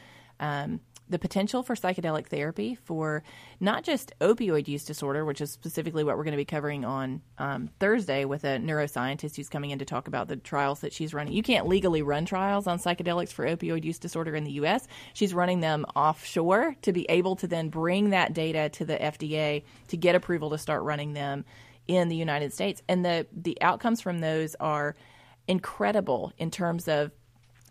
um, 0.40 0.80
the 1.08 1.18
potential 1.18 1.62
for 1.62 1.74
psychedelic 1.74 2.28
therapy 2.28 2.76
for 2.82 3.22
not 3.60 3.84
just 3.84 4.12
opioid 4.20 4.66
use 4.66 4.84
disorder, 4.84 5.24
which 5.24 5.40
is 5.40 5.50
specifically 5.50 6.02
what 6.02 6.16
we're 6.16 6.24
going 6.24 6.32
to 6.32 6.38
be 6.38 6.44
covering 6.44 6.84
on 6.84 7.20
um, 7.38 7.68
Thursday 7.78 8.24
with 8.24 8.44
a 8.44 8.58
neuroscientist 8.58 9.36
who's 9.36 9.48
coming 9.48 9.70
in 9.70 9.78
to 9.78 9.84
talk 9.84 10.08
about 10.08 10.28
the 10.28 10.36
trials 10.36 10.80
that 10.80 10.92
she's 10.92 11.12
running. 11.12 11.34
You 11.34 11.42
can't 11.42 11.66
legally 11.66 12.00
run 12.00 12.24
trials 12.24 12.66
on 12.66 12.78
psychedelics 12.78 13.32
for 13.32 13.44
opioid 13.46 13.84
use 13.84 13.98
disorder 13.98 14.34
in 14.34 14.44
the 14.44 14.52
U.S. 14.52 14.88
She's 15.12 15.34
running 15.34 15.60
them 15.60 15.84
offshore 15.94 16.76
to 16.82 16.92
be 16.92 17.04
able 17.10 17.36
to 17.36 17.46
then 17.46 17.68
bring 17.68 18.10
that 18.10 18.32
data 18.32 18.70
to 18.70 18.84
the 18.84 18.96
FDA 18.96 19.64
to 19.88 19.96
get 19.96 20.14
approval 20.14 20.50
to 20.50 20.58
start 20.58 20.82
running 20.82 21.12
them 21.12 21.44
in 21.86 22.08
the 22.08 22.16
United 22.16 22.52
States. 22.52 22.82
And 22.88 23.04
the 23.04 23.26
the 23.32 23.60
outcomes 23.60 24.00
from 24.00 24.20
those 24.20 24.56
are 24.58 24.96
incredible 25.46 26.32
in 26.38 26.50
terms 26.50 26.88
of 26.88 27.12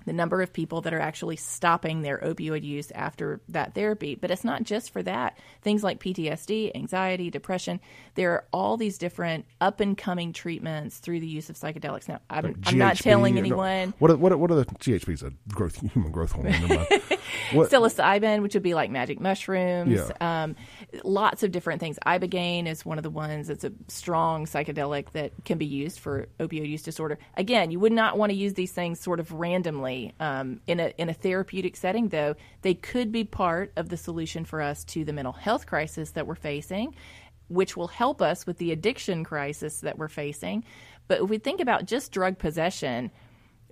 the 0.05 0.13
number 0.13 0.41
of 0.41 0.51
people 0.53 0.81
that 0.81 0.93
are 0.93 0.99
actually 0.99 1.35
stopping 1.35 2.01
their 2.01 2.17
opioid 2.19 2.63
use 2.63 2.91
after 2.91 3.41
that 3.49 3.73
therapy. 3.73 4.15
But 4.15 4.31
it's 4.31 4.43
not 4.43 4.63
just 4.63 4.91
for 4.91 5.01
that. 5.03 5.37
Things 5.61 5.83
like 5.83 5.99
PTSD, 5.99 6.71
anxiety, 6.75 7.29
depression, 7.29 7.79
there 8.15 8.31
are 8.31 8.45
all 8.51 8.77
these 8.77 8.97
different 8.97 9.45
up 9.61 9.79
and 9.79 9.97
coming 9.97 10.33
treatments 10.33 10.97
through 10.99 11.19
the 11.19 11.27
use 11.27 11.49
of 11.49 11.55
psychedelics. 11.57 12.07
Now, 12.07 12.19
I'm, 12.29 12.43
Like 12.45 12.55
I'm 12.65 12.77
not 12.77 12.97
telling 12.97 13.35
no. 13.35 13.39
anyone. 13.39 13.93
What 13.99 14.11
are, 14.11 14.17
what 14.17 14.31
are, 14.31 14.37
what 14.37 14.51
are 14.51 14.55
the 14.55 14.65
GHBs? 14.65 15.23
A 15.23 15.31
growth 15.53 15.79
human 15.93 16.11
growth 16.11 16.31
hormone. 16.31 16.53
what, 17.53 17.69
Psilocybin, 17.69 18.41
which 18.41 18.53
would 18.53 18.63
be 18.63 18.73
like 18.73 18.89
magic 18.91 19.19
mushrooms, 19.19 19.91
Yeah. 20.19 20.43
um, 20.43 20.55
lots 21.03 21.43
of 21.43 21.51
different 21.51 21.79
things. 21.79 21.97
Ibogaine 22.05 22.67
is 22.67 22.85
one 22.85 22.97
of 22.97 23.03
the 23.03 23.09
ones 23.09 23.47
that's 23.47 23.63
a 23.63 23.71
strong 23.87 24.45
psychedelic 24.45 25.11
that 25.11 25.31
can 25.45 25.57
be 25.57 25.65
used 25.65 25.99
for 25.99 26.27
opioid 26.39 26.67
use 26.69 26.83
disorder. 26.83 27.17
Again, 27.35 27.71
you 27.71 27.79
would 27.79 27.91
not 27.93 28.17
want 28.17 28.31
to 28.31 28.35
use 28.35 28.53
these 28.53 28.71
things 28.71 28.99
sort 28.99 29.19
of 29.19 29.31
randomly 29.31 29.92
um, 30.19 30.61
in 30.67 30.79
a 30.79 30.93
in 30.97 31.09
a 31.09 31.13
therapeutic 31.13 31.75
setting, 31.75 32.09
though 32.09 32.35
they 32.61 32.73
could 32.73 33.11
be 33.11 33.23
part 33.23 33.71
of 33.75 33.89
the 33.89 33.97
solution 33.97 34.45
for 34.45 34.61
us 34.61 34.83
to 34.85 35.03
the 35.03 35.13
mental 35.13 35.33
health 35.33 35.65
crisis 35.65 36.11
that 36.11 36.27
we're 36.27 36.35
facing, 36.35 36.95
which 37.47 37.75
will 37.77 37.87
help 37.87 38.21
us 38.21 38.45
with 38.45 38.57
the 38.57 38.71
addiction 38.71 39.23
crisis 39.23 39.81
that 39.81 39.97
we're 39.97 40.07
facing. 40.07 40.63
But 41.07 41.21
if 41.21 41.29
we 41.29 41.37
think 41.37 41.59
about 41.59 41.85
just 41.85 42.11
drug 42.11 42.37
possession, 42.37 43.11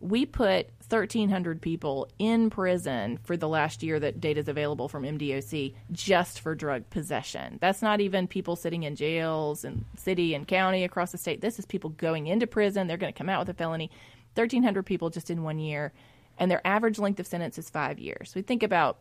we 0.01 0.25
put 0.25 0.67
1,300 0.89 1.61
people 1.61 2.09
in 2.17 2.49
prison 2.49 3.19
for 3.23 3.37
the 3.37 3.47
last 3.47 3.83
year 3.83 3.99
that 3.99 4.19
data 4.19 4.39
is 4.39 4.47
available 4.47 4.89
from 4.89 5.03
MDOC 5.03 5.75
just 5.91 6.39
for 6.39 6.55
drug 6.55 6.89
possession. 6.89 7.59
That's 7.61 7.83
not 7.83 8.01
even 8.01 8.27
people 8.27 8.55
sitting 8.55 8.83
in 8.83 8.95
jails 8.95 9.63
and 9.63 9.85
city 9.95 10.33
and 10.33 10.47
county 10.47 10.83
across 10.83 11.11
the 11.11 11.19
state. 11.19 11.39
This 11.39 11.59
is 11.59 11.65
people 11.65 11.91
going 11.91 12.27
into 12.27 12.47
prison. 12.47 12.87
They're 12.87 12.97
going 12.97 13.13
to 13.13 13.17
come 13.17 13.29
out 13.29 13.39
with 13.39 13.55
a 13.55 13.57
felony. 13.57 13.91
1,300 14.33 14.83
people 14.83 15.09
just 15.09 15.29
in 15.29 15.43
one 15.43 15.59
year, 15.59 15.93
and 16.37 16.49
their 16.49 16.65
average 16.65 16.99
length 16.99 17.19
of 17.19 17.27
sentence 17.27 17.57
is 17.57 17.69
five 17.69 17.99
years. 17.99 18.33
We 18.35 18.41
think 18.41 18.63
about 18.63 18.99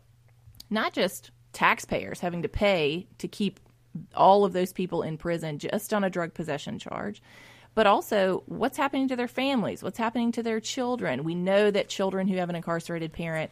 not 0.68 0.92
just 0.92 1.30
taxpayers 1.52 2.20
having 2.20 2.42
to 2.42 2.48
pay 2.48 3.06
to 3.18 3.28
keep 3.28 3.60
all 4.14 4.44
of 4.44 4.52
those 4.52 4.72
people 4.72 5.02
in 5.02 5.18
prison 5.18 5.58
just 5.58 5.92
on 5.92 6.04
a 6.04 6.10
drug 6.10 6.32
possession 6.34 6.78
charge, 6.78 7.22
but 7.74 7.86
also 7.86 8.42
what's 8.46 8.76
happening 8.76 9.08
to 9.08 9.16
their 9.16 9.28
families, 9.28 9.82
what's 9.82 9.98
happening 9.98 10.32
to 10.32 10.42
their 10.42 10.60
children. 10.60 11.24
We 11.24 11.34
know 11.34 11.70
that 11.70 11.88
children 11.88 12.28
who 12.28 12.36
have 12.36 12.50
an 12.50 12.56
incarcerated 12.56 13.12
parent 13.12 13.50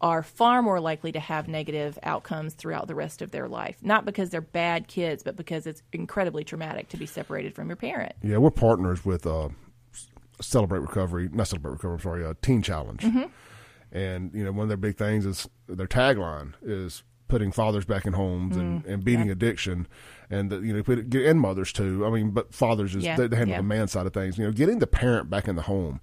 are 0.00 0.22
far 0.22 0.62
more 0.62 0.80
likely 0.80 1.12
to 1.12 1.20
have 1.20 1.46
negative 1.46 1.98
outcomes 2.02 2.54
throughout 2.54 2.86
the 2.86 2.94
rest 2.94 3.20
of 3.20 3.32
their 3.32 3.48
life. 3.48 3.76
Not 3.82 4.06
because 4.06 4.30
they're 4.30 4.40
bad 4.40 4.88
kids, 4.88 5.22
but 5.22 5.36
because 5.36 5.66
it's 5.66 5.82
incredibly 5.92 6.42
traumatic 6.42 6.88
to 6.90 6.96
be 6.96 7.06
separated 7.06 7.54
from 7.54 7.68
your 7.68 7.76
parent. 7.76 8.14
yeah, 8.22 8.38
we're 8.38 8.50
partners 8.50 9.04
with 9.04 9.26
uh, 9.26 9.48
Celebrate 10.40 10.80
Recovery, 10.80 11.28
not 11.32 11.48
Celebrate 11.48 11.72
Recovery. 11.72 11.94
I'm 11.94 12.00
sorry, 12.02 12.24
uh, 12.24 12.34
Teen 12.42 12.62
Challenge. 12.62 13.00
Mm-hmm. 13.02 13.22
And 13.92 14.32
you 14.34 14.44
know, 14.44 14.52
one 14.52 14.62
of 14.64 14.68
their 14.68 14.76
big 14.76 14.96
things 14.96 15.26
is 15.26 15.48
their 15.68 15.86
tagline 15.88 16.54
is 16.62 17.02
putting 17.28 17.52
fathers 17.52 17.84
back 17.84 18.06
in 18.06 18.12
homes 18.12 18.56
and, 18.56 18.80
Mm-hmm. 18.82 18.90
and 18.92 19.04
beating 19.04 19.30
addiction, 19.30 19.86
and 20.30 20.50
the, 20.50 20.58
you 20.60 20.72
know, 20.72 20.82
put 20.82 20.98
it, 20.98 21.10
get- 21.10 21.26
and 21.26 21.40
mothers 21.40 21.72
too. 21.72 22.04
I 22.04 22.10
mean, 22.10 22.30
but 22.30 22.52
fathers 22.52 22.94
is 22.96 23.04
Yeah, 23.04 23.16
they, 23.16 23.28
they 23.28 23.36
handle 23.36 23.52
yeah. 23.52 23.58
Mm-hmm. 23.60 23.68
the 23.68 23.74
man 23.76 23.88
side 23.88 24.06
of 24.06 24.12
things. 24.12 24.36
You 24.36 24.46
know, 24.46 24.52
getting 24.52 24.80
the 24.80 24.86
parent 24.88 25.30
back 25.30 25.46
in 25.46 25.54
the 25.56 25.62
home. 25.62 26.00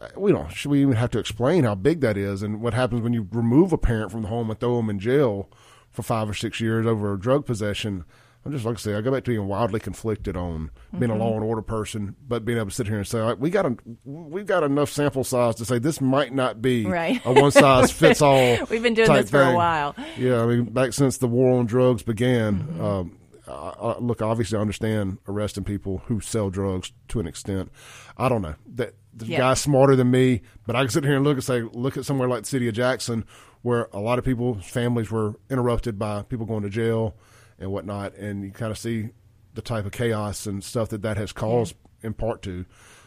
Uh, 0.00 0.08
we 0.16 0.30
don't. 0.32 0.50
Should 0.52 0.70
we 0.70 0.80
even 0.82 0.94
have 0.94 1.10
to 1.10 1.18
explain 1.18 1.64
how 1.64 1.74
big 1.74 2.00
that 2.02 2.16
is 2.16 2.42
and 2.42 2.60
what 2.60 2.72
happens 2.74 3.00
when 3.02 3.12
you 3.12 3.26
remove 3.32 3.72
a 3.72 3.78
parent 3.78 4.12
from 4.12 4.22
the 4.22 4.28
home 4.28 4.48
and 4.50 4.58
throw 4.60 4.76
them 4.76 4.90
in 4.90 4.98
jail 5.00 5.48
for 5.90 6.02
five 6.02 6.28
or 6.30 6.34
six 6.34 6.60
years 6.60 6.86
over 6.86 7.16
drug 7.16 7.46
possession? 7.46 8.04
I'm 8.44 8.52
just 8.52 8.64
like 8.64 8.76
I 8.76 8.78
say, 8.78 8.94
I 8.94 9.02
go 9.02 9.10
back 9.12 9.24
to 9.24 9.30
being 9.32 9.46
wildly 9.46 9.80
conflicted 9.80 10.34
on 10.36 10.70
being 10.98 11.10
Mm-hmm. 11.12 11.20
a 11.20 11.24
law 11.24 11.34
and 11.34 11.44
order 11.44 11.60
person, 11.60 12.16
but 12.26 12.44
being 12.44 12.56
able 12.58 12.70
to 12.70 12.74
sit 12.74 12.86
here 12.86 12.96
and 12.96 13.06
say, 13.06 13.20
like, 13.20 13.38
we 13.38 13.50
got 13.50 13.66
a, 13.66 13.76
we've 14.04 14.46
got 14.46 14.62
enough 14.62 14.90
sample 14.90 15.24
size 15.24 15.56
to 15.56 15.64
say 15.66 15.78
this 15.78 16.00
might 16.00 16.32
not 16.32 16.62
be 16.62 16.86
Right. 16.86 17.20
a 17.26 17.32
one 17.34 17.50
size 17.50 17.92
fits 17.92 18.22
all. 18.22 18.56
We've 18.70 18.82
been 18.82 18.94
doing 18.94 19.12
this 19.12 19.28
for 19.30 19.42
a 19.42 19.54
while. 19.54 19.94
Yeah, 20.16 20.42
I 20.42 20.46
mean, 20.46 20.64
back 20.64 20.94
since 20.94 21.18
the 21.18 21.26
war 21.28 21.58
on 21.58 21.66
drugs 21.66 22.02
began, 22.02 22.60
Mm-hmm. 22.60 22.84
um, 22.84 23.16
I, 23.46 23.52
I, 23.52 23.98
look, 23.98 24.22
obviously, 24.22 24.56
I 24.58 24.60
understand 24.60 25.18
arresting 25.28 25.64
people 25.64 25.98
who 26.06 26.20
sell 26.20 26.50
drugs 26.50 26.92
to 27.08 27.18
an 27.20 27.26
extent. 27.26 27.70
I 28.16 28.28
don't 28.28 28.42
know 28.42 28.54
that 28.74 28.94
the 29.12 29.26
Yeah. 29.26 29.38
guy's 29.38 29.60
smarter 29.60 29.96
than 29.96 30.10
me, 30.10 30.42
but 30.66 30.76
I 30.76 30.80
can 30.82 30.88
sit 30.90 31.04
here 31.04 31.16
and 31.16 31.24
look 31.24 31.34
and 31.34 31.44
say, 31.44 31.62
look 31.62 31.96
at 31.96 32.04
somewhere 32.04 32.28
like 32.28 32.42
the 32.44 32.48
city 32.48 32.68
of 32.68 32.74
Jackson, 32.74 33.24
where 33.62 33.88
a 33.92 33.98
lot 33.98 34.18
of 34.20 34.24
people's 34.24 34.64
families 34.64 35.10
were 35.10 35.34
interrupted 35.50 35.98
by 35.98 36.22
people 36.22 36.46
going 36.46 36.62
to 36.62 36.70
jail 36.70 37.16
and 37.60 37.70
whatnot, 37.70 38.14
and 38.16 38.42
you 38.44 38.50
kind 38.50 38.72
of 38.72 38.78
see 38.78 39.10
the 39.54 39.62
type 39.62 39.84
of 39.84 39.92
chaos 39.92 40.46
and 40.46 40.64
stuff 40.64 40.88
that 40.88 41.02
that 41.02 41.16
has 41.16 41.32
caused 41.32 41.74
in 42.02 42.14
part 42.14 42.42
to. 42.42 42.64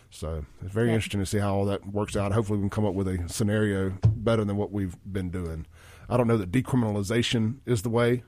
So 0.09 0.45
it's 0.61 0.71
very 0.73 0.89
Yeah. 0.89 0.95
interesting 0.95 1.19
to 1.19 1.25
see 1.25 1.39
how 1.39 1.55
all 1.55 1.65
that 1.65 1.91
works 1.91 2.15
out. 2.15 2.31
Hopefully, 2.31 2.59
we 2.59 2.63
can 2.63 2.69
come 2.69 2.85
up 2.85 2.93
with 2.93 3.07
a 3.07 3.27
scenario 3.27 3.97
better 4.05 4.45
than 4.45 4.55
what 4.57 4.71
we've 4.71 4.95
been 5.11 5.29
doing. 5.29 5.65
I 6.07 6.17
don't 6.17 6.27
know 6.27 6.37
that 6.37 6.51
decriminalization 6.51 7.57
is 7.65 7.81
the 7.81 7.89
way, 7.89 8.23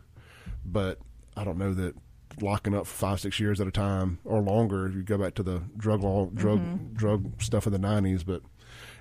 but 0.66 1.00
I 1.38 1.44
don't 1.44 1.58
know 1.60 1.74
that 1.76 1.96
locking 2.42 2.74
up 2.74 2.88
five, 2.88 3.20
six 3.20 3.40
years 3.40 3.62
at 3.62 3.68
a 3.68 3.72
time 3.72 4.18
or 4.26 4.42
longer. 4.42 4.88
If 4.88 4.96
you 4.96 5.04
go 5.04 5.18
back 5.18 5.36
to 5.36 5.44
the 5.44 5.62
drug 5.78 6.04
law, 6.04 6.26
drug 6.34 6.60
mm-hmm. 6.60 6.94
drug 6.94 7.42
stuff 7.42 7.66
of 7.66 7.72
the 7.72 7.80
nineties, 7.80 8.24
but. 8.24 8.42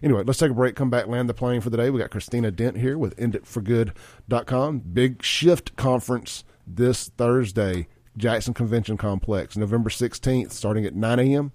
Anyway, 0.02 0.22
let's 0.24 0.38
take 0.38 0.50
a 0.50 0.54
break, 0.54 0.76
come 0.76 0.90
back, 0.90 1.06
land 1.08 1.28
the 1.28 1.34
plane 1.34 1.60
for 1.60 1.70
the 1.70 1.76
day. 1.76 1.88
We 1.90 1.98
got 1.98 2.10
Christina 2.10 2.50
Dent 2.50 2.76
here 2.76 2.96
with 2.96 3.16
enditforgood.com. 3.16 4.78
Big 4.92 5.22
shift 5.22 5.74
conference 5.76 6.44
this 6.66 7.08
Thursday, 7.08 7.88
Jackson 8.16 8.54
Convention 8.54 8.96
Complex, 8.96 9.56
November 9.56 9.90
16th, 9.90 10.52
starting 10.52 10.84
at 10.86 10.94
9 10.94 11.18
a.m. 11.18 11.50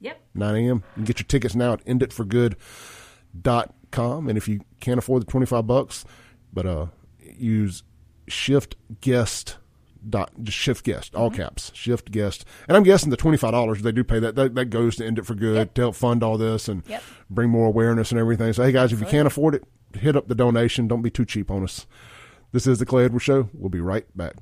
Yep. 0.00 0.20
9 0.34 0.54
a.m. 0.56 0.76
You 0.76 0.82
can 0.96 1.04
get 1.04 1.20
your 1.20 1.26
tickets 1.26 1.54
now 1.54 1.74
at 1.74 1.84
enditforgood.com. 1.84 4.28
And 4.28 4.36
if 4.38 4.48
you 4.48 4.60
can't 4.80 4.98
afford 4.98 5.22
the 5.22 5.26
25 5.30 5.66
bucks, 5.66 6.04
but 6.52 6.66
uh, 6.66 6.86
use 7.20 7.82
shift 8.28 8.76
guest 9.00 9.56
dot 10.08 10.30
just 10.42 10.56
shift 10.56 10.82
guest 10.82 11.14
all 11.14 11.30
caps 11.30 11.70
shift 11.74 12.10
guest 12.10 12.46
and 12.66 12.74
i'm 12.74 12.82
guessing 12.82 13.10
the 13.10 13.18
$25 13.18 13.82
they 13.82 13.92
do 13.92 14.02
pay 14.02 14.18
that 14.18 14.34
that, 14.34 14.54
that 14.54 14.64
goes 14.66 14.96
to 14.96 15.04
end 15.04 15.18
it 15.18 15.26
for 15.26 15.34
good 15.34 15.56
Yep. 15.56 15.74
to 15.74 15.80
help 15.82 15.94
fund 15.94 16.22
all 16.22 16.38
this 16.38 16.68
and 16.68 16.82
Yep. 16.86 17.02
bring 17.28 17.50
more 17.50 17.66
awareness 17.66 18.10
and 18.10 18.18
everything 18.18 18.50
so 18.54 18.64
hey 18.64 18.72
guys 18.72 18.94
if 18.94 19.00
you 19.00 19.04
can't 19.04 19.26
afford 19.26 19.54
it 19.56 19.62
hit 19.92 20.16
up 20.16 20.26
the 20.26 20.34
donation 20.34 20.88
don't 20.88 21.02
be 21.02 21.10
too 21.10 21.26
cheap 21.26 21.50
on 21.50 21.62
us 21.64 21.86
this 22.52 22.66
is 22.66 22.78
the 22.78 22.86
clay 22.86 23.04
edwards 23.04 23.24
show 23.24 23.50
we'll 23.52 23.68
be 23.68 23.82
right 23.82 24.06
back 24.16 24.36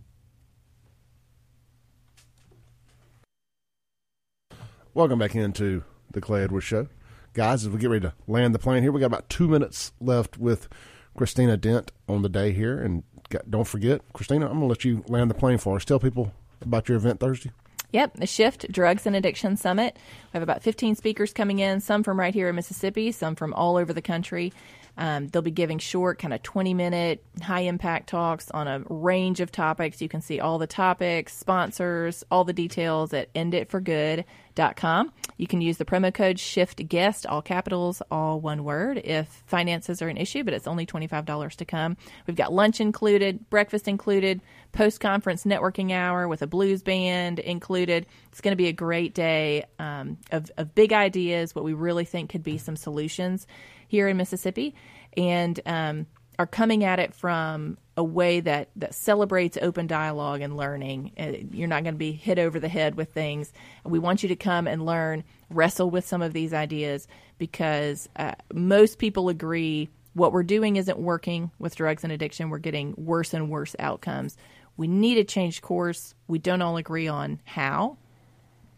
Welcome 4.98 5.20
back 5.20 5.36
into 5.36 5.84
the 6.10 6.20
Clay 6.20 6.42
Edwards 6.42 6.66
Show. 6.66 6.88
Guys, 7.32 7.64
as 7.64 7.68
we 7.68 7.78
get 7.78 7.88
ready 7.88 8.00
to 8.00 8.14
land 8.26 8.52
the 8.52 8.58
plane 8.58 8.82
here, 8.82 8.90
we 8.90 8.98
got 8.98 9.06
about 9.06 9.28
two 9.28 9.46
minutes 9.46 9.92
left 10.00 10.38
with 10.38 10.68
Christina 11.16 11.56
Dent 11.56 11.92
on 12.08 12.22
the 12.22 12.28
day 12.28 12.50
here. 12.50 12.82
And 12.82 13.04
got, 13.28 13.48
don't 13.48 13.68
forget, 13.68 14.00
Christina, 14.12 14.46
I'm 14.46 14.54
going 14.54 14.62
to 14.62 14.66
let 14.66 14.84
you 14.84 15.04
land 15.06 15.30
the 15.30 15.36
plane 15.36 15.58
for 15.58 15.76
us. 15.76 15.84
Tell 15.84 16.00
people 16.00 16.32
about 16.60 16.88
your 16.88 16.96
event 16.96 17.20
Thursday. 17.20 17.52
Yep, 17.92 18.14
the 18.14 18.26
Shift 18.26 18.72
Drugs 18.72 19.06
and 19.06 19.14
Addiction 19.14 19.56
Summit. 19.56 19.94
We 19.94 20.30
have 20.32 20.42
about 20.42 20.64
15 20.64 20.96
speakers 20.96 21.32
coming 21.32 21.60
in, 21.60 21.80
some 21.80 22.02
from 22.02 22.18
right 22.18 22.34
here 22.34 22.48
in 22.48 22.56
Mississippi, 22.56 23.12
some 23.12 23.36
from 23.36 23.54
all 23.54 23.76
over 23.76 23.92
the 23.92 24.02
country. 24.02 24.52
Um, 24.98 25.28
they'll 25.28 25.42
be 25.42 25.52
giving 25.52 25.78
short, 25.78 26.18
kind 26.18 26.34
of 26.34 26.42
20 26.42 26.74
minute, 26.74 27.24
high 27.40 27.60
impact 27.60 28.08
talks 28.08 28.50
on 28.50 28.66
a 28.66 28.82
range 28.90 29.38
of 29.38 29.52
topics. 29.52 30.02
You 30.02 30.08
can 30.08 30.20
see 30.20 30.40
all 30.40 30.58
the 30.58 30.66
topics, 30.66 31.36
sponsors, 31.36 32.24
all 32.32 32.42
the 32.42 32.52
details 32.52 33.14
at 33.14 33.32
enditforgood.com. 33.32 35.12
You 35.36 35.46
can 35.46 35.60
use 35.60 35.76
the 35.76 35.84
promo 35.84 36.12
code 36.12 36.40
SHIFT 36.40 36.80
SHIFTGUEST, 36.80 37.26
all 37.28 37.42
capitals, 37.42 38.02
all 38.10 38.40
one 38.40 38.64
word, 38.64 39.00
if 39.04 39.28
finances 39.46 40.02
are 40.02 40.08
an 40.08 40.16
issue, 40.16 40.42
but 40.42 40.52
it's 40.52 40.66
only 40.66 40.84
$25 40.84 41.54
to 41.54 41.64
come. 41.64 41.96
We've 42.26 42.36
got 42.36 42.52
lunch 42.52 42.80
included, 42.80 43.48
breakfast 43.50 43.86
included, 43.86 44.42
post 44.72 45.00
conference 45.00 45.44
networking 45.44 45.92
hour 45.92 46.26
with 46.26 46.42
a 46.42 46.48
blues 46.48 46.82
band 46.82 47.38
included. 47.38 48.04
It's 48.32 48.40
going 48.40 48.52
to 48.52 48.56
be 48.56 48.66
a 48.66 48.72
great 48.72 49.14
day 49.14 49.64
um, 49.78 50.18
of, 50.32 50.50
of 50.56 50.74
big 50.74 50.92
ideas, 50.92 51.54
what 51.54 51.64
we 51.64 51.72
really 51.72 52.04
think 52.04 52.30
could 52.30 52.42
be 52.42 52.58
some 52.58 52.74
solutions 52.74 53.46
here 53.88 54.06
in 54.06 54.16
Mississippi, 54.16 54.74
and 55.16 55.58
um, 55.66 56.06
are 56.38 56.46
coming 56.46 56.84
at 56.84 57.00
it 57.00 57.12
from 57.14 57.76
a 57.96 58.04
way 58.04 58.38
that, 58.38 58.68
that 58.76 58.94
celebrates 58.94 59.58
open 59.60 59.88
dialogue 59.88 60.40
and 60.40 60.56
learning. 60.56 61.10
Uh, 61.18 61.32
You're 61.50 61.66
not 61.66 61.82
going 61.82 61.94
to 61.94 61.98
be 61.98 62.12
hit 62.12 62.38
over 62.38 62.60
the 62.60 62.68
head 62.68 62.94
with 62.94 63.12
things. 63.12 63.52
We 63.84 63.98
want 63.98 64.22
you 64.22 64.28
to 64.28 64.36
come 64.36 64.68
and 64.68 64.86
learn, 64.86 65.24
wrestle 65.50 65.90
with 65.90 66.06
some 66.06 66.22
of 66.22 66.32
these 66.32 66.54
ideas 66.54 67.08
because 67.38 68.08
uh, 68.14 68.34
most 68.54 68.98
people 68.98 69.28
agree 69.28 69.88
what 70.14 70.32
we're 70.32 70.44
doing 70.44 70.76
isn't 70.76 70.98
working 70.98 71.50
with 71.58 71.74
drugs 71.74 72.04
and 72.04 72.12
addiction. 72.12 72.50
We're 72.50 72.58
getting 72.58 72.94
worse 72.96 73.34
and 73.34 73.50
worse 73.50 73.74
outcomes. 73.80 74.36
We 74.76 74.86
need 74.86 75.16
to 75.16 75.24
change 75.24 75.60
course. 75.60 76.14
We 76.28 76.38
don't 76.38 76.62
all 76.62 76.76
agree 76.76 77.08
on 77.08 77.40
how, 77.44 77.98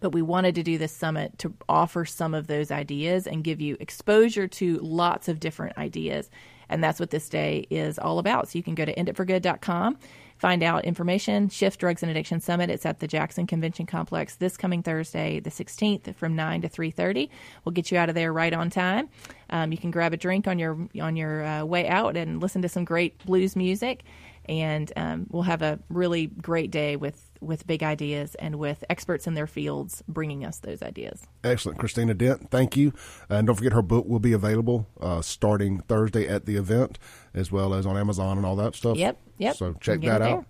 but 0.00 0.12
we 0.12 0.22
wanted 0.22 0.54
to 0.56 0.62
do 0.62 0.78
this 0.78 0.92
summit 0.92 1.38
to 1.38 1.54
offer 1.68 2.04
some 2.04 2.34
of 2.34 2.46
those 2.46 2.70
ideas 2.70 3.26
and 3.26 3.44
give 3.44 3.60
you 3.60 3.76
exposure 3.80 4.48
to 4.48 4.78
lots 4.78 5.28
of 5.28 5.40
different 5.40 5.76
ideas. 5.78 6.30
And 6.70 6.82
that's 6.82 7.00
what 7.00 7.10
this 7.10 7.28
day 7.28 7.66
is 7.68 7.98
all 7.98 8.18
about. 8.18 8.48
So 8.48 8.58
you 8.58 8.62
can 8.62 8.74
go 8.74 8.84
to 8.84 8.94
enditforgood.com. 8.94 9.98
find 10.38 10.62
out 10.62 10.86
information, 10.86 11.50
Shift 11.50 11.80
Drugs 11.80 12.02
and 12.02 12.10
Addiction 12.10 12.40
Summit. 12.40 12.70
It's 12.70 12.86
at 12.86 13.00
the 13.00 13.06
Jackson 13.06 13.46
Convention 13.46 13.84
Complex 13.84 14.36
this 14.36 14.56
coming 14.56 14.82
Thursday, 14.82 15.38
the 15.38 15.50
16th, 15.50 16.14
from 16.14 16.34
9 16.34 16.62
to 16.62 16.68
3:30. 16.68 17.28
We'll 17.64 17.74
get 17.74 17.90
you 17.90 17.98
out 17.98 18.08
of 18.08 18.14
there 18.14 18.32
right 18.32 18.54
on 18.54 18.70
time. 18.70 19.10
Um, 19.50 19.70
you 19.70 19.76
can 19.76 19.90
grab 19.90 20.14
a 20.14 20.16
drink 20.16 20.48
on 20.48 20.58
your 20.58 20.78
on 20.98 21.16
your 21.16 21.44
uh, 21.44 21.64
way 21.64 21.86
out 21.88 22.16
and 22.16 22.40
listen 22.40 22.62
to 22.62 22.68
some 22.70 22.86
great 22.86 23.18
blues 23.26 23.54
music, 23.54 24.04
and 24.46 24.90
um, 24.96 25.26
we'll 25.28 25.42
have 25.42 25.60
a 25.60 25.78
really 25.90 26.28
great 26.28 26.70
day 26.70 26.96
with 26.96 27.29
with 27.40 27.66
big 27.66 27.82
ideas 27.82 28.34
and 28.36 28.56
with 28.56 28.84
experts 28.90 29.26
in 29.26 29.34
their 29.34 29.46
fields 29.46 30.02
bringing 30.08 30.44
us 30.44 30.58
those 30.58 30.82
ideas. 30.82 31.26
Excellent, 31.42 31.78
Christina 31.78 32.14
Dent. 32.14 32.50
Thank 32.50 32.76
you, 32.76 32.92
and 33.28 33.46
don't 33.46 33.56
forget 33.56 33.72
her 33.72 33.82
book 33.82 34.06
will 34.06 34.20
be 34.20 34.32
available 34.32 34.86
uh, 35.00 35.22
starting 35.22 35.80
Thursday 35.80 36.28
at 36.28 36.46
the 36.46 36.56
event, 36.56 36.98
as 37.34 37.50
well 37.50 37.74
as 37.74 37.86
on 37.86 37.96
Amazon 37.96 38.36
and 38.36 38.46
all 38.46 38.56
that 38.56 38.74
stuff. 38.74 38.96
Yep, 38.96 39.18
yep. 39.38 39.56
So 39.56 39.74
check 39.80 40.00
that 40.02 40.22
out. 40.22 40.44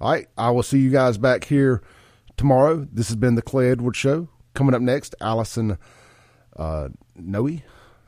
All 0.00 0.12
right, 0.12 0.28
I 0.36 0.50
will 0.50 0.62
see 0.62 0.78
you 0.78 0.90
guys 0.90 1.18
back 1.18 1.44
here 1.44 1.82
tomorrow. 2.36 2.86
This 2.92 3.08
has 3.08 3.16
been 3.16 3.34
the 3.34 3.42
Clay 3.42 3.70
Edwards 3.70 3.98
Show. 3.98 4.28
Coming 4.54 4.74
up 4.74 4.82
next, 4.82 5.14
Allison 5.20 5.78
uh, 6.56 6.88
Noe. 7.14 7.60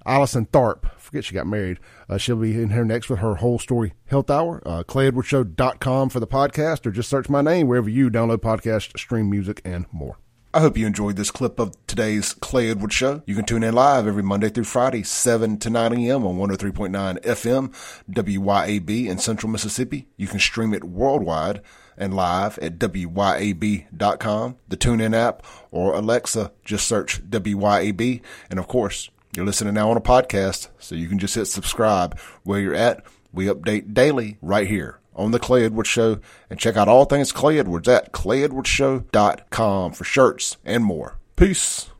Allison 0.06 0.46
Tharp. 0.46 0.90
Forget 0.98 1.24
she 1.24 1.34
got 1.34 1.46
married. 1.46 1.78
Uh, 2.08 2.18
she'll 2.18 2.36
be 2.36 2.60
in 2.60 2.70
here 2.70 2.84
next 2.84 3.08
with 3.08 3.20
her 3.20 3.36
whole 3.36 3.58
story 3.58 3.94
health 4.06 4.30
hour. 4.30 4.62
Uh, 4.66 4.82
ClayEdwardsShow.com 4.82 6.08
for 6.08 6.20
the 6.20 6.26
podcast, 6.26 6.86
or 6.86 6.90
just 6.90 7.08
search 7.08 7.28
my 7.28 7.42
name 7.42 7.66
wherever 7.66 7.88
you 7.88 8.10
download 8.10 8.38
podcasts, 8.38 8.98
stream 8.98 9.30
music, 9.30 9.60
and 9.64 9.86
more. 9.92 10.18
I 10.54 10.60
hope 10.60 10.78
you 10.78 10.86
enjoyed 10.86 11.16
this 11.16 11.30
clip 11.30 11.58
of 11.58 11.74
today's 11.86 12.32
Clay 12.32 12.70
Edwards 12.70 12.94
Show. 12.94 13.22
You 13.26 13.34
can 13.34 13.44
tune 13.44 13.62
in 13.62 13.74
live 13.74 14.06
every 14.06 14.22
Monday 14.22 14.48
through 14.48 14.64
Friday, 14.64 15.02
7 15.02 15.58
to 15.58 15.68
9 15.68 15.92
a.m. 15.92 16.26
on 16.26 16.36
103.9 16.38 17.20
FM, 17.22 17.74
WYAB 18.10 19.06
in 19.08 19.18
Central 19.18 19.52
Mississippi. 19.52 20.08
You 20.16 20.26
can 20.26 20.38
stream 20.38 20.72
it 20.72 20.84
worldwide 20.84 21.60
and 21.98 22.14
live 22.14 22.58
at 22.60 22.78
WYAB.com, 22.78 24.56
the 24.68 24.76
TuneIn 24.76 25.14
app, 25.14 25.44
or 25.70 25.94
Alexa. 25.94 26.52
Just 26.64 26.88
search 26.88 27.22
WYAB. 27.28 28.22
And 28.48 28.58
of 28.58 28.68
course, 28.68 29.10
you're 29.38 29.46
listening 29.46 29.74
now 29.74 29.88
on 29.88 29.96
a 29.96 30.00
podcast, 30.00 30.66
so 30.80 30.96
you 30.96 31.06
can 31.06 31.20
just 31.20 31.36
hit 31.36 31.44
subscribe 31.44 32.18
where 32.42 32.58
you're 32.58 32.74
at. 32.74 33.04
We 33.32 33.46
update 33.46 33.94
daily 33.94 34.36
right 34.42 34.66
here 34.66 34.98
on 35.14 35.30
the 35.30 35.38
Clay 35.38 35.64
Edwards 35.64 35.88
Show 35.88 36.18
and 36.50 36.58
check 36.58 36.76
out 36.76 36.88
all 36.88 37.04
things 37.04 37.30
Clay 37.30 37.60
Edwards 37.60 37.86
at 37.86 38.12
clayedwardsshow.com 38.12 39.92
for 39.92 40.02
shirts 40.02 40.56
and 40.64 40.84
more. 40.84 41.18
Peace. 41.36 41.90